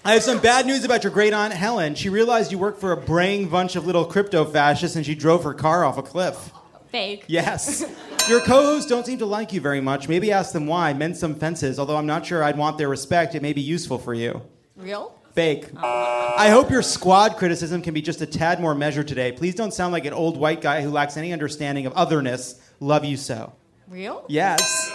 I 0.06 0.12
have 0.16 0.24
some 0.24 0.40
bad 0.40 0.66
news 0.66 0.84
about 0.84 1.06
your 1.06 1.14
great 1.14 1.32
aunt 1.32 1.54
Helen. 1.54 1.96
She 1.96 2.10
realized 2.10 2.52
you 2.52 2.60
work 2.60 2.78
for 2.78 2.92
a 2.92 2.98
braying 2.98 3.48
bunch 3.48 3.78
of 3.78 3.86
little 3.86 4.04
crypto 4.04 4.44
fascists 4.44 4.98
and 4.98 5.06
she 5.06 5.16
drove 5.16 5.46
her 5.46 5.54
car 5.54 5.86
off 5.86 5.98
a 5.98 6.04
cliff. 6.04 6.52
Fake? 6.90 7.24
Yes. 7.28 7.86
Your 8.30 8.42
co 8.42 8.64
hosts 8.64 8.90
don't 8.90 9.06
seem 9.06 9.20
to 9.20 9.26
like 9.26 9.54
you 9.54 9.62
very 9.62 9.80
much. 9.80 10.10
Maybe 10.10 10.32
ask 10.32 10.52
them 10.52 10.68
why. 10.68 10.92
Mend 10.92 11.16
some 11.16 11.36
fences, 11.36 11.80
although 11.80 11.96
I'm 11.96 12.06
not 12.06 12.26
sure 12.26 12.44
I'd 12.44 12.58
want 12.58 12.78
their 12.78 12.90
respect. 12.90 13.34
It 13.34 13.42
may 13.42 13.54
be 13.54 13.62
useful 13.62 13.98
for 13.98 14.14
you. 14.14 14.42
Real? 14.76 15.18
Fake. 15.34 15.70
Oh. 15.82 16.34
I 16.38 16.50
hope 16.50 16.70
your 16.70 16.82
squad 16.82 17.38
criticism 17.38 17.82
can 17.82 17.94
be 17.94 18.02
just 18.02 18.22
a 18.22 18.26
tad 18.26 18.60
more 18.60 18.76
measured 18.76 19.08
today. 19.08 19.32
Please 19.32 19.56
don't 19.56 19.74
sound 19.74 19.94
like 19.94 20.06
an 20.06 20.14
old 20.14 20.36
white 20.36 20.62
guy 20.62 20.82
who 20.82 20.90
lacks 20.90 21.16
any 21.16 21.32
understanding 21.32 21.86
of 21.86 21.94
otherness. 21.94 22.62
Love 22.82 23.06
you 23.06 23.16
so. 23.16 23.54
Real? 23.88 24.26
Yes. 24.28 24.92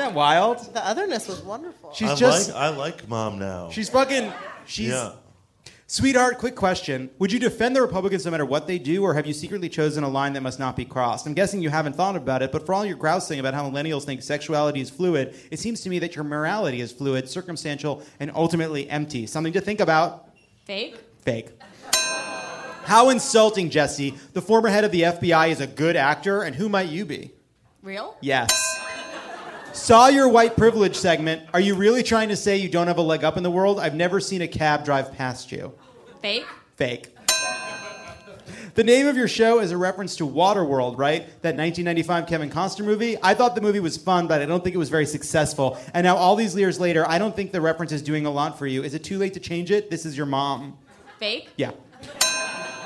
Isn't 0.00 0.14
that 0.14 0.16
wild? 0.16 0.58
The 0.72 0.86
otherness 0.86 1.28
was 1.28 1.42
wonderful. 1.42 1.92
She's 1.92 2.08
I 2.08 2.14
just. 2.14 2.48
like, 2.48 2.56
I 2.56 2.68
like 2.70 3.08
mom 3.08 3.38
now. 3.38 3.68
She's 3.70 3.90
fucking. 3.90 4.32
She's. 4.66 4.88
Yeah. 4.88 5.12
Sweetheart, 5.88 6.38
quick 6.38 6.54
question. 6.54 7.10
Would 7.18 7.32
you 7.32 7.38
defend 7.38 7.76
the 7.76 7.82
Republicans 7.82 8.24
no 8.24 8.30
matter 8.30 8.46
what 8.46 8.66
they 8.66 8.78
do, 8.78 9.02
or 9.02 9.12
have 9.12 9.26
you 9.26 9.34
secretly 9.34 9.68
chosen 9.68 10.04
a 10.04 10.08
line 10.08 10.32
that 10.34 10.40
must 10.40 10.58
not 10.58 10.74
be 10.74 10.86
crossed? 10.86 11.26
I'm 11.26 11.34
guessing 11.34 11.60
you 11.60 11.68
haven't 11.68 11.96
thought 11.96 12.16
about 12.16 12.42
it, 12.42 12.50
but 12.50 12.64
for 12.64 12.72
all 12.72 12.86
your 12.86 12.96
grousing 12.96 13.40
about 13.40 13.52
how 13.52 13.68
millennials 13.68 14.04
think 14.04 14.22
sexuality 14.22 14.80
is 14.80 14.88
fluid, 14.88 15.34
it 15.50 15.58
seems 15.58 15.82
to 15.82 15.90
me 15.90 15.98
that 15.98 16.14
your 16.14 16.24
morality 16.24 16.80
is 16.80 16.92
fluid, 16.92 17.28
circumstantial, 17.28 18.02
and 18.20 18.30
ultimately 18.34 18.88
empty. 18.88 19.26
Something 19.26 19.52
to 19.52 19.60
think 19.60 19.80
about. 19.80 20.30
Fake? 20.64 20.96
Fake. 21.22 21.48
How 22.84 23.10
insulting, 23.10 23.68
Jesse. 23.68 24.14
The 24.32 24.40
former 24.40 24.68
head 24.68 24.84
of 24.84 24.92
the 24.92 25.02
FBI 25.02 25.50
is 25.50 25.60
a 25.60 25.66
good 25.66 25.96
actor, 25.96 26.42
and 26.42 26.54
who 26.54 26.68
might 26.68 26.88
you 26.88 27.04
be? 27.04 27.32
Real? 27.82 28.16
Yes. 28.20 28.69
Saw 29.90 30.06
your 30.06 30.28
white 30.28 30.56
privilege 30.56 30.94
segment. 30.94 31.42
Are 31.52 31.58
you 31.58 31.74
really 31.74 32.04
trying 32.04 32.28
to 32.28 32.36
say 32.36 32.56
you 32.56 32.68
don't 32.68 32.86
have 32.86 32.98
a 32.98 33.02
leg 33.02 33.24
up 33.24 33.36
in 33.36 33.42
the 33.42 33.50
world? 33.50 33.80
I've 33.80 33.96
never 33.96 34.20
seen 34.20 34.40
a 34.40 34.46
cab 34.46 34.84
drive 34.84 35.12
past 35.12 35.50
you. 35.50 35.72
Fake? 36.22 36.46
Fake. 36.76 37.16
The 38.74 38.84
name 38.84 39.08
of 39.08 39.16
your 39.16 39.26
show 39.26 39.58
is 39.58 39.72
a 39.72 39.76
reference 39.76 40.14
to 40.18 40.24
Waterworld, 40.28 40.96
right? 40.96 41.22
That 41.42 41.56
1995 41.56 42.28
Kevin 42.28 42.50
Costner 42.50 42.84
movie. 42.84 43.16
I 43.20 43.34
thought 43.34 43.56
the 43.56 43.60
movie 43.60 43.80
was 43.80 43.96
fun, 43.96 44.28
but 44.28 44.40
I 44.40 44.46
don't 44.46 44.62
think 44.62 44.76
it 44.76 44.78
was 44.78 44.90
very 44.90 45.06
successful. 45.06 45.76
And 45.92 46.04
now, 46.04 46.14
all 46.14 46.36
these 46.36 46.54
years 46.54 46.78
later, 46.78 47.04
I 47.08 47.18
don't 47.18 47.34
think 47.34 47.50
the 47.50 47.60
reference 47.60 47.90
is 47.90 48.00
doing 48.00 48.26
a 48.26 48.30
lot 48.30 48.60
for 48.60 48.68
you. 48.68 48.84
Is 48.84 48.94
it 48.94 49.02
too 49.02 49.18
late 49.18 49.34
to 49.34 49.40
change 49.40 49.72
it? 49.72 49.90
This 49.90 50.06
is 50.06 50.16
your 50.16 50.26
mom. 50.26 50.78
Fake? 51.18 51.48
Yeah. 51.56 51.72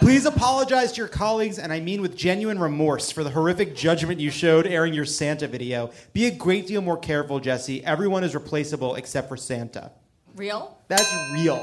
Please 0.04 0.26
apologize 0.26 0.92
to 0.92 0.98
your 0.98 1.08
colleagues, 1.08 1.58
and 1.58 1.72
I 1.72 1.80
mean 1.80 2.02
with 2.02 2.14
genuine 2.14 2.58
remorse, 2.58 3.10
for 3.10 3.24
the 3.24 3.30
horrific 3.30 3.74
judgment 3.74 4.20
you 4.20 4.30
showed 4.30 4.66
airing 4.66 4.92
your 4.92 5.06
Santa 5.06 5.48
video. 5.48 5.92
Be 6.12 6.26
a 6.26 6.30
great 6.30 6.66
deal 6.66 6.82
more 6.82 6.98
careful, 6.98 7.40
Jesse. 7.40 7.82
Everyone 7.82 8.22
is 8.22 8.34
replaceable 8.34 8.96
except 8.96 9.30
for 9.30 9.38
Santa. 9.38 9.92
Real? 10.36 10.76
That's 10.88 11.10
real. 11.32 11.56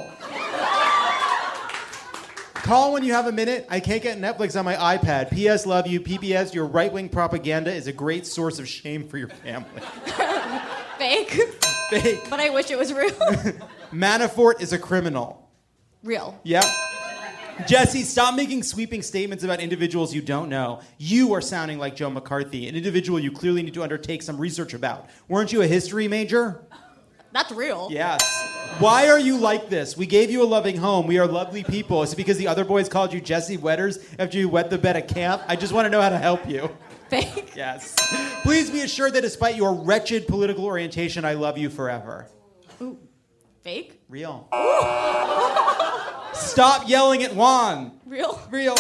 Call 2.55 2.93
when 2.93 3.03
you 3.03 3.13
have 3.13 3.27
a 3.27 3.31
minute. 3.31 3.67
I 3.69 3.79
can't 3.79 4.01
get 4.01 4.19
Netflix 4.19 4.57
on 4.57 4.65
my 4.65 4.97
iPad. 4.97 5.29
P.S. 5.29 5.67
Love 5.67 5.85
you. 5.85 6.01
P.P.S. 6.01 6.55
Your 6.55 6.65
right 6.65 6.91
wing 6.91 7.09
propaganda 7.09 7.71
is 7.71 7.85
a 7.85 7.93
great 7.93 8.25
source 8.25 8.57
of 8.57 8.67
shame 8.67 9.07
for 9.07 9.19
your 9.19 9.29
family. 9.29 9.69
Fake? 10.97 11.29
Fake. 11.91 12.27
But 12.27 12.39
I 12.39 12.49
wish 12.49 12.71
it 12.71 12.77
was 12.79 12.91
real. 12.91 13.11
Manafort 13.93 14.61
is 14.61 14.73
a 14.73 14.79
criminal. 14.79 15.47
real. 16.03 16.39
Yep. 16.43 16.63
Jesse, 17.67 18.03
stop 18.03 18.35
making 18.35 18.63
sweeping 18.63 19.01
statements 19.01 19.43
about 19.43 19.59
individuals 19.59 20.13
you 20.13 20.21
don't 20.21 20.49
know. 20.49 20.81
You 20.97 21.33
are 21.33 21.41
sounding 21.41 21.77
like 21.77 21.95
Joe 21.95 22.09
McCarthy, 22.09 22.67
an 22.67 22.75
individual 22.75 23.19
you 23.19 23.31
clearly 23.31 23.61
need 23.61 23.73
to 23.75 23.83
undertake 23.83 24.21
some 24.21 24.37
research 24.37 24.73
about. 24.73 25.09
Weren't 25.27 25.51
you 25.51 25.61
a 25.61 25.67
history 25.67 26.07
major? 26.07 26.63
That's 27.31 27.51
real. 27.51 27.87
Yes. 27.91 28.21
Why 28.79 29.09
are 29.09 29.19
you 29.19 29.37
like 29.37 29.69
this? 29.69 29.95
We 29.95 30.05
gave 30.05 30.31
you 30.31 30.43
a 30.43 30.45
loving 30.45 30.77
home. 30.77 31.07
We 31.07 31.19
are 31.19 31.27
lovely 31.27 31.63
people. 31.63 32.03
Is 32.03 32.13
it 32.13 32.15
because 32.15 32.37
the 32.37 32.47
other 32.47 32.65
boys 32.65 32.89
called 32.89 33.13
you 33.13 33.21
Jesse 33.21 33.57
Wetters 33.57 33.99
after 34.17 34.37
you 34.37 34.49
wet 34.49 34.69
the 34.69 34.77
bed 34.77 34.97
at 34.97 35.07
camp? 35.07 35.43
I 35.47 35.55
just 35.55 35.71
want 35.71 35.85
to 35.85 35.89
know 35.89 36.01
how 36.01 36.09
to 36.09 36.17
help 36.17 36.47
you. 36.49 36.69
Fake. 37.09 37.53
Yes. 37.55 37.95
Please 38.43 38.69
be 38.69 38.81
assured 38.81 39.13
that 39.13 39.21
despite 39.21 39.55
your 39.55 39.73
wretched 39.73 40.27
political 40.27 40.65
orientation, 40.65 41.25
I 41.25 41.33
love 41.33 41.57
you 41.57 41.69
forever. 41.69 42.27
Ooh. 42.81 42.97
Fake? 43.61 44.01
Real. 44.09 44.47
Stop 46.41 46.89
yelling 46.89 47.23
at 47.23 47.35
Juan. 47.35 47.91
Real? 48.05 48.41
Real. 48.49 48.75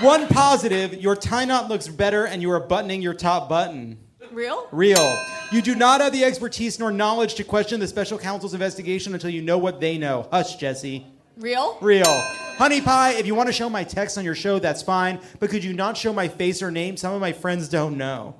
One 0.00 0.28
positive, 0.28 0.94
your 0.94 1.16
tie 1.16 1.44
knot 1.44 1.68
looks 1.68 1.88
better 1.88 2.26
and 2.26 2.40
you 2.40 2.50
are 2.52 2.60
buttoning 2.60 3.02
your 3.02 3.14
top 3.14 3.48
button. 3.48 3.98
Real? 4.30 4.68
Real. 4.70 5.18
You 5.50 5.60
do 5.60 5.74
not 5.74 6.00
have 6.00 6.12
the 6.12 6.24
expertise 6.24 6.78
nor 6.78 6.92
knowledge 6.92 7.34
to 7.34 7.44
question 7.44 7.80
the 7.80 7.88
special 7.88 8.18
counsel's 8.18 8.54
investigation 8.54 9.12
until 9.12 9.30
you 9.30 9.42
know 9.42 9.58
what 9.58 9.80
they 9.80 9.98
know. 9.98 10.28
Hush, 10.30 10.56
Jesse. 10.56 11.06
Real? 11.36 11.78
Real. 11.80 12.04
Honey 12.06 12.80
Pie, 12.80 13.14
if 13.14 13.26
you 13.26 13.34
want 13.34 13.48
to 13.48 13.52
show 13.52 13.68
my 13.68 13.82
text 13.82 14.18
on 14.18 14.24
your 14.24 14.34
show, 14.34 14.58
that's 14.58 14.82
fine, 14.82 15.20
but 15.40 15.50
could 15.50 15.64
you 15.64 15.72
not 15.72 15.96
show 15.96 16.12
my 16.12 16.28
face 16.28 16.62
or 16.62 16.70
name? 16.70 16.96
Some 16.96 17.14
of 17.14 17.20
my 17.20 17.32
friends 17.32 17.68
don't 17.68 17.96
know. 17.96 18.36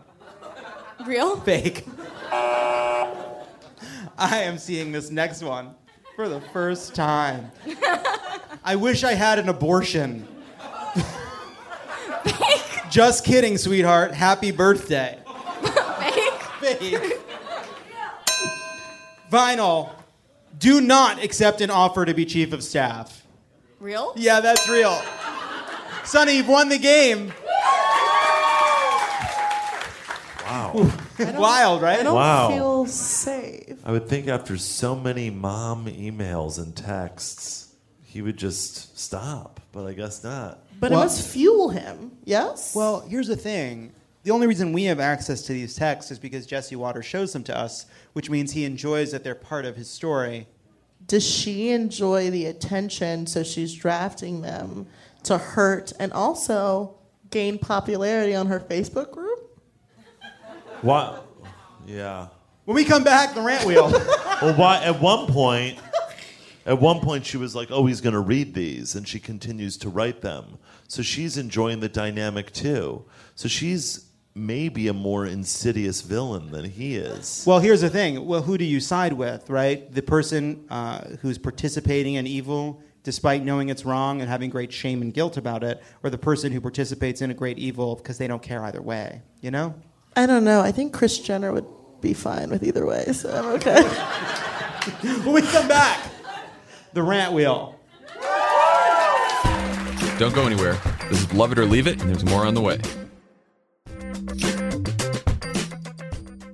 Real? 1.06 1.40
Fake. 1.40 1.86
I 2.32 3.46
am 4.20 4.58
seeing 4.58 4.92
this 4.92 5.10
next 5.10 5.42
one 5.42 5.74
for 6.20 6.28
the 6.28 6.40
first 6.52 6.94
time. 6.94 7.50
I 8.62 8.76
wish 8.76 9.04
I 9.04 9.14
had 9.14 9.38
an 9.38 9.48
abortion. 9.48 10.28
Just 12.90 13.24
kidding, 13.24 13.56
sweetheart. 13.56 14.12
Happy 14.12 14.50
birthday. 14.50 15.18
Fake. 15.98 16.32
Fake. 16.60 17.18
Vinyl. 19.32 19.94
Do 20.58 20.82
not 20.82 21.24
accept 21.24 21.62
an 21.62 21.70
offer 21.70 22.04
to 22.04 22.12
be 22.12 22.26
chief 22.26 22.52
of 22.52 22.62
staff. 22.62 23.26
Real? 23.78 24.12
Yeah, 24.14 24.40
that's 24.40 24.68
real. 24.68 25.00
Sunny, 26.04 26.36
you've 26.36 26.48
won 26.48 26.68
the 26.68 26.76
game. 26.76 27.32
Wow. 30.44 30.92
Wild, 31.36 31.82
right? 31.82 32.00
I 32.00 32.02
don't 32.02 32.14
Wow. 32.14 32.48
feel 32.48 32.86
safe. 32.86 33.76
I 33.84 33.92
would 33.92 34.08
think 34.08 34.28
after 34.28 34.56
so 34.56 34.94
many 34.96 35.30
mom 35.30 35.86
emails 35.86 36.58
and 36.58 36.74
texts, 36.74 37.68
he 38.02 38.22
would 38.22 38.36
just 38.36 38.98
stop, 38.98 39.60
but 39.72 39.86
I 39.86 39.92
guess 39.92 40.22
not. 40.24 40.60
But 40.78 40.90
Well- 40.92 41.00
it 41.00 41.04
must 41.04 41.26
fuel 41.26 41.68
him. 41.70 42.12
Yes? 42.24 42.74
Well, 42.74 43.00
here's 43.00 43.28
the 43.28 43.36
thing. 43.36 43.92
The 44.22 44.30
only 44.32 44.46
reason 44.46 44.72
we 44.72 44.84
have 44.84 45.00
access 45.00 45.42
to 45.42 45.52
these 45.52 45.74
texts 45.74 46.10
is 46.10 46.18
because 46.18 46.44
Jesse 46.46 46.76
Watters 46.76 47.06
shows 47.06 47.32
them 47.32 47.42
to 47.44 47.56
us, 47.56 47.86
which 48.12 48.28
means 48.28 48.52
he 48.52 48.64
enjoys 48.64 49.12
that 49.12 49.24
they're 49.24 49.34
part 49.34 49.64
of 49.64 49.76
his 49.76 49.88
story. 49.88 50.46
Does 51.06 51.24
she 51.24 51.70
enjoy 51.70 52.30
the 52.30 52.44
attention 52.46 53.26
so 53.26 53.42
she's 53.42 53.72
drafting 53.74 54.42
them 54.42 54.86
to 55.22 55.38
hurt 55.38 55.92
and 55.98 56.12
also 56.12 56.94
gain 57.30 57.58
popularity 57.58 58.34
on 58.34 58.48
her 58.48 58.60
Facebook 58.60 59.10
group? 59.10 59.29
What? 60.82 61.26
Yeah. 61.86 62.28
When 62.64 62.74
we 62.74 62.84
come 62.84 63.04
back, 63.04 63.34
the 63.34 63.40
rant 63.40 63.64
wheel. 63.64 63.90
well, 64.42 64.54
why? 64.54 64.82
At 64.82 65.00
one 65.00 65.26
point, 65.26 65.78
at 66.66 66.80
one 66.80 67.00
point, 67.00 67.26
she 67.26 67.36
was 67.36 67.54
like, 67.54 67.70
"Oh, 67.70 67.86
he's 67.86 68.00
going 68.00 68.14
to 68.14 68.20
read 68.20 68.54
these," 68.54 68.94
and 68.94 69.06
she 69.06 69.18
continues 69.18 69.76
to 69.78 69.88
write 69.88 70.20
them. 70.20 70.58
So 70.88 71.02
she's 71.02 71.36
enjoying 71.36 71.80
the 71.80 71.88
dynamic 71.88 72.52
too. 72.52 73.04
So 73.34 73.48
she's 73.48 74.06
maybe 74.34 74.88
a 74.88 74.94
more 74.94 75.26
insidious 75.26 76.02
villain 76.02 76.50
than 76.52 76.64
he 76.64 76.96
is. 76.96 77.44
Well, 77.46 77.58
here's 77.58 77.80
the 77.80 77.90
thing. 77.90 78.24
Well, 78.26 78.42
who 78.42 78.56
do 78.56 78.64
you 78.64 78.78
side 78.78 79.12
with, 79.12 79.50
right? 79.50 79.92
The 79.92 80.02
person 80.02 80.64
uh, 80.70 81.16
who's 81.20 81.38
participating 81.38 82.14
in 82.14 82.26
evil 82.26 82.82
despite 83.02 83.42
knowing 83.42 83.68
it's 83.70 83.84
wrong 83.84 84.20
and 84.20 84.28
having 84.28 84.50
great 84.50 84.72
shame 84.72 85.02
and 85.02 85.14
guilt 85.14 85.36
about 85.36 85.64
it, 85.64 85.82
or 86.02 86.10
the 86.10 86.18
person 86.18 86.52
who 86.52 86.60
participates 86.60 87.22
in 87.22 87.30
a 87.30 87.34
great 87.34 87.58
evil 87.58 87.96
because 87.96 88.18
they 88.18 88.26
don't 88.26 88.42
care 88.42 88.62
either 88.64 88.82
way, 88.82 89.22
you 89.40 89.50
know? 89.50 89.74
I 90.20 90.26
don't 90.26 90.44
know. 90.44 90.60
I 90.60 90.70
think 90.70 90.92
Kris 90.92 91.18
Jenner 91.18 91.50
would 91.50 91.64
be 92.02 92.12
fine 92.12 92.50
with 92.50 92.62
either 92.62 92.84
way, 92.84 93.06
so 93.06 93.34
I'm 93.34 93.46
okay. 93.54 93.82
when 95.24 95.32
we 95.32 95.40
come 95.40 95.66
back, 95.66 95.98
the 96.92 97.02
rant 97.02 97.32
wheel. 97.32 97.80
Don't 100.18 100.34
go 100.34 100.44
anywhere. 100.44 100.78
This 101.08 101.22
is 101.22 101.32
Love 101.32 101.52
It 101.52 101.58
or 101.58 101.64
Leave 101.64 101.86
It, 101.86 102.02
and 102.02 102.10
there's 102.10 102.26
more 102.26 102.44
on 102.44 102.52
the 102.52 102.60
way. 102.60 102.78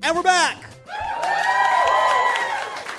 And 0.04 0.16
we're 0.16 0.22
back. 0.22 0.62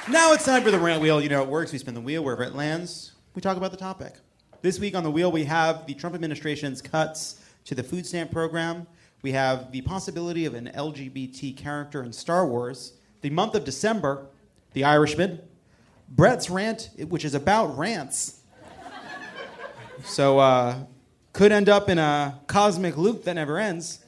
Now 0.09 0.33
it's 0.33 0.43
time 0.43 0.63
for 0.63 0.71
the 0.71 0.79
rant 0.79 1.01
wheel. 1.01 1.21
You 1.21 1.29
know 1.29 1.37
how 1.37 1.43
it 1.43 1.49
works. 1.49 1.71
We 1.71 1.77
spin 1.77 1.93
the 1.93 2.01
wheel 2.01 2.25
wherever 2.25 2.43
it 2.43 2.55
lands. 2.55 3.13
We 3.35 3.41
talk 3.41 3.55
about 3.55 3.71
the 3.71 3.77
topic. 3.77 4.15
This 4.61 4.81
week 4.81 4.97
on 4.97 5.03
the 5.03 5.11
wheel, 5.11 5.31
we 5.31 5.45
have 5.45 5.87
the 5.87 5.93
Trump 5.93 6.13
administration's 6.13 6.81
cuts 6.81 7.41
to 7.63 7.73
the 7.73 7.83
food 7.83 8.05
stamp 8.05 8.31
program. 8.31 8.85
We 9.21 9.31
have 9.31 9.71
the 9.71 9.81
possibility 9.81 10.45
of 10.45 10.53
an 10.53 10.71
LGBT 10.73 11.57
character 11.57 12.03
in 12.03 12.13
Star 12.13 12.45
Wars. 12.47 12.93
The 13.21 13.29
month 13.29 13.55
of 13.55 13.65
December, 13.65 14.27
The 14.73 14.83
Irishman. 14.83 15.41
Brett's 16.09 16.49
rant, 16.49 16.89
which 17.09 17.25
is 17.25 17.33
about 17.33 17.77
rants. 17.77 18.39
So, 20.05 20.39
uh, 20.39 20.83
could 21.33 21.51
end 21.51 21.69
up 21.69 21.89
in 21.89 21.97
a 21.97 22.39
cosmic 22.47 22.97
loop 22.97 23.23
that 23.25 23.33
never 23.33 23.57
ends. 23.57 23.99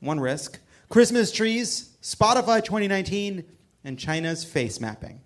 One 0.00 0.20
risk. 0.20 0.60
Christmas 0.88 1.32
trees, 1.32 1.90
Spotify 2.02 2.62
2019, 2.64 3.44
and 3.84 3.98
China's 3.98 4.44
face 4.44 4.80
mapping. 4.80 5.20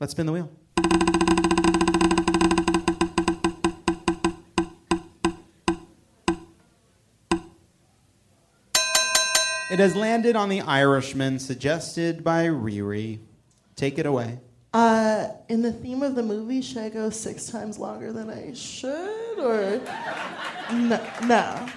Let's 0.00 0.12
spin 0.12 0.26
the 0.26 0.32
wheel. 0.32 1.19
Has 9.80 9.96
landed 9.96 10.36
on 10.36 10.48
the 10.48 10.60
Irishman, 10.60 11.38
suggested 11.38 12.22
by 12.22 12.46
Riri. 12.46 13.18
Take 13.76 13.98
it 13.98 14.06
away. 14.06 14.38
Uh, 14.72 15.28
in 15.48 15.62
the 15.62 15.72
theme 15.72 16.02
of 16.02 16.14
the 16.14 16.22
movie, 16.22 16.62
should 16.62 16.78
I 16.78 16.88
go 16.90 17.10
six 17.10 17.46
times 17.46 17.78
longer 17.78 18.12
than 18.12 18.30
I 18.30 18.54
should, 18.54 19.38
or 19.38 19.80
no? 20.72 21.10
no. 21.26 21.68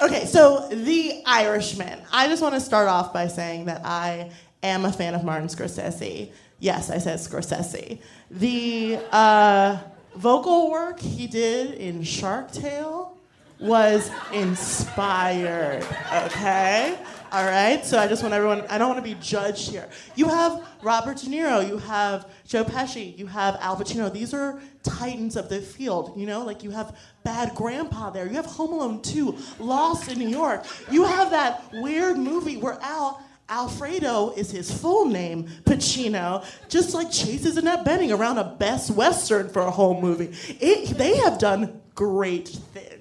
Okay, 0.00 0.26
so 0.26 0.68
The 0.68 1.22
Irishman. 1.24 2.02
I 2.12 2.28
just 2.28 2.42
want 2.42 2.54
to 2.54 2.60
start 2.60 2.88
off 2.88 3.14
by 3.14 3.28
saying 3.28 3.64
that 3.66 3.80
I 3.84 4.30
am 4.62 4.84
a 4.84 4.92
fan 4.92 5.14
of 5.14 5.24
Martin 5.24 5.48
Scorsese. 5.48 6.30
Yes, 6.58 6.90
I 6.90 6.98
said 6.98 7.18
Scorsese. 7.18 8.00
The 8.30 8.98
uh, 9.10 9.78
vocal 10.16 10.70
work 10.70 11.00
he 11.00 11.26
did 11.26 11.74
in 11.74 12.02
Shark 12.02 12.52
Tale 12.52 13.16
was 13.58 14.10
inspired. 14.32 15.86
Okay? 16.12 16.98
All 17.32 17.44
right? 17.44 17.84
So 17.84 17.98
I 17.98 18.06
just 18.06 18.22
want 18.22 18.34
everyone, 18.34 18.62
I 18.68 18.78
don't 18.78 18.88
want 18.88 18.98
to 19.04 19.14
be 19.14 19.18
judged 19.20 19.70
here. 19.70 19.88
You 20.14 20.28
have 20.28 20.66
Robert 20.82 21.18
De 21.18 21.26
Niro, 21.26 21.66
you 21.66 21.78
have 21.78 22.30
Joe 22.46 22.64
Pesci, 22.64 23.16
you 23.18 23.26
have 23.26 23.56
Al 23.60 23.76
Pacino. 23.76 24.12
These 24.12 24.32
are 24.34 24.60
titans 24.82 25.36
of 25.36 25.48
the 25.48 25.60
field, 25.60 26.12
you 26.16 26.26
know? 26.26 26.44
Like 26.44 26.62
you 26.62 26.70
have 26.70 26.96
Bad 27.24 27.54
Grandpa 27.54 28.10
there, 28.10 28.26
you 28.26 28.34
have 28.34 28.46
Home 28.46 28.72
Alone 28.72 29.02
2, 29.02 29.36
Lost 29.58 30.10
in 30.10 30.18
New 30.18 30.28
York. 30.28 30.64
You 30.90 31.04
have 31.04 31.30
that 31.30 31.64
weird 31.74 32.16
movie 32.16 32.56
where 32.56 32.78
Al. 32.80 33.22
Alfredo 33.48 34.32
is 34.36 34.50
his 34.50 34.72
full 34.72 35.04
name, 35.04 35.44
Pacino, 35.64 36.44
just 36.68 36.94
like 36.94 37.12
chases 37.12 37.56
Annette 37.56 37.84
Bening 37.84 38.12
around 38.12 38.38
a 38.38 38.56
Best 38.58 38.90
Western 38.90 39.48
for 39.48 39.62
a 39.62 39.70
whole 39.70 40.00
movie. 40.00 40.36
It, 40.60 40.98
they 40.98 41.16
have 41.18 41.38
done 41.38 41.80
great 41.94 42.48
things. 42.48 42.95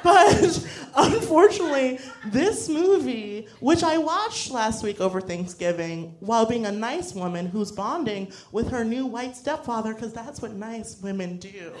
But 0.04 0.66
unfortunately, 0.96 1.98
this 2.26 2.68
movie, 2.68 3.46
which 3.60 3.82
I 3.82 3.98
watched 3.98 4.50
last 4.50 4.82
week 4.82 4.98
over 5.00 5.20
Thanksgiving 5.20 6.16
while 6.20 6.46
being 6.46 6.64
a 6.64 6.72
nice 6.72 7.12
woman 7.14 7.46
who's 7.46 7.70
bonding 7.70 8.32
with 8.50 8.70
her 8.70 8.82
new 8.82 9.04
white 9.04 9.36
stepfather, 9.36 9.92
because 9.92 10.14
that's 10.14 10.40
what 10.40 10.52
nice 10.52 10.98
women 11.02 11.36
do, 11.36 11.72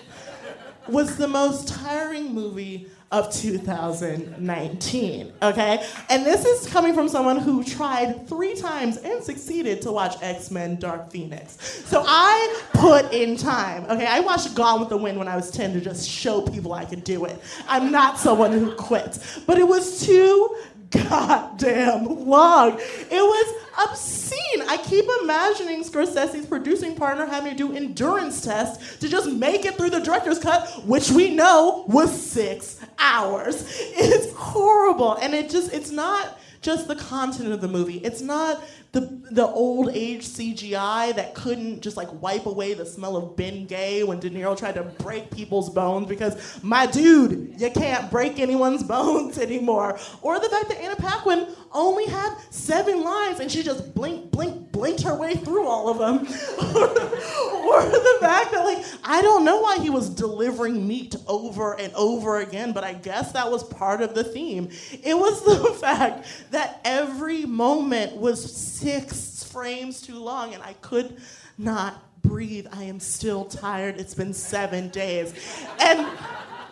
was 0.86 1.16
the 1.16 1.28
most 1.28 1.68
tiring 1.68 2.34
movie 2.34 2.90
of 3.10 3.32
2019. 3.32 5.32
Okay? 5.42 5.84
And 6.08 6.24
this 6.24 6.44
is 6.44 6.68
coming 6.68 6.94
from 6.94 7.08
someone 7.08 7.38
who 7.38 7.64
tried 7.64 8.28
three 8.28 8.54
times 8.54 8.98
and 8.98 9.22
succeeded 9.22 9.82
to 9.82 9.90
watch 9.90 10.16
X 10.22 10.50
Men 10.50 10.76
Dark 10.76 11.10
Phoenix. 11.10 11.56
So 11.86 12.04
I 12.06 12.62
put 12.72 13.12
in 13.12 13.36
time. 13.36 13.84
Okay? 13.90 14.06
I 14.06 14.20
watched 14.20 14.54
Gone 14.54 14.80
with 14.80 14.90
the 14.90 14.96
Wind 14.96 15.18
when 15.18 15.26
I 15.26 15.34
was 15.34 15.50
10 15.50 15.72
to 15.74 15.80
just 15.80 16.08
show 16.08 16.42
people 16.42 16.72
I 16.72 16.84
could 16.84 17.02
do 17.02 17.24
it. 17.24 17.40
I'm 17.66 17.90
not 17.90 18.18
someone 18.18 18.52
who 18.52 18.74
quits. 18.76 19.40
But 19.40 19.58
it 19.58 19.66
was 19.66 20.06
too 20.06 20.56
goddamn 20.90 22.26
long. 22.26 22.78
It 22.78 23.10
was 23.10 23.54
obscene. 23.88 24.62
I 24.68 24.76
keep 24.76 25.04
imagining 25.22 25.82
Scorsese's 25.84 26.46
producing 26.46 26.94
partner 26.94 27.26
having 27.26 27.52
to 27.52 27.56
do 27.56 27.74
endurance 27.74 28.42
tests 28.42 28.98
to 28.98 29.08
just 29.08 29.30
make 29.30 29.64
it 29.64 29.76
through 29.76 29.90
the 29.90 30.00
director's 30.00 30.38
cut, 30.38 30.68
which 30.84 31.10
we 31.10 31.34
know 31.34 31.84
was 31.88 32.10
six 32.10 32.80
hours. 32.98 33.64
It's 33.78 34.32
horrible. 34.34 35.14
And 35.14 35.34
it 35.34 35.50
just, 35.50 35.72
it's 35.72 35.90
not 35.90 36.38
just 36.62 36.88
the 36.88 36.96
content 36.96 37.52
of 37.52 37.60
the 37.60 37.68
movie. 37.68 37.98
It's 37.98 38.20
not 38.20 38.62
the 38.92 39.20
the 39.30 39.46
old 39.46 39.90
age 39.92 40.26
CGI 40.26 41.14
that 41.14 41.34
couldn't 41.34 41.80
just 41.80 41.96
like 41.96 42.08
wipe 42.20 42.46
away 42.46 42.74
the 42.74 42.84
smell 42.84 43.16
of 43.16 43.36
Bengay 43.36 44.04
when 44.04 44.18
De 44.18 44.28
Niro 44.28 44.58
tried 44.58 44.74
to 44.74 44.82
break 44.82 45.30
people's 45.30 45.70
bones 45.70 46.08
because 46.08 46.60
my 46.64 46.86
dude, 46.86 47.54
you 47.60 47.70
can't 47.70 48.10
break 48.10 48.40
anyone's 48.40 48.82
bones 48.90 49.38
anymore. 49.38 49.98
Or 50.22 50.40
the 50.40 50.48
fact 50.48 50.68
that 50.70 50.78
Anna 50.78 50.96
Paquin 50.96 51.46
only 51.72 52.06
had 52.06 52.36
seven 52.50 53.04
lines 53.04 53.38
and 53.38 53.50
she 53.50 53.62
just 53.62 53.94
blink, 53.94 54.32
blink, 54.32 54.72
blinked 54.72 55.02
her 55.02 55.14
way 55.14 55.34
through 55.36 55.68
all 55.68 55.88
of 55.88 55.98
them. 55.98 56.26
or, 56.74 56.88
or 56.88 57.82
the 57.82 58.16
fact 58.20 58.50
that 58.50 58.64
like 58.64 58.84
I 59.04 59.22
don't 59.22 59.44
know 59.44 59.60
why 59.60 59.78
he 59.78 59.90
was 59.90 60.08
delivering 60.08 60.88
meat 60.88 61.14
over 61.28 61.78
and 61.78 61.92
over 61.94 62.38
again, 62.40 62.72
but 62.72 62.82
I 62.82 62.94
guess 62.94 63.30
that 63.32 63.48
was 63.48 63.62
part 63.62 64.02
of 64.02 64.14
the 64.14 64.24
theme. 64.24 64.70
It 64.90 65.16
was 65.16 65.44
the 65.44 65.74
fact 65.74 66.26
that 66.50 66.80
every 66.84 67.44
moment 67.46 68.16
was 68.16 68.52
six 68.80 69.44
frames 69.44 70.00
too 70.00 70.18
long 70.18 70.54
and 70.54 70.62
I 70.62 70.72
could 70.74 71.20
not 71.58 72.02
breathe. 72.22 72.66
I 72.72 72.84
am 72.84 73.00
still 73.00 73.44
tired. 73.44 73.98
It's 73.98 74.14
been 74.14 74.32
seven 74.32 74.88
days. 74.88 75.34
And 75.80 76.06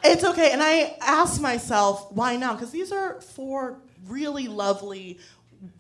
it's 0.03 0.25
okay. 0.25 0.53
And 0.53 0.63
I 0.63 0.97
asked 1.01 1.41
myself, 1.41 2.11
why 2.13 2.37
now? 2.37 2.55
Because 2.55 2.71
these 2.71 2.93
are 2.93 3.21
four 3.21 3.79
really 4.07 4.49
lovely. 4.49 5.19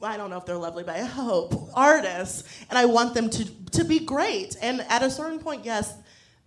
I 0.02 0.16
don't 0.16 0.30
know 0.30 0.38
if 0.38 0.44
they're 0.44 0.56
lovely, 0.56 0.82
but 0.82 0.96
I 0.96 1.04
hope 1.04 1.70
artists, 1.74 2.42
and 2.68 2.76
I 2.76 2.84
want 2.86 3.14
them 3.14 3.30
to 3.30 3.44
to 3.70 3.84
be 3.84 4.00
great. 4.00 4.56
And 4.60 4.80
at 4.88 5.02
a 5.04 5.10
certain 5.10 5.38
point, 5.38 5.64
yes, 5.64 5.94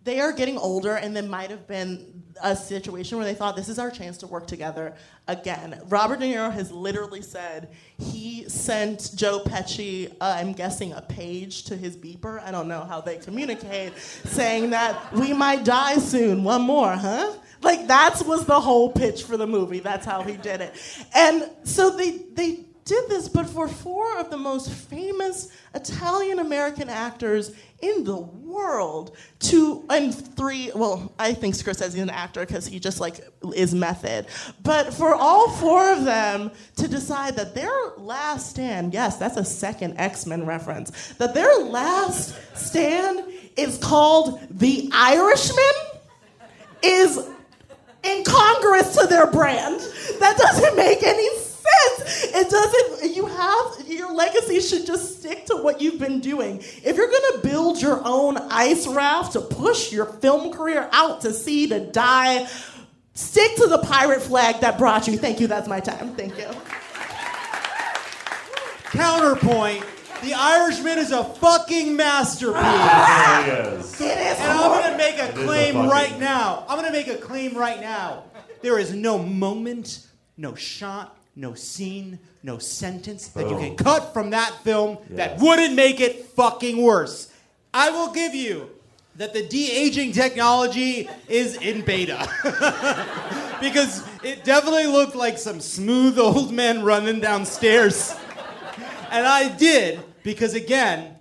they 0.04 0.20
are 0.20 0.32
getting 0.32 0.58
older, 0.58 0.96
and 0.96 1.16
there 1.16 1.24
might 1.24 1.52
have 1.52 1.68
been 1.68 2.24
a 2.42 2.56
situation 2.56 3.18
where 3.18 3.26
they 3.26 3.34
thought 3.34 3.56
this 3.56 3.70
is 3.70 3.78
our 3.78 3.92
chance 3.92 4.18
to 4.18 4.28
work 4.28 4.48
together 4.48 4.96
again. 5.28 5.80
Robert 5.86 6.20
De 6.20 6.34
Niro 6.34 6.52
has 6.52 6.72
literally 6.72 7.22
said 7.22 7.70
he 7.98 8.48
sent 8.50 9.12
Joe 9.16 9.42
Pesci, 9.46 10.12
uh, 10.20 10.36
I'm 10.38 10.54
guessing, 10.54 10.94
a 10.94 11.02
page 11.02 11.66
to 11.66 11.76
his 11.76 11.96
beeper. 11.96 12.42
I 12.42 12.52
don't 12.52 12.68
know 12.68 12.82
how 12.82 13.02
they 13.02 13.18
communicate, 13.18 13.96
saying 13.98 14.72
that 14.72 15.14
we 15.14 15.34
might 15.34 15.64
die 15.64 15.98
soon. 15.98 16.44
One 16.44 16.64
more, 16.64 16.94
huh? 16.94 17.34
Like 17.62 17.88
that 17.88 18.24
was 18.26 18.46
the 18.46 18.60
whole 18.60 18.92
pitch 18.92 19.24
for 19.24 19.38
the 19.38 19.46
movie. 19.46 19.80
That's 19.80 20.06
how 20.06 20.24
he 20.24 20.36
did 20.36 20.62
it. 20.62 20.74
And 21.14 21.50
so 21.64 21.96
they 21.96 22.18
they 22.34 22.66
did 22.86 23.10
this, 23.10 23.30
but 23.30 23.48
for 23.48 23.68
four 23.68 24.18
of 24.18 24.30
the 24.30 24.38
most 24.38 24.72
famous 24.72 25.52
Italian 25.74 26.40
American 26.40 26.90
actors 26.90 27.52
in 27.82 28.04
the 28.04 28.16
world 28.16 29.16
to 29.40 29.84
and 29.90 30.14
three 30.36 30.72
well 30.76 31.12
i 31.18 31.34
think 31.34 31.56
scorsese 31.56 31.88
is 31.88 31.96
an 31.96 32.12
actor 32.12 32.42
because 32.42 32.68
he 32.68 32.80
just 32.80 33.00
like 33.00 33.22
is 33.56 33.74
method. 33.74 34.28
But 34.62 34.94
for 34.94 35.16
all 35.16 35.50
four 35.50 35.92
of 35.92 36.06
them 36.06 36.52
to 36.76 36.88
decide 36.88 37.38
that 37.38 37.56
their 37.56 37.72
last 37.98 38.52
stand 38.52 38.94
yes 38.94 39.18
that's 39.18 39.38
a 39.38 39.46
second 39.46 39.98
x-men 39.98 40.46
reference 40.46 41.14
that 41.14 41.34
their 41.34 41.64
last 41.64 42.36
stand 42.56 43.24
is 43.58 43.80
called 43.80 44.40
the 44.52 44.90
irishman 44.94 45.64
is 46.84 47.20
incongruous 48.06 48.96
to 48.96 49.08
their 49.08 49.28
brand. 49.28 49.80
That 50.20 50.38
doesn't 50.38 50.76
make 50.76 51.04
any 51.04 51.30
sense 51.38 51.51
it 52.34 52.50
doesn't 52.50 53.16
you 53.16 53.26
have 53.26 53.88
your 53.88 54.14
legacy 54.14 54.60
should 54.60 54.86
just 54.86 55.20
stick 55.20 55.46
to 55.46 55.56
what 55.58 55.82
you've 55.82 56.00
been 56.00 56.20
doing 56.20 56.58
if 56.84 56.96
you're 56.98 57.10
going 57.10 57.32
to 57.34 57.40
build 57.44 57.82
your 57.82 58.02
own 58.06 58.38
ice 58.38 58.88
raft 58.88 59.34
to 59.34 59.42
push 59.42 59.92
your 59.92 60.06
film 60.06 60.52
career 60.52 60.90
out 60.92 61.22
to 61.22 61.34
sea 61.34 61.68
to 61.68 61.80
die 61.92 62.48
stick 63.14 63.56
to 63.56 63.68
the 63.68 63.80
pirate 63.80 64.22
flag 64.22 64.60
that 64.62 64.78
brought 64.78 65.08
you 65.08 65.18
thank 65.18 65.40
you 65.40 65.48
that's 65.48 65.68
my 65.68 65.80
time 65.80 66.16
thank 66.16 66.38
you 66.38 66.48
Counterpoint. 68.92 69.86
The 70.22 70.34
Irishman 70.34 71.00
is 71.00 71.12
a 71.12 71.24
fucking 71.24 71.96
masterpiece. 71.96 72.60
is. 72.62 74.02
It 74.02 74.18
is 74.18 74.38
And 74.40 74.52
I'm 74.52 74.82
gonna 74.82 74.98
make 74.98 75.18
a 75.18 75.30
It 75.30 75.38
is 75.38 75.44
a 75.44 75.46
claim 75.46 75.74
fucking- 75.76 75.90
right 75.90 76.20
now. 76.20 76.66
I'm 76.68 76.78
gonna 76.78 76.92
make 76.92 77.08
a 77.08 77.16
claim 77.16 77.56
right 77.56 77.80
now. 77.80 78.24
There 78.62 78.78
is 78.78 78.94
no 78.94 79.18
moment, 79.18 80.06
no 80.38 80.54
shot, 80.56 81.16
no 81.36 81.54
scene, 81.54 82.20
no 82.44 82.58
sentence 82.58 83.28
that 83.30 83.50
you 83.50 83.58
can 83.58 83.76
cut 83.76 84.14
from 84.14 84.32
that 84.32 84.64
film 84.64 84.98
that 85.12 85.40
wouldn't 85.40 85.76
make 85.76 86.00
it 86.00 86.26
fucking 86.26 86.82
worse. 86.82 87.32
I 87.74 87.90
will 87.90 88.12
give 88.12 88.36
you 88.36 88.70
that 89.16 89.34
the 89.34 89.48
de 89.48 89.72
aging 89.72 90.12
technology 90.12 91.10
is 91.28 91.56
in 91.56 91.82
beta. 91.82 92.28
because 93.62 94.04
it 94.24 94.44
definitely 94.44 94.88
looked 94.88 95.16
like 95.16 95.38
some 95.38 95.62
smooth 95.62 96.18
old 96.20 96.52
men 96.52 96.84
running 96.84 97.20
downstairs. 97.20 98.16
And 99.12 99.28
I 99.28 99.50
did, 99.56 100.00
because 100.24 100.54
again, 100.54 101.16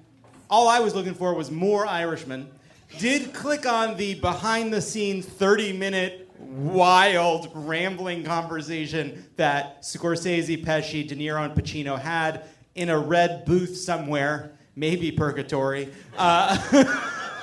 all 0.48 0.68
I 0.68 0.80
was 0.80 0.94
looking 0.94 1.14
for 1.14 1.34
was 1.34 1.50
more 1.50 1.86
Irishmen. 1.86 2.50
Did 2.98 3.32
click 3.32 3.66
on 3.66 3.96
the 3.96 4.14
behind 4.14 4.72
the 4.72 4.80
scenes 4.80 5.26
30 5.26 5.72
minute 5.74 6.28
wild 6.38 7.50
rambling 7.54 8.24
conversation 8.24 9.26
that 9.36 9.82
Scorsese, 9.82 10.64
Pesci, 10.64 11.06
De 11.06 11.14
Niro, 11.14 11.44
and 11.44 11.54
Pacino 11.54 11.98
had 11.98 12.44
in 12.74 12.88
a 12.88 12.98
red 12.98 13.44
booth 13.44 13.76
somewhere, 13.76 14.52
maybe 14.74 15.12
purgatory, 15.12 15.88
uh, 16.16 16.56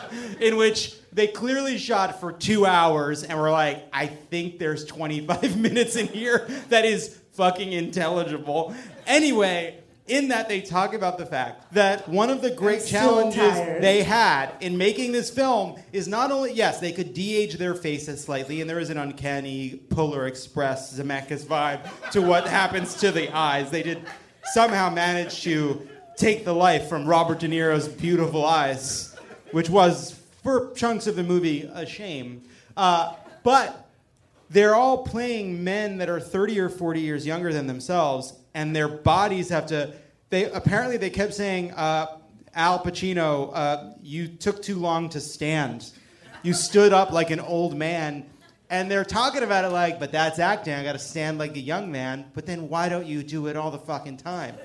in 0.40 0.58
which 0.58 0.96
they 1.12 1.28
clearly 1.28 1.78
shot 1.78 2.20
for 2.20 2.32
two 2.32 2.66
hours 2.66 3.24
and 3.24 3.40
were 3.40 3.52
like, 3.52 3.88
I 3.92 4.08
think 4.08 4.60
there's 4.60 4.86
25 4.86 5.58
minutes 5.60 5.96
in 5.96 6.08
here 6.08 6.48
that 6.70 6.86
is 6.86 7.20
fucking 7.34 7.72
intelligible. 7.72 8.76
Anyway, 9.06 9.80
in 10.08 10.30
that 10.30 10.48
they 10.48 10.62
talk 10.62 10.94
about 10.94 11.18
the 11.18 11.26
fact 11.26 11.74
that 11.74 12.08
one 12.08 12.30
of 12.30 12.42
the 12.42 12.52
great 12.52 12.86
challenges 12.86 13.54
they 13.82 14.04
had 14.04 14.52
in 14.62 14.78
making 14.78 15.12
this 15.12 15.30
film 15.30 15.76
is 15.92 16.08
not 16.08 16.32
only 16.32 16.54
yes 16.54 16.80
they 16.80 16.92
could 16.92 17.14
de-age 17.14 17.58
their 17.58 17.76
faces 17.76 18.24
slightly 18.24 18.62
and 18.62 18.70
there 18.70 18.80
is 18.80 18.90
an 18.90 18.98
uncanny 18.98 19.82
Polar 19.90 20.28
Express 20.28 20.98
Zemeckis 20.98 21.46
vibe 21.46 21.82
to 22.12 22.22
what 22.22 22.48
happens 22.48 22.96
to 22.96 23.12
the 23.12 23.30
eyes. 23.36 23.70
They 23.70 23.84
did 23.84 24.02
somehow 24.54 24.90
manage 24.90 25.42
to 25.44 25.88
take 26.16 26.46
the 26.46 26.54
life 26.54 26.88
from 26.88 27.06
Robert 27.06 27.40
De 27.40 27.48
Niro's 27.48 27.88
beautiful 27.88 28.46
eyes, 28.46 29.16
which 29.52 29.70
was 29.70 30.20
for 30.44 30.74
chunks 30.74 31.08
of 31.08 31.16
the 31.16 31.24
movie 31.24 31.70
a 31.74 31.86
shame. 31.86 32.42
Uh, 32.76 33.14
but 33.44 33.88
they're 34.50 34.76
all 34.76 35.04
playing 35.04 35.64
men 35.64 35.98
that 35.98 36.10
are 36.10 36.20
30 36.20 36.60
or 36.60 36.70
40 36.70 37.02
years 37.02 37.26
younger 37.26 37.52
than 37.52 37.68
themselves 37.68 38.34
and 38.58 38.76
their 38.76 38.88
bodies 38.88 39.50
have 39.50 39.68
to 39.68 39.94
they 40.32 40.46
apparently 40.52 40.98
they 40.98 41.12
kept 41.12 41.34
saying 41.34 41.72
uh, 41.74 42.18
al 42.56 42.80
pacino 42.80 43.52
uh, 43.54 43.94
you 44.02 44.28
took 44.28 44.62
too 44.62 44.78
long 44.78 45.10
to 45.10 45.22
stand. 45.22 45.92
You 46.42 46.54
stood 46.54 46.92
up 46.92 47.12
like 47.12 47.30
an 47.30 47.40
old 47.40 47.78
man. 47.78 48.26
And 48.70 48.92
they're 48.92 49.06
talking 49.06 49.44
about 49.44 49.64
it 49.64 49.70
like 49.70 50.00
but 50.00 50.12
that's 50.12 50.40
acting. 50.40 50.74
I 50.74 50.84
gotta 50.84 51.00
stand 51.00 51.38
like 51.38 51.56
a 51.56 51.60
young 51.60 51.92
man. 51.92 52.26
But 52.34 52.46
then 52.48 52.68
why 52.68 52.90
don't 52.90 53.06
you 53.06 53.24
do 53.24 53.48
it 53.48 53.56
all 53.56 53.72
the 53.72 53.80
fucking 53.80 54.18
time? 54.18 54.56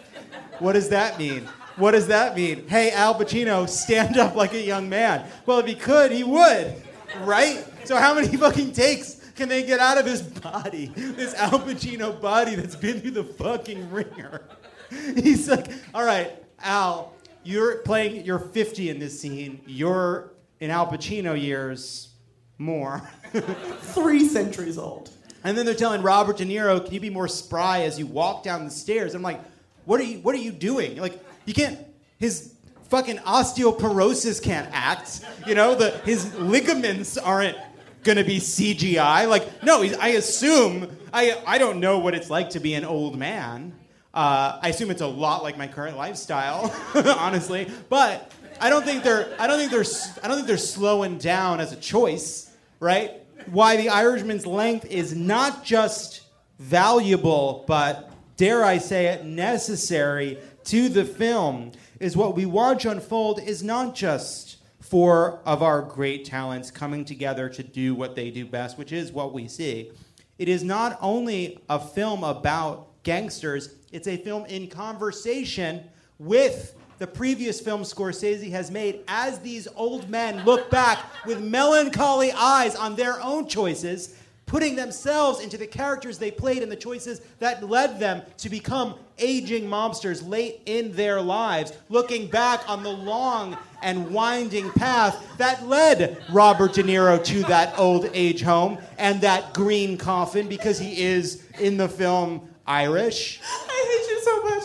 What 0.59 0.73
does 0.73 0.89
that 0.89 1.19
mean? 1.19 1.47
What 1.77 1.93
does 1.93 2.07
that 2.09 2.35
mean? 2.35 2.67
Hey 2.67 2.91
al 2.93 3.15
pacino 3.15 3.69
stand 3.69 4.17
up 4.17 4.35
like 4.35 4.55
a 4.55 4.63
young 4.63 4.89
man. 4.89 5.29
Well 5.45 5.59
if 5.59 5.67
he 5.67 5.75
could 5.75 6.11
he 6.11 6.25
would 6.25 6.83
right? 7.21 7.63
So 7.85 7.97
how 7.97 8.15
many 8.15 8.35
fucking 8.39 8.73
takes 8.73 9.22
can 9.35 9.49
they 9.49 9.63
get 9.63 9.81
out 9.81 9.99
of 9.99 10.07
his 10.07 10.23
body? 10.23 10.93
This 10.95 11.35
Al 11.35 11.61
Pacino 11.61 12.21
body 12.21 12.55
that's 12.55 12.77
been 12.77 13.01
through 13.01 13.13
the 13.13 13.25
fucking 13.25 13.91
ringer. 13.91 14.43
He's 14.91 15.49
like, 15.49 15.69
all 15.95 16.05
right, 16.05 16.31
Al, 16.61 17.15
you're 17.43 17.79
playing, 17.79 18.25
you're 18.25 18.39
50 18.39 18.91
in 18.91 18.99
this 18.99 19.19
scene. 19.21 19.61
You're 19.67 20.33
in 20.61 20.71
Al 20.71 20.87
Pacino 20.87 21.41
years 21.41 22.11
more. 22.59 23.09
Three 23.33 24.29
centuries 24.29 24.79
old. 24.79 25.11
And 25.45 25.59
then 25.59 25.67
they're 25.67 25.75
telling 25.75 26.03
Robert 26.03 26.37
De 26.37 26.45
Niro, 26.45 26.85
can 26.85 26.95
you 26.95 27.01
be 27.01 27.11
more 27.11 27.27
spry 27.27 27.83
as 27.83 27.99
you 27.99 28.07
walk 28.07 28.45
down 28.45 28.65
the 28.65 28.71
stairs? 28.71 29.15
I'm 29.15 29.23
like, 29.23 29.41
what 29.87 30.01
are 30.01 30.05
you, 30.05 30.19
what 30.19 30.35
are 30.35 30.39
you 30.39 30.53
doing? 30.53 30.97
Like, 30.99 31.21
you 31.47 31.55
can't, 31.55 31.79
his 32.19 32.55
fucking 32.89 33.19
osteoporosis 33.19 34.41
can't 34.41 34.69
act. 34.73 35.23
You 35.47 35.55
know, 35.55 35.75
the, 35.75 35.91
his 36.05 36.33
ligaments 36.37 37.19
aren't 37.19 37.57
gonna 38.03 38.25
be 38.25 38.39
CGI. 38.39 39.29
Like, 39.29 39.63
no, 39.63 39.83
I 39.83 40.09
assume, 40.09 40.97
I, 41.13 41.41
I 41.47 41.59
don't 41.59 41.81
know 41.81 41.99
what 41.99 42.15
it's 42.15 42.31
like 42.31 42.51
to 42.51 42.61
be 42.61 42.75
an 42.75 42.85
old 42.85 43.19
man. 43.19 43.75
Uh, 44.15 44.59
I 44.63 44.69
assume 44.69 44.91
it's 44.91 45.01
a 45.01 45.07
lot 45.07 45.43
like 45.43 45.57
my 45.57 45.67
current 45.69 45.97
lifestyle, 45.97 46.75
honestly. 46.95 47.71
But 47.89 48.31
I 48.61 48.69
don't 48.71 48.85
think 48.85 49.03
they're, 49.03 49.35
I 49.39 49.47
don't 49.47 49.59
think 49.59 49.71
they're, 49.71 49.85
I 50.23 50.29
don't 50.29 50.37
think 50.37 50.47
they're 50.47 50.59
slowing 50.59 51.19
down 51.19 51.61
as 51.61 51.73
a 51.73 51.77
choice, 51.77 52.51
right? 52.79 53.13
Why 53.47 53.77
the 53.77 53.89
Irishman's 53.89 54.47
length 54.47 54.87
is 54.87 55.15
not 55.15 55.65
just 55.65 56.23
valuable, 56.59 57.65
but 57.67 58.11
dare 58.37 58.65
I 58.65 58.79
say 58.79 59.07
it, 59.07 59.25
necessary 59.25 60.39
to 60.65 60.89
the 60.89 61.05
film 61.05 61.73
is 61.99 62.17
what 62.17 62.37
we 62.37 62.47
watch 62.47 62.85
unfold 62.85 63.41
is 63.41 63.63
not 63.63 63.95
just 63.95 64.57
four 64.93 65.41
of 65.47 65.63
our 65.63 65.81
great 65.81 66.23
talents 66.23 66.71
coming 66.71 67.03
together 67.03 67.49
to 67.49 67.63
do 67.63 67.95
what 67.95 68.15
they 68.15 68.31
do 68.31 68.45
best, 68.45 68.77
which 68.77 68.93
is 68.93 69.11
what 69.11 69.33
we 69.33 69.49
see. 69.49 69.91
It 70.39 70.51
is 70.51 70.63
not 70.63 70.99
only 71.01 71.59
a 71.71 71.81
film 71.81 72.23
about 72.23 73.03
gangsters, 73.03 73.75
it's 73.91 74.07
a 74.07 74.19
film 74.19 74.45
in 74.45 74.69
conversation 74.69 75.85
with 76.19 76.75
the 76.99 77.07
previous 77.07 77.59
film 77.59 77.85
Scorsese 77.85 78.51
has 78.51 78.71
made 78.71 79.01
as 79.09 79.39
these 79.39 79.67
old 79.77 80.11
men 80.11 80.45
look 80.45 80.71
back 80.71 80.99
with 81.25 81.41
melancholy 81.41 82.31
eyes 82.33 82.77
on 82.77 82.95
their 82.95 83.19
own 83.23 83.49
choices, 83.49 84.15
putting 84.53 84.77
themselves 84.77 85.41
into 85.41 85.57
the 85.57 85.67
characters 85.67 86.19
they 86.19 86.31
played 86.31 86.63
and 86.63 86.71
the 86.71 86.77
choices 86.77 87.23
that 87.39 87.67
led 87.67 87.99
them 87.99 88.21
to 88.37 88.51
become 88.51 88.95
aging 89.19 89.65
mobsters 89.65 90.29
late 90.29 90.61
in 90.67 90.93
their 90.93 91.23
lives, 91.23 91.73
looking 91.89 92.27
back 92.27 92.61
on 92.69 92.83
the 92.83 92.91
long 92.91 93.57
and 93.81 94.11
winding 94.11 94.71
path 94.73 95.27
that 95.39 95.67
led 95.67 96.23
Robert 96.31 96.75
De 96.75 96.83
Niro 96.83 97.25
to 97.25 97.43
that 97.45 97.79
old 97.79 98.11
age 98.13 98.43
home 98.43 98.77
and 98.99 99.23
that 99.23 99.55
green 99.55 99.97
coffin 99.97 100.47
because 100.51 100.79
he 100.79 101.01
is 101.01 101.43
in 101.59 101.79
the 101.79 101.89
film 101.89 102.47
Irish. 102.67 103.41
I 103.43 104.01
hate 104.05 104.11
you 104.11 104.21
so 104.23 104.43
much. 104.43 104.65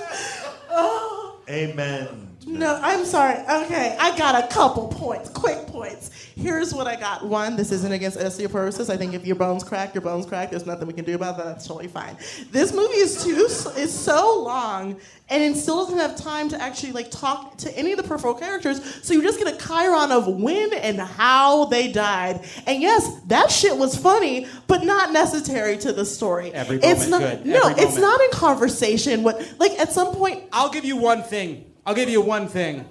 Oh. 0.70 1.40
Amen. 1.50 2.37
No, 2.48 2.80
I'm 2.82 3.04
sorry. 3.06 3.36
Okay, 3.66 3.96
I 4.00 4.18
got 4.18 4.42
a 4.44 4.48
couple 4.54 4.88
points, 4.88 5.30
quick 5.30 5.68
points. 5.68 6.12
Here's 6.36 6.74
what 6.74 6.88
I 6.88 6.96
got. 6.96 7.26
One, 7.26 7.56
this 7.56 7.72
isn't 7.72 7.92
against 7.92 8.18
osteoporosis. 8.20 8.90
I 8.90 8.96
think 8.96 9.14
if 9.14 9.26
your 9.26 9.36
bones 9.36 9.64
crack, 9.64 9.94
your 9.94 10.02
bones 10.02 10.26
crack. 10.26 10.52
There's 10.52 10.66
nothing 10.66 10.88
we 10.88 10.94
can 10.94 11.04
do 11.04 11.16
about 11.16 11.36
that. 11.38 11.46
That's 11.46 11.68
totally 11.68 11.88
fine. 11.88 12.16
This 12.52 12.74
movie 12.74 12.94
is 12.98 13.24
too 13.24 13.32
is 13.80 13.92
so 13.94 14.42
long, 14.44 14.98
and 15.30 15.44
it 15.44 15.58
still 15.60 15.84
doesn't 15.84 15.98
have 16.00 16.16
time 16.16 16.48
to 16.50 16.62
actually 16.62 16.94
like 16.94 17.12
talk 17.12 17.58
to 17.58 17.78
any 17.78 17.92
of 17.92 17.98
the 17.98 18.04
peripheral 18.04 18.36
characters. 18.36 18.82
So 19.04 19.14
you 19.14 19.22
just 19.24 19.40
get 19.40 19.54
a 19.54 19.58
chyron 19.58 20.12
of 20.12 20.28
when 20.28 20.74
and 20.74 21.00
how 21.00 21.66
they 21.66 21.92
died. 21.92 22.46
And 22.66 22.82
yes, 22.82 23.20
that 23.28 23.52
shit 23.52 23.76
was 23.76 23.98
funny, 23.98 24.48
but 24.68 24.84
not 24.84 25.12
necessary 25.12 25.78
to 25.80 25.92
the 25.92 26.06
story. 26.06 26.54
Every 26.54 26.78
it's 26.78 27.10
moment 27.10 27.12
not. 27.12 27.44
good. 27.44 27.52
No, 27.52 27.68
Every 27.70 27.84
it's 27.84 27.96
moment. 27.96 28.02
not 28.02 28.22
in 28.22 28.30
conversation. 28.32 29.24
What 29.24 29.56
like 29.60 29.72
at 29.80 29.92
some 29.92 30.14
point 30.16 30.44
I'll 30.54 30.70
give 30.70 30.86
you 30.86 30.96
one 30.98 31.24
thing. 31.24 31.66
I'll 31.88 31.96
give 31.96 32.10
you 32.10 32.20
one 32.20 32.50
thing. 32.50 32.86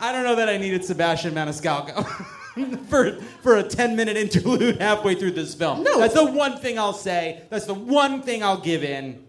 I 0.00 0.10
don't 0.10 0.24
know 0.24 0.34
that 0.36 0.48
I 0.48 0.56
needed 0.56 0.82
Sebastian 0.82 1.34
Maniscalco 1.34 2.04
for, 2.88 3.20
for 3.42 3.58
a 3.58 3.62
10 3.62 3.94
minute 3.94 4.16
interlude 4.16 4.80
halfway 4.80 5.14
through 5.14 5.32
this 5.32 5.54
film. 5.54 5.82
No. 5.84 6.00
That's 6.00 6.14
the 6.14 6.24
one 6.24 6.56
thing 6.56 6.78
I'll 6.78 6.94
say. 6.94 7.42
That's 7.50 7.66
the 7.66 7.74
one 7.74 8.22
thing 8.22 8.42
I'll 8.42 8.60
give 8.60 8.82
in. 8.82 9.22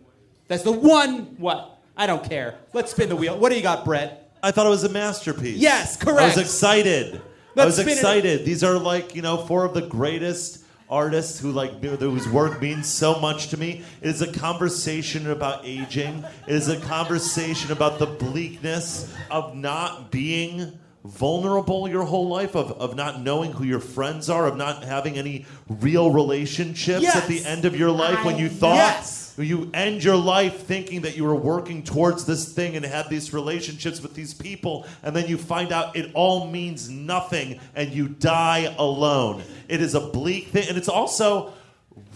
That's 0.47 0.63
the 0.63 0.71
one. 0.71 1.35
What? 1.37 1.77
I 1.97 2.07
don't 2.07 2.23
care. 2.23 2.55
Let's 2.71 2.91
spin 2.91 3.09
the 3.09 3.17
wheel. 3.17 3.37
What 3.37 3.49
do 3.49 3.57
you 3.57 3.61
got, 3.61 3.83
Brett? 3.83 4.31
I 4.41 4.51
thought 4.51 4.65
it 4.65 4.69
was 4.69 4.85
a 4.85 4.89
masterpiece. 4.89 5.57
Yes, 5.57 5.97
correct. 5.97 6.21
I 6.21 6.27
was 6.27 6.37
excited. 6.37 7.15
I 7.15 7.19
Let's 7.55 7.65
was 7.67 7.75
spin 7.75 7.89
it. 7.89 7.97
excited. 7.97 8.45
These 8.45 8.63
are 8.63 8.77
like, 8.79 9.13
you 9.13 9.21
know, 9.21 9.37
four 9.45 9.65
of 9.65 9.73
the 9.73 9.81
greatest 9.81 10.63
artists 10.89 11.39
who 11.39 11.51
like 11.51 11.83
whose 11.83 12.27
work 12.27 12.61
means 12.61 12.87
so 12.87 13.19
much 13.19 13.49
to 13.49 13.57
me. 13.57 13.83
It 14.01 14.09
is 14.09 14.21
a 14.21 14.31
conversation 14.31 15.29
about 15.29 15.65
aging. 15.65 16.23
It 16.47 16.55
is 16.55 16.69
a 16.69 16.79
conversation 16.79 17.71
about 17.71 17.99
the 17.99 18.05
bleakness 18.05 19.11
of 19.29 19.55
not 19.55 20.11
being 20.11 20.79
vulnerable 21.03 21.87
your 21.87 22.03
whole 22.03 22.27
life 22.27 22.55
of, 22.55 22.71
of 22.73 22.95
not 22.95 23.21
knowing 23.21 23.51
who 23.51 23.63
your 23.63 23.79
friends 23.79 24.27
are 24.27 24.47
of 24.47 24.57
not 24.57 24.83
having 24.83 25.17
any 25.17 25.45
real 25.69 26.09
relationships 26.09 27.15
at 27.15 27.27
the 27.27 27.45
end 27.45 27.63
of 27.63 27.77
your 27.77 27.91
life 27.91 28.25
when 28.25 28.39
you 28.39 28.49
thought 28.49 28.75
Yes. 28.75 29.24
You 29.43 29.69
end 29.73 30.03
your 30.03 30.15
life 30.15 30.61
thinking 30.63 31.01
that 31.01 31.17
you 31.17 31.23
were 31.25 31.35
working 31.35 31.83
towards 31.83 32.25
this 32.25 32.53
thing 32.53 32.75
and 32.75 32.85
had 32.85 33.09
these 33.09 33.33
relationships 33.33 34.01
with 34.01 34.13
these 34.13 34.33
people, 34.33 34.85
and 35.03 35.15
then 35.15 35.27
you 35.27 35.37
find 35.37 35.71
out 35.73 35.95
it 35.95 36.11
all 36.13 36.47
means 36.49 36.89
nothing 36.89 37.59
and 37.75 37.91
you 37.91 38.07
die 38.07 38.73
alone. 38.77 39.43
It 39.67 39.81
is 39.81 39.93
a 39.95 39.99
bleak 40.01 40.47
thing, 40.47 40.67
and 40.69 40.77
it's 40.77 40.89
also 40.89 41.53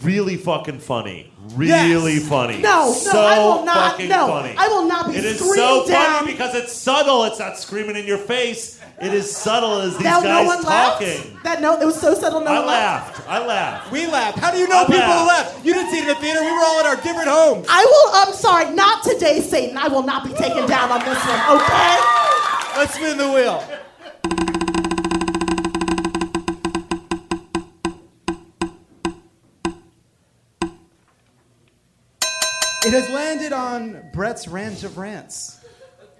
really 0.02 0.36
fucking 0.36 0.78
funny. 0.78 1.30
Really 1.54 2.14
Yes. 2.14 2.28
funny. 2.28 2.58
No, 2.58 2.86
no, 2.88 2.92
so 2.92 3.20
I 3.20 3.38
will 3.38 3.64
not- 3.64 3.92
Fucking 3.92 4.08
no, 4.08 4.26
funny. 4.26 4.54
I 4.56 4.68
will 4.68 4.86
not 4.86 5.10
be 5.10 5.16
It 5.16 5.24
is 5.24 5.38
so 5.40 5.86
down. 5.86 6.20
funny 6.20 6.32
because 6.32 6.54
it's 6.54 6.72
subtle. 6.72 7.24
It's 7.24 7.38
not 7.38 7.58
screaming 7.58 7.96
in 7.96 8.06
your 8.06 8.18
face. 8.18 8.78
It 9.00 9.14
is 9.14 9.34
subtle 9.34 9.80
as 9.80 9.96
these 9.96 10.02
guys 10.02 10.22
no 10.22 10.60
talking. 10.60 11.08
Laughed? 11.08 11.42
That 11.44 11.62
no, 11.62 11.80
it 11.80 11.86
was 11.86 11.98
so 11.98 12.12
subtle. 12.14 12.40
No 12.40 12.50
I 12.50 12.58
one 12.58 12.66
laughed. 12.66 13.18
laughed. 13.18 13.30
I 13.30 13.46
laughed. 13.46 13.92
We 13.92 14.06
laughed. 14.06 14.38
How 14.38 14.50
do 14.50 14.58
you 14.58 14.68
know 14.68 14.82
I 14.82 14.84
people 14.84 14.98
laughed. 14.98 15.54
laughed? 15.54 15.64
You 15.64 15.72
didn't 15.72 15.90
see 15.90 15.98
it 16.00 16.02
in 16.02 16.08
the 16.08 16.14
theater. 16.16 16.40
We 16.40 16.50
were 16.52 16.62
all 16.62 16.80
in 16.80 16.86
our 16.86 16.96
different 16.96 17.28
homes. 17.28 17.66
I 17.70 17.82
will. 17.82 18.10
I'm 18.28 18.34
sorry. 18.34 18.74
Not 18.74 19.02
today, 19.02 19.40
Satan. 19.40 19.78
I 19.78 19.88
will 19.88 20.02
not 20.02 20.24
be 20.24 20.34
taken 20.34 20.66
down 20.68 20.90
on 20.90 21.00
this 21.00 21.16
one. 21.24 21.40
Okay. 21.56 21.96
Let's 22.76 22.94
spin 22.94 23.16
the 23.16 23.32
wheel. 23.32 23.64
It 32.82 32.92
has 32.92 33.08
landed 33.10 33.52
on 33.52 34.10
Brett's 34.12 34.48
ranch 34.48 34.84
of 34.84 34.96
rants. 34.98 35.58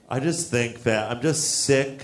I 0.08 0.20
just 0.20 0.50
think 0.50 0.82
that 0.82 1.10
I'm 1.10 1.22
just 1.22 1.62
sick 1.64 2.02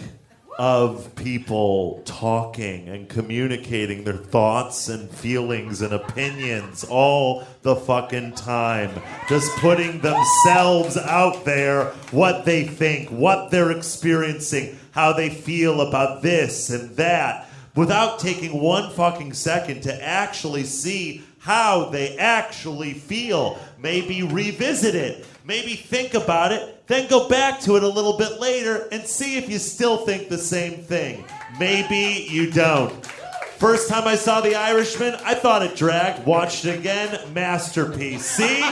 of 0.58 1.14
people 1.16 2.02
talking 2.04 2.88
and 2.88 3.08
communicating 3.08 4.04
their 4.04 4.16
thoughts 4.16 4.88
and 4.88 5.10
feelings 5.10 5.82
and 5.82 5.92
opinions 5.92 6.84
all 6.88 7.46
the 7.62 7.76
fucking 7.76 8.32
time. 8.32 8.90
Just 9.28 9.54
putting 9.56 10.00
themselves 10.00 10.96
out 10.96 11.44
there, 11.44 11.86
what 12.10 12.44
they 12.44 12.64
think, 12.64 13.10
what 13.10 13.50
they're 13.50 13.70
experiencing, 13.70 14.78
how 14.92 15.12
they 15.12 15.28
feel 15.28 15.82
about 15.82 16.22
this 16.22 16.70
and 16.70 16.96
that, 16.96 17.48
without 17.74 18.18
taking 18.18 18.60
one 18.60 18.90
fucking 18.92 19.34
second 19.34 19.82
to 19.82 20.02
actually 20.02 20.64
see 20.64 21.22
how 21.38 21.90
they 21.90 22.16
actually 22.16 22.94
feel. 22.94 23.58
Maybe 23.78 24.22
revisit 24.22 24.94
it. 24.94 25.26
Maybe 25.44 25.74
think 25.74 26.14
about 26.14 26.50
it, 26.50 26.75
then 26.86 27.08
go 27.08 27.28
back 27.28 27.60
to 27.60 27.76
it 27.76 27.82
a 27.82 27.88
little 27.88 28.16
bit 28.16 28.40
later 28.40 28.88
and 28.92 29.06
see 29.06 29.36
if 29.36 29.48
you 29.48 29.58
still 29.58 29.98
think 29.98 30.28
the 30.28 30.38
same 30.38 30.82
thing. 30.82 31.24
Maybe 31.58 32.26
you 32.30 32.50
don't. 32.50 33.04
First 33.58 33.88
time 33.88 34.06
I 34.06 34.16
saw 34.16 34.42
The 34.42 34.54
Irishman, 34.54 35.14
I 35.24 35.34
thought 35.34 35.62
it 35.62 35.76
dragged. 35.76 36.26
Watched 36.26 36.66
it 36.66 36.78
again, 36.78 37.18
masterpiece. 37.32 38.24
See, 38.26 38.62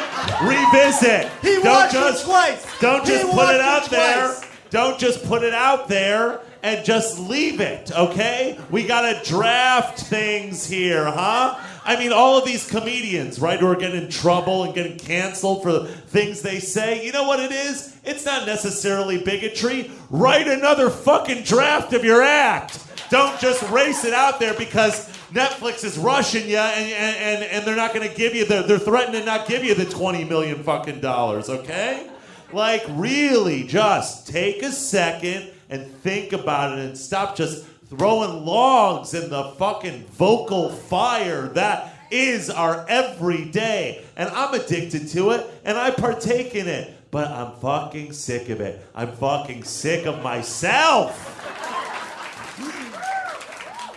revisit. 0.42 1.30
He 1.40 1.54
don't 1.54 1.64
watched 1.64 1.94
it 1.94 1.98
just 1.98 2.24
twice. 2.26 2.66
Don't 2.80 3.06
He 3.06 3.12
just 3.12 3.26
put 3.26 3.36
watched 3.36 3.52
it 3.52 3.56
it 3.56 3.60
out 3.62 3.90
there. 3.90 4.36
Don't 4.68 4.98
just 4.98 5.24
put 5.24 5.42
it 5.42 5.54
out 5.54 5.88
there 5.88 6.40
and 6.64 6.82
just 6.82 7.18
leave 7.18 7.60
it, 7.60 7.92
okay? 7.92 8.58
We 8.70 8.86
gotta 8.86 9.22
draft 9.22 10.00
things 10.00 10.66
here, 10.66 11.04
huh? 11.04 11.60
I 11.84 11.96
mean, 11.98 12.10
all 12.10 12.38
of 12.38 12.46
these 12.46 12.66
comedians, 12.66 13.38
right, 13.38 13.60
who 13.60 13.66
are 13.66 13.76
getting 13.76 14.04
in 14.04 14.08
trouble 14.08 14.64
and 14.64 14.74
getting 14.74 14.96
canceled 14.96 15.62
for 15.62 15.84
things 15.84 16.40
they 16.40 16.60
say, 16.60 17.04
you 17.04 17.12
know 17.12 17.24
what 17.24 17.38
it 17.38 17.52
is? 17.52 17.94
It's 18.02 18.24
not 18.24 18.46
necessarily 18.46 19.22
bigotry. 19.22 19.90
Write 20.08 20.48
another 20.48 20.88
fucking 20.88 21.44
draft 21.44 21.92
of 21.92 22.02
your 22.02 22.22
act. 22.22 22.82
Don't 23.10 23.38
just 23.38 23.62
race 23.70 24.06
it 24.06 24.14
out 24.14 24.40
there 24.40 24.54
because 24.54 25.06
Netflix 25.34 25.84
is 25.84 25.98
rushing 25.98 26.48
you 26.48 26.56
and, 26.56 26.90
and, 26.90 27.16
and, 27.16 27.44
and 27.44 27.66
they're 27.66 27.76
not 27.76 27.92
gonna 27.92 28.08
give 28.08 28.34
you 28.34 28.46
the, 28.46 28.62
they're 28.62 28.78
threatening 28.78 29.20
to 29.20 29.26
not 29.26 29.46
give 29.46 29.64
you 29.64 29.74
the 29.74 29.84
20 29.84 30.24
million 30.24 30.62
fucking 30.62 31.00
dollars, 31.00 31.50
okay? 31.50 32.08
Like, 32.54 32.84
really, 32.88 33.64
just 33.64 34.28
take 34.28 34.62
a 34.62 34.72
second 34.72 35.50
and 35.74 35.92
think 35.96 36.32
about 36.32 36.78
it 36.78 36.84
and 36.84 36.96
stop 36.96 37.34
just 37.34 37.66
throwing 37.88 38.44
logs 38.44 39.12
in 39.12 39.28
the 39.28 39.42
fucking 39.58 40.04
vocal 40.06 40.70
fire 40.70 41.48
that 41.48 41.92
is 42.12 42.48
our 42.48 42.86
everyday. 42.88 44.04
And 44.16 44.28
I'm 44.30 44.54
addicted 44.54 45.08
to 45.08 45.30
it 45.30 45.44
and 45.64 45.76
I 45.76 45.90
partake 45.90 46.54
in 46.54 46.68
it. 46.68 46.96
But 47.10 47.28
I'm 47.28 47.52
fucking 47.56 48.12
sick 48.12 48.48
of 48.48 48.60
it. 48.60 48.84
I'm 48.94 49.12
fucking 49.12 49.64
sick 49.64 50.06
of 50.06 50.22
myself. 50.22 51.30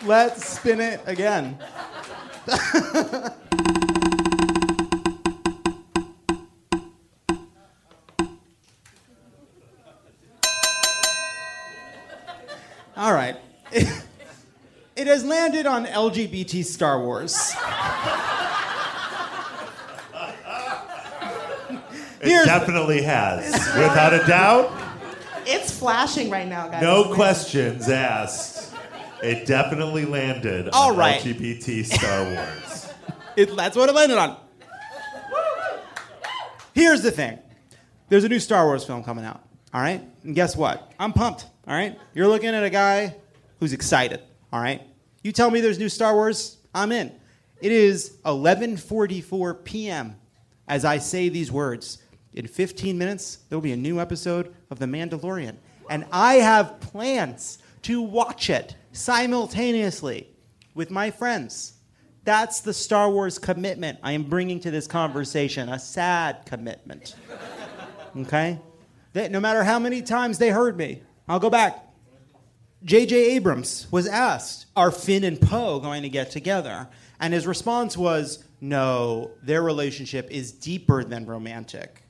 Let's 0.03 0.47
spin 0.47 0.79
it 0.79 1.01
again. 1.05 1.57
All 13.07 13.13
right. 13.13 13.37
It 14.97 15.05
has 15.05 15.23
landed 15.23 15.67
on 15.67 15.85
LGBT 15.85 16.65
Star 16.65 16.99
Wars. 16.99 17.53
It 22.19 22.45
definitely 22.45 23.03
has. 23.03 23.53
Without 23.75 24.11
a 24.15 24.25
doubt. 24.25 24.71
It's 25.45 25.77
flashing 25.77 26.31
right 26.31 26.47
now, 26.47 26.67
guys. 26.67 26.81
No 26.81 27.13
questions 27.13 27.87
asked. 27.89 28.73
It 29.21 29.45
definitely 29.45 30.05
landed 30.05 30.69
All 30.69 30.93
on 30.93 30.97
right. 30.97 31.21
LGBT 31.21 31.85
Star 31.85 32.23
Wars. 32.23 32.89
It, 33.35 33.55
that's 33.55 33.77
what 33.77 33.87
it 33.87 33.93
landed 33.93 34.17
on. 34.17 34.35
Here's 36.73 37.03
the 37.03 37.11
thing 37.11 37.37
there's 38.09 38.23
a 38.23 38.29
new 38.29 38.39
Star 38.39 38.65
Wars 38.65 38.83
film 38.83 39.03
coming 39.03 39.25
out, 39.25 39.46
all 39.73 39.81
right? 39.81 40.01
And 40.23 40.35
guess 40.35 40.55
what? 40.55 40.93
I'm 40.99 41.13
pumped, 41.13 41.45
all 41.67 41.73
right? 41.73 41.97
You're 42.13 42.27
looking 42.27 42.49
at 42.49 42.63
a 42.63 42.69
guy 42.69 43.15
who's 43.59 43.73
excited, 43.73 44.21
all 44.51 44.61
right? 44.61 44.81
You 45.23 45.31
tell 45.31 45.51
me 45.51 45.61
there's 45.61 45.79
new 45.79 45.89
Star 45.89 46.13
Wars, 46.13 46.57
I'm 46.73 46.91
in. 46.91 47.11
It 47.59 47.71
is 47.71 48.17
11:44 48.25 49.63
p.m. 49.63 50.15
as 50.67 50.85
I 50.85 50.99
say 50.99 51.29
these 51.29 51.51
words. 51.51 51.97
In 52.33 52.47
15 52.47 52.97
minutes, 52.97 53.39
there 53.49 53.57
will 53.57 53.63
be 53.63 53.71
a 53.71 53.77
new 53.77 53.99
episode 53.99 54.53
of 54.69 54.77
The 54.77 54.85
Mandalorian, 54.85 55.55
and 55.89 56.05
I 56.11 56.35
have 56.35 56.79
plans 56.79 57.57
to 57.83 58.01
watch 58.01 58.49
it 58.49 58.75
simultaneously 58.91 60.27
with 60.75 60.91
my 60.91 61.09
friends. 61.09 61.73
That's 62.25 62.59
the 62.59 62.73
Star 62.73 63.09
Wars 63.09 63.39
commitment 63.39 63.99
I 64.03 64.11
am 64.11 64.23
bringing 64.23 64.59
to 64.59 64.69
this 64.69 64.85
conversation, 64.85 65.69
a 65.69 65.79
sad 65.79 66.45
commitment. 66.45 67.15
Okay? 68.15 68.59
No 69.17 69.39
matter 69.39 69.63
how 69.63 69.79
many 69.79 70.03
times 70.03 70.37
they 70.37 70.49
heard 70.49 70.77
me, 70.77 71.01
I'll 71.27 71.39
go 71.39 71.49
back. 71.49 71.83
J.J. 72.83 73.31
Abrams 73.35 73.87
was 73.91 74.07
asked, 74.07 74.67
Are 74.75 74.91
Finn 74.91 75.23
and 75.23 75.41
Poe 75.41 75.79
going 75.79 76.03
to 76.03 76.09
get 76.09 76.29
together? 76.29 76.87
And 77.19 77.33
his 77.33 77.47
response 77.47 77.97
was, 77.97 78.43
No, 78.61 79.31
their 79.41 79.63
relationship 79.63 80.29
is 80.29 80.51
deeper 80.51 81.03
than 81.03 81.25
romantic. 81.25 82.03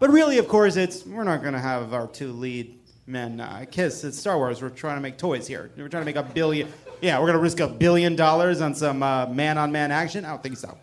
But 0.00 0.10
really, 0.10 0.38
of 0.38 0.48
course, 0.48 0.76
it's 0.76 1.06
we're 1.06 1.22
not 1.24 1.42
going 1.42 1.54
to 1.54 1.60
have 1.60 1.94
our 1.94 2.08
two 2.08 2.32
lead 2.32 2.78
men 3.06 3.40
uh, 3.40 3.64
kiss. 3.70 4.02
It's 4.02 4.18
Star 4.18 4.36
Wars. 4.36 4.60
We're 4.60 4.70
trying 4.70 4.96
to 4.96 5.00
make 5.00 5.16
toys 5.16 5.46
here. 5.46 5.70
We're 5.76 5.88
trying 5.88 6.02
to 6.02 6.06
make 6.06 6.16
a 6.16 6.22
billion. 6.24 6.72
Yeah, 7.00 7.18
we're 7.20 7.26
going 7.26 7.38
to 7.38 7.42
risk 7.42 7.60
a 7.60 7.68
billion 7.68 8.16
dollars 8.16 8.60
on 8.60 8.74
some 8.74 8.98
man 8.98 9.58
on 9.58 9.70
man 9.70 9.92
action? 9.92 10.24
I 10.24 10.30
don't 10.30 10.42
think 10.42 10.56
so. 10.56 10.76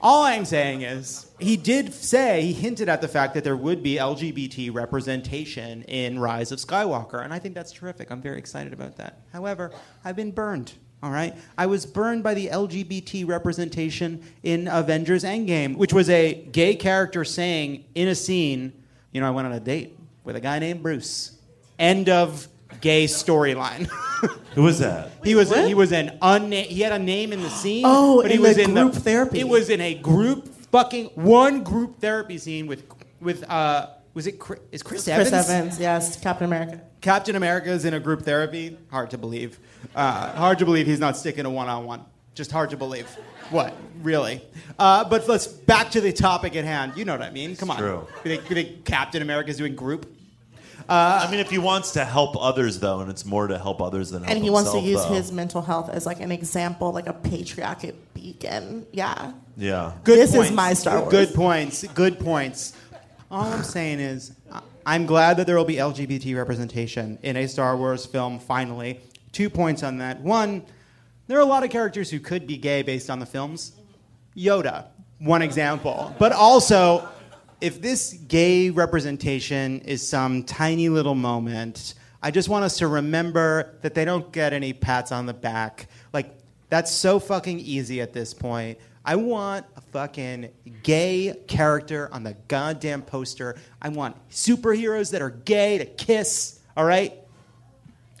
All 0.00 0.22
I'm 0.24 0.46
saying 0.46 0.80
is, 0.82 1.29
he 1.40 1.56
did 1.56 1.92
say, 1.94 2.42
he 2.42 2.52
hinted 2.52 2.88
at 2.88 3.00
the 3.00 3.08
fact 3.08 3.34
that 3.34 3.44
there 3.44 3.56
would 3.56 3.82
be 3.82 3.96
LGBT 3.96 4.72
representation 4.72 5.82
in 5.82 6.18
Rise 6.18 6.52
of 6.52 6.58
Skywalker, 6.58 7.22
and 7.24 7.32
I 7.32 7.38
think 7.38 7.54
that's 7.54 7.72
terrific. 7.72 8.10
I'm 8.10 8.22
very 8.22 8.38
excited 8.38 8.72
about 8.72 8.96
that. 8.96 9.20
However, 9.32 9.72
I've 10.04 10.16
been 10.16 10.30
burned, 10.30 10.72
all 11.02 11.10
right? 11.10 11.34
I 11.56 11.66
was 11.66 11.86
burned 11.86 12.22
by 12.22 12.34
the 12.34 12.48
LGBT 12.48 13.26
representation 13.26 14.22
in 14.42 14.68
Avengers 14.68 15.24
Endgame, 15.24 15.76
which 15.76 15.92
was 15.92 16.08
a 16.10 16.34
gay 16.52 16.76
character 16.76 17.24
saying 17.24 17.84
in 17.94 18.08
a 18.08 18.14
scene, 18.14 18.72
you 19.12 19.20
know, 19.20 19.26
I 19.26 19.30
went 19.30 19.46
on 19.46 19.52
a 19.52 19.60
date 19.60 19.98
with 20.24 20.36
a 20.36 20.40
guy 20.40 20.58
named 20.58 20.82
Bruce. 20.82 21.38
End 21.78 22.08
of 22.08 22.46
gay 22.80 23.04
storyline. 23.06 23.88
Who 24.54 24.62
was 24.62 24.80
that? 24.80 25.10
He 25.22 25.34
was 25.34 25.54
he 25.54 25.74
was 25.74 25.92
an 25.92 26.18
unnamed. 26.20 26.68
He 26.68 26.80
had 26.80 26.92
a 26.92 26.98
name 26.98 27.32
in 27.32 27.40
the 27.40 27.50
scene. 27.50 27.84
Oh, 27.86 28.22
but 28.22 28.30
he 28.30 28.36
in 28.36 28.42
was 28.42 28.56
the 28.56 28.62
in 28.62 28.74
group 28.74 28.92
the, 28.92 29.00
therapy. 29.00 29.40
It 29.40 29.48
was 29.48 29.70
in 29.70 29.80
a 29.80 29.94
group 29.94 30.48
fucking 30.72 31.06
one 31.14 31.62
group 31.62 32.00
therapy 32.00 32.38
scene 32.38 32.66
with 32.66 32.84
with 33.20 33.48
uh 33.50 33.88
was 34.14 34.26
it 34.26 34.38
Chris, 34.38 34.60
is 34.72 34.82
Chris, 34.82 35.04
Chris 35.04 35.32
Evans? 35.32 35.48
Evans, 35.48 35.80
yes, 35.80 36.20
Captain 36.20 36.44
America. 36.44 36.80
Captain 37.00 37.36
America 37.36 37.70
is 37.70 37.84
in 37.84 37.94
a 37.94 38.00
group 38.00 38.22
therapy. 38.22 38.76
Hard 38.90 39.10
to 39.10 39.18
believe. 39.18 39.58
Uh, 39.94 40.32
hard 40.32 40.58
to 40.58 40.64
believe 40.64 40.86
he's 40.86 41.00
not 41.00 41.16
sticking 41.16 41.46
a 41.46 41.50
one 41.50 41.68
on 41.68 41.84
one. 41.84 42.04
Just 42.34 42.50
hard 42.50 42.70
to 42.70 42.76
believe. 42.76 43.06
What 43.50 43.74
really? 44.02 44.42
Uh, 44.78 45.04
but 45.04 45.28
let's 45.28 45.46
back 45.46 45.90
to 45.92 46.00
the 46.00 46.12
topic 46.12 46.56
at 46.56 46.64
hand. 46.64 46.92
You 46.96 47.04
know 47.04 47.12
what 47.12 47.22
I 47.22 47.30
mean? 47.30 47.56
Come 47.56 47.70
on. 47.70 47.78
true. 47.78 48.06
You 48.24 48.36
think, 48.36 48.50
you 48.50 48.54
think 48.54 48.84
Captain 48.84 49.22
America's 49.22 49.56
doing 49.56 49.74
group? 49.74 50.12
Uh, 50.90 51.24
I 51.26 51.30
mean, 51.30 51.38
if 51.38 51.48
he 51.50 51.58
wants 51.58 51.92
to 51.92 52.04
help 52.04 52.36
others, 52.36 52.80
though, 52.80 52.98
and 53.00 53.08
it's 53.08 53.24
more 53.24 53.46
to 53.46 53.58
help 53.58 53.80
others 53.80 54.10
than 54.10 54.24
help 54.24 54.34
And 54.34 54.42
he 54.44 54.50
wants 54.50 54.72
to 54.72 54.80
himself, 54.80 55.04
use 55.04 55.08
though. 55.08 55.14
his 55.22 55.32
mental 55.32 55.62
health 55.62 55.88
as 55.88 56.04
like 56.04 56.20
an 56.20 56.32
example, 56.32 56.90
like 56.92 57.06
a 57.06 57.12
patriarchic 57.12 57.94
beacon. 58.12 58.86
Yeah. 58.92 59.32
Yeah. 59.56 59.92
Good 60.02 60.18
This 60.18 60.30
is 60.30 60.36
points. 60.36 60.52
my 60.52 60.72
Star 60.74 60.98
Wars. 61.00 61.10
Good 61.12 61.32
points. 61.34 61.84
Good 61.94 62.18
points. 62.18 62.72
All 63.30 63.44
I'm 63.44 63.62
saying 63.62 64.00
is, 64.00 64.32
I- 64.52 64.62
I'm 64.84 65.06
glad 65.06 65.36
that 65.36 65.46
there 65.46 65.56
will 65.56 65.64
be 65.64 65.76
LGBT 65.76 66.36
representation 66.36 67.18
in 67.22 67.36
a 67.36 67.46
Star 67.46 67.76
Wars 67.76 68.04
film 68.04 68.40
finally. 68.40 68.98
Two 69.30 69.48
points 69.48 69.84
on 69.84 69.98
that. 69.98 70.20
One, 70.20 70.64
there 71.28 71.38
are 71.38 71.42
a 71.42 71.44
lot 71.46 71.62
of 71.62 71.70
characters 71.70 72.10
who 72.10 72.18
could 72.18 72.48
be 72.48 72.56
gay 72.56 72.82
based 72.82 73.08
on 73.10 73.20
the 73.20 73.26
films. 73.26 73.72
Yoda, 74.36 74.86
one 75.20 75.42
example. 75.42 76.12
But 76.18 76.32
also, 76.32 77.08
if 77.60 77.80
this 77.80 78.14
gay 78.14 78.70
representation 78.70 79.80
is 79.80 80.06
some 80.06 80.44
tiny 80.44 80.88
little 80.88 81.14
moment, 81.14 81.94
I 82.22 82.30
just 82.30 82.48
want 82.48 82.64
us 82.64 82.78
to 82.78 82.86
remember 82.86 83.74
that 83.82 83.94
they 83.94 84.04
don't 84.04 84.30
get 84.32 84.52
any 84.52 84.72
pats 84.72 85.12
on 85.12 85.26
the 85.26 85.34
back. 85.34 85.88
Like, 86.12 86.34
that's 86.68 86.90
so 86.90 87.18
fucking 87.18 87.60
easy 87.60 88.00
at 88.00 88.12
this 88.12 88.32
point. 88.34 88.78
I 89.04 89.16
want 89.16 89.66
a 89.76 89.80
fucking 89.80 90.50
gay 90.82 91.34
character 91.48 92.08
on 92.12 92.22
the 92.22 92.36
goddamn 92.48 93.02
poster. 93.02 93.56
I 93.80 93.88
want 93.88 94.16
superheroes 94.30 95.10
that 95.12 95.22
are 95.22 95.30
gay 95.30 95.78
to 95.78 95.86
kiss, 95.86 96.60
all 96.76 96.84
right? 96.84 97.14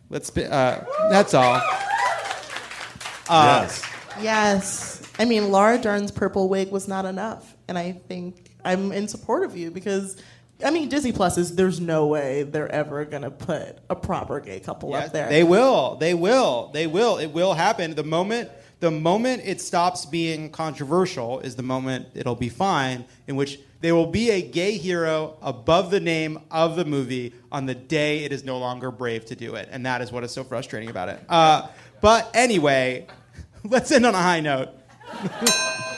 Let's 0.08 0.30
be, 0.30 0.44
uh, 0.44 0.80
that's 1.10 1.34
all. 1.34 1.60
Uh, 3.28 3.60
yes. 3.62 3.90
Yes. 4.20 5.12
I 5.18 5.24
mean, 5.24 5.52
Laura 5.52 5.78
Dern's 5.78 6.10
purple 6.10 6.48
wig 6.48 6.70
was 6.70 6.88
not 6.88 7.04
enough. 7.04 7.54
And 7.68 7.78
I 7.78 7.92
think 7.92 8.49
I'm 8.64 8.92
in 8.92 9.08
support 9.08 9.44
of 9.44 9.56
you 9.56 9.70
because. 9.70 10.20
I 10.62 10.70
mean, 10.70 10.90
Disney 10.90 11.10
Plus 11.10 11.38
is. 11.38 11.56
There's 11.56 11.80
no 11.80 12.06
way 12.06 12.42
they're 12.42 12.70
ever 12.70 13.06
gonna 13.06 13.30
put 13.30 13.78
a 13.88 13.96
proper 13.96 14.40
gay 14.40 14.60
couple 14.60 14.92
up 14.92 15.10
there. 15.10 15.26
They 15.30 15.42
will. 15.42 15.96
They 15.96 16.12
will. 16.12 16.68
They 16.74 16.86
will. 16.86 17.16
It 17.16 17.28
will 17.28 17.54
happen. 17.54 17.94
The 17.94 18.04
moment 18.04 18.50
the 18.80 18.90
moment 18.90 19.42
it 19.44 19.60
stops 19.60 20.06
being 20.06 20.50
controversial 20.50 21.40
is 21.40 21.54
the 21.54 21.62
moment 21.62 22.08
it'll 22.14 22.34
be 22.34 22.48
fine, 22.48 23.04
in 23.26 23.36
which 23.36 23.60
there 23.80 23.94
will 23.94 24.06
be 24.06 24.30
a 24.30 24.42
gay 24.42 24.76
hero 24.76 25.36
above 25.42 25.90
the 25.90 26.00
name 26.00 26.40
of 26.50 26.76
the 26.76 26.84
movie 26.84 27.34
on 27.52 27.66
the 27.66 27.74
day 27.74 28.24
it 28.24 28.32
is 28.32 28.42
no 28.42 28.58
longer 28.58 28.90
brave 28.90 29.26
to 29.26 29.36
do 29.36 29.54
it. 29.54 29.68
And 29.70 29.84
that 29.86 30.00
is 30.00 30.10
what 30.10 30.24
is 30.24 30.32
so 30.32 30.44
frustrating 30.44 30.88
about 30.88 31.10
it. 31.10 31.20
Uh, 31.28 31.68
but 32.00 32.30
anyway, 32.34 33.06
let's 33.64 33.92
end 33.92 34.06
on 34.06 34.14
a 34.14 34.22
high 34.22 34.40
note. 34.40 34.70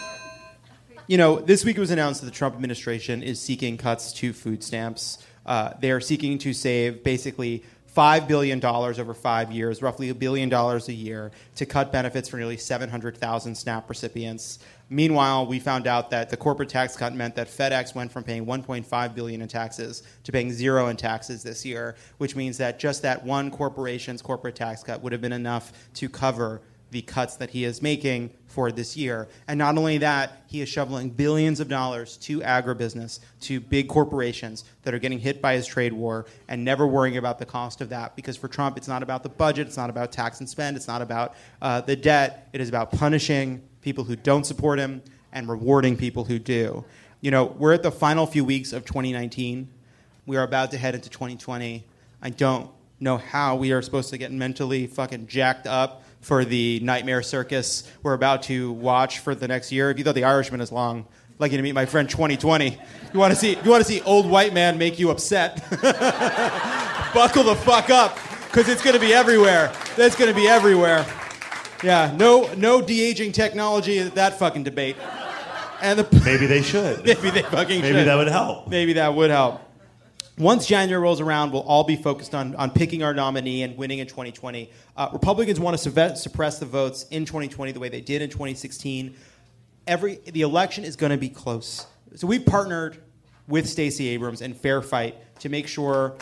you 1.07 1.19
know, 1.19 1.41
this 1.41 1.65
week 1.65 1.77
it 1.77 1.81
was 1.81 1.91
announced 1.91 2.21
that 2.21 2.27
the 2.27 2.33
Trump 2.33 2.55
administration 2.55 3.23
is 3.23 3.41
seeking 3.41 3.77
cuts 3.77 4.13
to 4.15 4.33
food 4.33 4.63
stamps. 4.63 5.19
Uh, 5.45 5.73
they 5.81 5.91
are 5.91 6.01
seeking 6.01 6.39
to 6.39 6.53
save 6.53 7.03
basically 7.03 7.65
$5 7.95 8.27
billion 8.27 8.65
over 8.65 9.13
five 9.13 9.53
years, 9.53 9.83
roughly 9.83 10.09
a 10.09 10.15
billion 10.15 10.49
dollars 10.49 10.89
a 10.89 10.95
year, 10.95 11.31
to 11.57 11.67
cut 11.67 11.93
benefits 11.93 12.29
for 12.29 12.39
nearly 12.39 12.57
700,000 12.57 13.55
SNAP 13.55 13.89
recipients. 13.89 14.61
Meanwhile, 14.89 15.47
we 15.47 15.59
found 15.59 15.87
out 15.87 16.11
that 16.11 16.31
the 16.31 16.37
corporate 16.37 16.71
tax 16.71 16.97
cut 16.97 17.15
meant 17.15 17.35
that 17.37 17.49
FedEx 17.49 17.95
went 17.95 18.11
from 18.11 18.25
paying 18.25 18.47
1.5 18.47 19.15
billion 19.15 19.43
in 19.43 19.49
taxes 19.49 20.03
to 20.25 20.33
paying 20.33 20.53
zero 20.53 20.89
in 20.89 20.97
taxes 20.97 21.43
this 21.43 21.67
year, 21.67 21.97
which 22.17 22.35
means 22.35 22.57
that 22.59 22.79
just 22.79 23.03
that 23.03 23.25
one 23.25 23.51
corporation's 23.51 24.23
corporate 24.23 24.55
tax 24.55 24.83
cut 24.83 25.03
would 25.03 25.13
have 25.13 25.21
been 25.21 25.33
enough 25.33 25.73
to 25.95 26.09
cover 26.09 26.63
the 26.93 27.01
cuts 27.03 27.37
that 27.37 27.51
he 27.51 27.65
is 27.65 27.81
making 27.81 28.31
for 28.47 28.71
this 28.71 28.99
year. 28.99 29.27
And 29.49 29.59
not 29.59 29.79
only 29.79 29.99
that, 29.99 30.43
he 30.47 30.61
is 30.61 30.69
shoveling 30.69 31.09
billions 31.09 31.59
of 31.59 31.69
dollars 31.69 32.19
to 32.19 32.41
agribusiness, 32.41 33.19
to 33.41 33.61
big 33.61 33.89
corporations 33.89 34.65
that 34.83 34.93
are 34.93 34.99
getting 34.99 35.19
hit 35.19 35.41
by 35.41 35.55
his 35.55 35.67
trade 35.67 35.95
war 35.95 36.27
and 36.49 36.63
never 36.63 36.87
worrying 36.87 37.17
about 37.17 37.39
the 37.39 37.47
cost 37.47 37.81
of 37.81 37.89
that. 37.89 38.15
Because 38.15 38.37
for 38.37 38.47
Trump, 38.47 38.77
it's 38.77 38.89
not 38.89 39.03
about 39.03 39.23
the 39.23 39.31
budget, 39.31 39.67
it's 39.67 39.79
not 39.79 39.89
about 39.89 40.13
tax 40.13 40.39
and 40.41 40.49
spend, 40.49 40.77
it's 40.77 40.87
not 40.87 41.01
about 41.01 41.35
uh, 41.63 41.81
the 41.81 41.97
debt, 41.97 42.49
it 42.53 42.61
is 42.61 42.69
about 42.69 42.93
punishing 42.93 43.63
people 43.81 44.05
who 44.05 44.15
don't 44.15 44.45
support 44.45 44.79
him 44.79 45.03
and 45.33 45.49
rewarding 45.49 45.97
people 45.97 46.25
who 46.25 46.39
do. 46.39 46.85
You 47.23 47.31
know, 47.31 47.47
we're 47.47 47.73
at 47.73 47.83
the 47.83 47.91
final 47.91 48.27
few 48.27 48.45
weeks 48.45 48.75
of 48.75 48.85
2019. 48.85 49.67
We 50.27 50.37
are 50.37 50.43
about 50.43 50.73
to 50.73 50.77
head 50.79 50.95
into 50.95 51.09
2020. 51.09 51.85
I 52.21 52.31
don't 52.31 52.71
know 53.01 53.17
how 53.17 53.57
we 53.57 53.73
are 53.73 53.81
supposed 53.81 54.11
to 54.11 54.19
get 54.19 54.31
mentally 54.31 54.87
fucking 54.87 55.27
jacked 55.27 55.67
up 55.67 56.03
for 56.23 56.45
the 56.45 56.81
nightmare 56.81 57.21
circus 57.23 57.85
we're 58.03 58.15
about 58.15 58.45
to 58.45 58.73
watch 58.73 59.19
for 59.19 59.35
the 59.35 59.47
next 59.49 59.71
year. 59.73 59.91
If 59.91 59.99
you 59.99 60.05
thought 60.05 60.15
The 60.15 60.25
Irishman 60.25 60.61
is 60.61 60.73
long, 60.73 61.01
I'd 61.31 61.41
like 61.41 61.51
you 61.53 61.59
to 61.59 61.63
meet 61.63 61.75
my 61.75 61.85
friend 61.87 62.09
2020. 62.09 62.79
You 63.13 63.19
want 63.19 63.33
to 63.33 63.39
see? 63.39 63.59
You 63.63 63.71
want 63.71 63.85
to 63.85 63.89
see 63.89 64.01
old 64.03 64.29
white 64.31 64.55
man 64.55 64.79
make 64.79 64.99
you 64.99 65.11
upset? 65.11 65.57
Buckle 67.15 67.43
the 67.45 67.55
fuck 67.57 67.91
up, 67.91 68.17
because 68.47 68.69
it's 68.69 68.83
going 68.83 68.95
to 68.95 69.01
be 69.01 69.13
everywhere. 69.13 69.71
It's 69.99 70.17
going 70.17 70.31
to 70.33 70.35
be 70.35 70.49
everywhere. 70.49 71.05
Yeah, 71.85 72.15
no, 72.17 72.51
no 72.55 72.81
de 72.81 73.03
aging 73.03 73.33
technology 73.33 73.99
at 73.99 74.15
that 74.15 74.39
fucking 74.39 74.63
debate. 74.63 74.97
And 75.83 75.99
the 75.99 76.21
maybe 76.25 76.47
they 76.47 76.63
should. 76.63 77.05
maybe 77.05 77.31
they 77.31 77.43
fucking 77.43 77.81
Maybe 77.83 77.99
should. 77.99 78.07
that 78.07 78.15
would 78.15 78.29
help. 78.29 78.69
Maybe 78.69 78.93
that 78.95 79.15
would 79.15 79.31
help. 79.31 79.61
Once 80.39 80.67
January 80.67 81.03
rolls 81.03 81.21
around, 81.21 81.53
we'll 81.53 81.63
all 81.63 81.85
be 81.85 81.97
focused 81.97 82.35
on, 82.35 82.55
on 82.57 82.71
picking 82.71 83.03
our 83.03 83.13
nominee 83.13 83.63
and 83.63 83.77
winning 83.77 83.99
in 83.99 84.07
2020. 84.07 84.71
Uh, 84.97 85.11
Republicans 85.13 85.61
want 85.61 85.77
to 85.77 85.91
suve- 85.91 86.17
suppress 86.17 86.59
the 86.59 86.65
votes 86.65 87.05
in 87.11 87.27
2020 87.27 87.73
the 87.73 87.81
way 87.81 87.91
they 87.91 88.01
did 88.01 88.23
in 88.23 88.31
2016. 88.31 89.15
Every 89.87 90.21
the 90.27 90.43
election 90.43 90.85
is 90.85 90.97
going 90.97 91.11
to 91.11 91.19
be 91.19 91.29
close. 91.29 91.87
So 92.15 92.27
we've 92.27 92.47
partnered 92.47 93.03
with 93.47 93.69
Stacey 93.69 94.09
Abrams 94.09 94.41
and 94.41 94.57
Fair 94.57 94.81
Fight 94.81 95.17
to 95.41 95.49
make 95.49 95.67
sure 95.67 96.17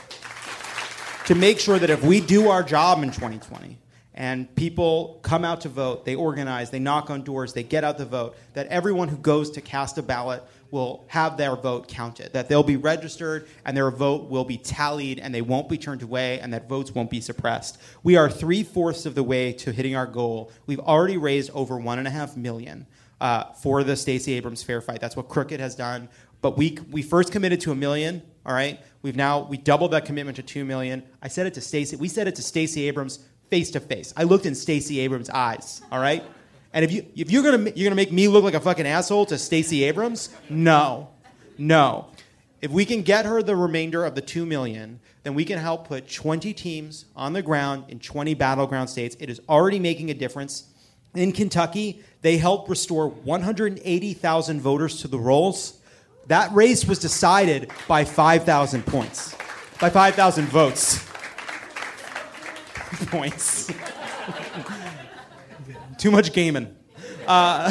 to 1.26 1.34
make 1.36 1.60
sure 1.60 1.78
that 1.78 1.90
if 1.90 2.02
we 2.02 2.20
do 2.20 2.48
our 2.48 2.62
job 2.62 3.02
in 3.02 3.10
2020 3.10 3.78
and 4.14 4.52
people 4.56 5.20
come 5.22 5.44
out 5.44 5.60
to 5.60 5.68
vote, 5.68 6.04
they 6.04 6.16
organize, 6.16 6.70
they 6.70 6.80
knock 6.80 7.10
on 7.10 7.22
doors, 7.22 7.52
they 7.52 7.62
get 7.62 7.84
out 7.84 7.98
the 7.98 8.06
vote, 8.06 8.36
that 8.54 8.66
everyone 8.66 9.08
who 9.08 9.16
goes 9.16 9.50
to 9.52 9.60
cast 9.60 9.98
a 9.98 10.02
ballot 10.02 10.42
will 10.70 11.04
have 11.08 11.36
their 11.36 11.56
vote 11.56 11.88
counted, 11.88 12.32
that 12.32 12.48
they'll 12.48 12.62
be 12.62 12.76
registered 12.76 13.48
and 13.64 13.76
their 13.76 13.90
vote 13.90 14.28
will 14.30 14.44
be 14.44 14.56
tallied 14.56 15.18
and 15.18 15.34
they 15.34 15.42
won't 15.42 15.68
be 15.68 15.78
turned 15.78 16.02
away 16.02 16.38
and 16.40 16.52
that 16.52 16.68
votes 16.68 16.94
won't 16.94 17.10
be 17.10 17.20
suppressed. 17.20 17.78
We 18.02 18.16
are 18.16 18.30
three 18.30 18.62
fourths 18.62 19.06
of 19.06 19.14
the 19.14 19.22
way 19.22 19.52
to 19.54 19.72
hitting 19.72 19.96
our 19.96 20.06
goal. 20.06 20.52
We've 20.66 20.80
already 20.80 21.16
raised 21.16 21.50
over 21.50 21.78
one 21.78 21.98
and 21.98 22.06
a 22.06 22.10
half 22.10 22.36
million 22.36 22.86
uh, 23.20 23.52
for 23.52 23.84
the 23.84 23.96
Stacey 23.96 24.32
Abrams 24.34 24.62
fair 24.62 24.80
fight. 24.80 25.00
That's 25.00 25.16
what 25.16 25.28
Crooked 25.28 25.60
has 25.60 25.74
done. 25.74 26.08
But 26.40 26.56
we, 26.56 26.78
we 26.90 27.02
first 27.02 27.32
committed 27.32 27.60
to 27.62 27.72
a 27.72 27.74
million, 27.74 28.22
all 28.46 28.54
right? 28.54 28.80
We've 29.02 29.16
now, 29.16 29.40
we 29.40 29.56
doubled 29.58 29.90
that 29.92 30.04
commitment 30.04 30.36
to 30.36 30.42
two 30.42 30.64
million. 30.64 31.02
I 31.22 31.28
said 31.28 31.46
it 31.46 31.54
to 31.54 31.60
Stacey, 31.60 31.96
we 31.96 32.08
said 32.08 32.28
it 32.28 32.34
to 32.36 32.42
Stacey 32.42 32.88
Abrams 32.88 33.18
face 33.50 33.70
to 33.72 33.80
face. 33.80 34.14
I 34.16 34.22
looked 34.22 34.46
in 34.46 34.54
Stacey 34.54 35.00
Abrams' 35.00 35.28
eyes, 35.28 35.82
all 35.90 36.00
right? 36.00 36.24
And 36.72 36.84
if 36.84 36.92
you 36.92 37.04
if 37.16 37.30
you're 37.30 37.42
gonna 37.42 37.70
you're 37.74 37.86
gonna 37.86 37.96
make 37.96 38.12
me 38.12 38.28
look 38.28 38.44
like 38.44 38.54
a 38.54 38.60
fucking 38.60 38.86
asshole 38.86 39.26
to 39.26 39.38
Stacey 39.38 39.84
Abrams, 39.84 40.30
no, 40.48 41.08
no. 41.58 42.06
If 42.60 42.70
we 42.70 42.84
can 42.84 43.02
get 43.02 43.24
her 43.24 43.42
the 43.42 43.56
remainder 43.56 44.04
of 44.04 44.14
the 44.14 44.20
two 44.20 44.44
million, 44.46 45.00
then 45.22 45.34
we 45.34 45.44
can 45.44 45.58
help 45.58 45.88
put 45.88 46.10
20 46.10 46.52
teams 46.52 47.06
on 47.16 47.32
the 47.32 47.42
ground 47.42 47.84
in 47.88 47.98
20 47.98 48.34
battleground 48.34 48.90
states. 48.90 49.16
It 49.18 49.30
is 49.30 49.40
already 49.48 49.78
making 49.78 50.10
a 50.10 50.14
difference. 50.14 50.66
In 51.14 51.32
Kentucky, 51.32 52.02
they 52.22 52.36
helped 52.36 52.68
restore 52.68 53.08
180,000 53.08 54.60
voters 54.60 55.00
to 55.00 55.08
the 55.08 55.18
rolls. 55.18 55.80
That 56.28 56.52
race 56.52 56.84
was 56.84 56.98
decided 56.98 57.72
by 57.88 58.04
5,000 58.04 58.86
points, 58.86 59.34
by 59.80 59.90
5,000 59.90 60.46
votes. 60.46 61.04
points. 63.06 63.70
Too 66.00 66.10
much 66.10 66.32
gaming. 66.32 66.74
Uh, 67.26 67.70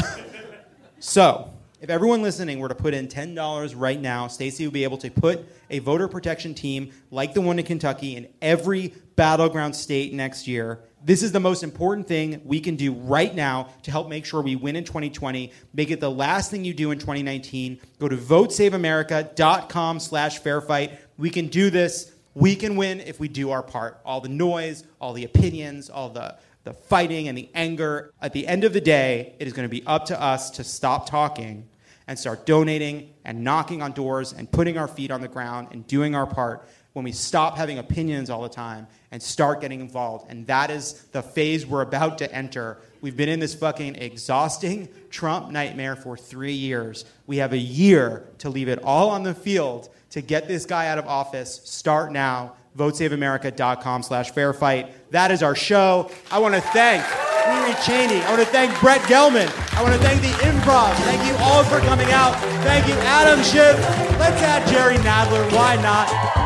so, 0.99 1.51
if 1.81 1.89
everyone 1.89 2.21
listening 2.21 2.59
were 2.59 2.69
to 2.69 2.75
put 2.75 2.93
in 2.93 3.07
$10 3.07 3.73
right 3.75 3.99
now, 3.99 4.27
Stacey 4.27 4.67
would 4.67 4.73
be 4.73 4.83
able 4.83 4.99
to 4.99 5.09
put 5.09 5.47
a 5.71 5.79
voter 5.79 6.07
protection 6.07 6.53
team 6.53 6.91
like 7.09 7.33
the 7.33 7.41
one 7.41 7.57
in 7.57 7.65
Kentucky 7.65 8.17
in 8.17 8.27
every 8.39 8.93
battleground 9.15 9.75
state 9.75 10.13
next 10.13 10.47
year. 10.47 10.83
This 11.03 11.23
is 11.23 11.31
the 11.31 11.39
most 11.39 11.63
important 11.63 12.07
thing 12.07 12.39
we 12.45 12.59
can 12.59 12.75
do 12.75 12.93
right 12.93 13.33
now 13.33 13.69
to 13.81 13.89
help 13.89 14.07
make 14.09 14.25
sure 14.25 14.43
we 14.43 14.55
win 14.55 14.75
in 14.75 14.83
2020. 14.83 15.51
Make 15.73 15.89
it 15.89 15.99
the 15.99 16.11
last 16.11 16.51
thing 16.51 16.63
you 16.63 16.75
do 16.75 16.91
in 16.91 16.99
2019. 16.99 17.81
Go 17.97 18.07
to 18.07 18.15
votesaveamerica.com 18.15 19.99
slash 19.99 20.37
fairfight. 20.37 20.99
We 21.17 21.31
can 21.31 21.47
do 21.47 21.71
this. 21.71 22.11
We 22.35 22.55
can 22.55 22.75
win 22.75 22.99
if 22.99 23.19
we 23.19 23.27
do 23.27 23.49
our 23.49 23.63
part. 23.63 24.01
All 24.05 24.21
the 24.21 24.29
noise, 24.29 24.83
all 25.01 25.13
the 25.13 25.25
opinions, 25.25 25.89
all 25.89 26.09
the 26.09 26.37
the 26.69 26.73
fighting 26.75 27.27
and 27.27 27.35
the 27.35 27.49
anger. 27.55 28.13
At 28.21 28.31
the 28.31 28.45
end 28.45 28.63
of 28.63 28.73
the 28.73 28.81
day, 28.81 29.33
it 29.39 29.47
is 29.47 29.53
going 29.53 29.67
to 29.67 29.71
be 29.71 29.83
up 29.87 30.05
to 30.05 30.21
us 30.21 30.51
to 30.51 30.63
stop 30.63 31.09
talking 31.09 31.67
and 32.07 32.17
start 32.17 32.45
donating 32.45 33.11
and 33.25 33.43
knocking 33.43 33.81
on 33.81 33.91
doors 33.91 34.33
and 34.33 34.51
putting 34.51 34.77
our 34.77 34.87
feet 34.87 35.09
on 35.09 35.19
the 35.19 35.27
ground 35.27 35.69
and 35.71 35.87
doing 35.87 36.13
our 36.13 36.27
part 36.27 36.67
when 36.93 37.03
we 37.03 37.11
stop 37.11 37.57
having 37.57 37.79
opinions 37.79 38.29
all 38.29 38.43
the 38.43 38.49
time 38.49 38.85
and 39.09 39.21
start 39.21 39.61
getting 39.61 39.79
involved. 39.79 40.29
And 40.29 40.45
that 40.45 40.69
is 40.69 41.05
the 41.11 41.23
phase 41.23 41.65
we're 41.65 41.81
about 41.81 42.19
to 42.19 42.31
enter. 42.31 42.77
We've 43.01 43.17
been 43.17 43.29
in 43.29 43.39
this 43.39 43.55
fucking 43.55 43.95
exhausting 43.95 44.89
Trump 45.09 45.49
nightmare 45.49 45.95
for 45.95 46.15
three 46.15 46.53
years. 46.53 47.05
We 47.25 47.37
have 47.37 47.53
a 47.53 47.57
year 47.57 48.27
to 48.39 48.49
leave 48.49 48.67
it 48.67 48.77
all 48.83 49.09
on 49.09 49.23
the 49.23 49.33
field 49.33 49.89
to 50.11 50.21
get 50.21 50.47
this 50.47 50.67
guy 50.67 50.87
out 50.87 50.99
of 50.99 51.07
office. 51.07 51.61
Start 51.63 52.11
now 52.11 52.53
votesaveamerica.com 52.77 54.03
slash 54.03 54.31
fair 54.31 54.53
fight. 54.53 55.11
That 55.11 55.31
is 55.31 55.43
our 55.43 55.55
show. 55.55 56.09
I 56.31 56.39
want 56.39 56.55
to 56.55 56.61
thank 56.61 57.03
Riri 57.03 57.85
Cheney. 57.85 58.21
I 58.23 58.29
want 58.29 58.41
to 58.41 58.47
thank 58.47 58.79
Brett 58.79 59.01
Gelman. 59.01 59.49
I 59.75 59.81
want 59.81 59.93
to 59.93 59.99
thank 59.99 60.21
the 60.21 60.29
improv. 60.45 60.93
Thank 61.05 61.25
you 61.25 61.35
all 61.43 61.63
for 61.63 61.79
coming 61.79 62.11
out. 62.11 62.35
Thank 62.63 62.87
you, 62.87 62.93
Adam 63.01 63.43
Schiff. 63.43 63.77
Let's 64.19 64.41
add 64.41 64.67
Jerry 64.67 64.97
Nadler. 64.97 65.51
Why 65.51 65.75
not? 65.81 66.38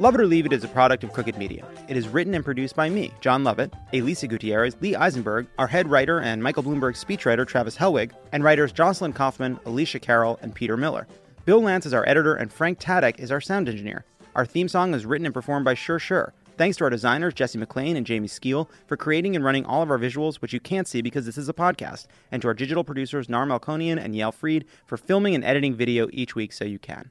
Love 0.00 0.14
It 0.14 0.20
or 0.22 0.26
Leave 0.26 0.46
It 0.46 0.54
is 0.54 0.64
a 0.64 0.68
product 0.68 1.04
of 1.04 1.12
Crooked 1.12 1.36
Media. 1.36 1.62
It 1.86 1.94
is 1.94 2.08
written 2.08 2.32
and 2.32 2.42
produced 2.42 2.74
by 2.74 2.88
me, 2.88 3.12
Jon 3.20 3.44
Lovett, 3.44 3.74
Elisa 3.92 4.26
Gutierrez, 4.26 4.74
Lee 4.80 4.96
Eisenberg, 4.96 5.46
our 5.58 5.66
head 5.66 5.90
writer 5.90 6.20
and 6.20 6.42
Michael 6.42 6.62
Bloomberg 6.62 6.96
speechwriter 6.96 7.46
Travis 7.46 7.76
Helwig, 7.76 8.12
and 8.32 8.42
writers 8.42 8.72
Jocelyn 8.72 9.12
Kaufman, 9.12 9.60
Alicia 9.66 10.00
Carroll, 10.00 10.38
and 10.40 10.54
Peter 10.54 10.78
Miller. 10.78 11.06
Bill 11.44 11.60
Lance 11.60 11.84
is 11.84 11.92
our 11.92 12.08
editor, 12.08 12.34
and 12.34 12.50
Frank 12.50 12.80
Tadek 12.80 13.18
is 13.20 13.30
our 13.30 13.42
sound 13.42 13.68
engineer. 13.68 14.06
Our 14.34 14.46
theme 14.46 14.68
song 14.68 14.94
is 14.94 15.04
written 15.04 15.26
and 15.26 15.34
performed 15.34 15.66
by 15.66 15.74
Sure 15.74 15.98
Sure. 15.98 16.32
Thanks 16.56 16.78
to 16.78 16.84
our 16.84 16.90
designers, 16.90 17.34
Jesse 17.34 17.58
McLean 17.58 17.98
and 17.98 18.06
Jamie 18.06 18.26
Skeel, 18.26 18.70
for 18.86 18.96
creating 18.96 19.36
and 19.36 19.44
running 19.44 19.66
all 19.66 19.82
of 19.82 19.90
our 19.90 19.98
visuals, 19.98 20.36
which 20.36 20.54
you 20.54 20.60
can't 20.60 20.88
see 20.88 21.02
because 21.02 21.26
this 21.26 21.36
is 21.36 21.50
a 21.50 21.52
podcast, 21.52 22.06
and 22.32 22.40
to 22.40 22.48
our 22.48 22.54
digital 22.54 22.84
producers, 22.84 23.28
Nar 23.28 23.44
Melkonian 23.44 24.02
and 24.02 24.14
Yael 24.14 24.32
Freed, 24.32 24.64
for 24.86 24.96
filming 24.96 25.34
and 25.34 25.44
editing 25.44 25.74
video 25.74 26.08
each 26.10 26.34
week 26.34 26.54
so 26.54 26.64
you 26.64 26.78
can. 26.78 27.10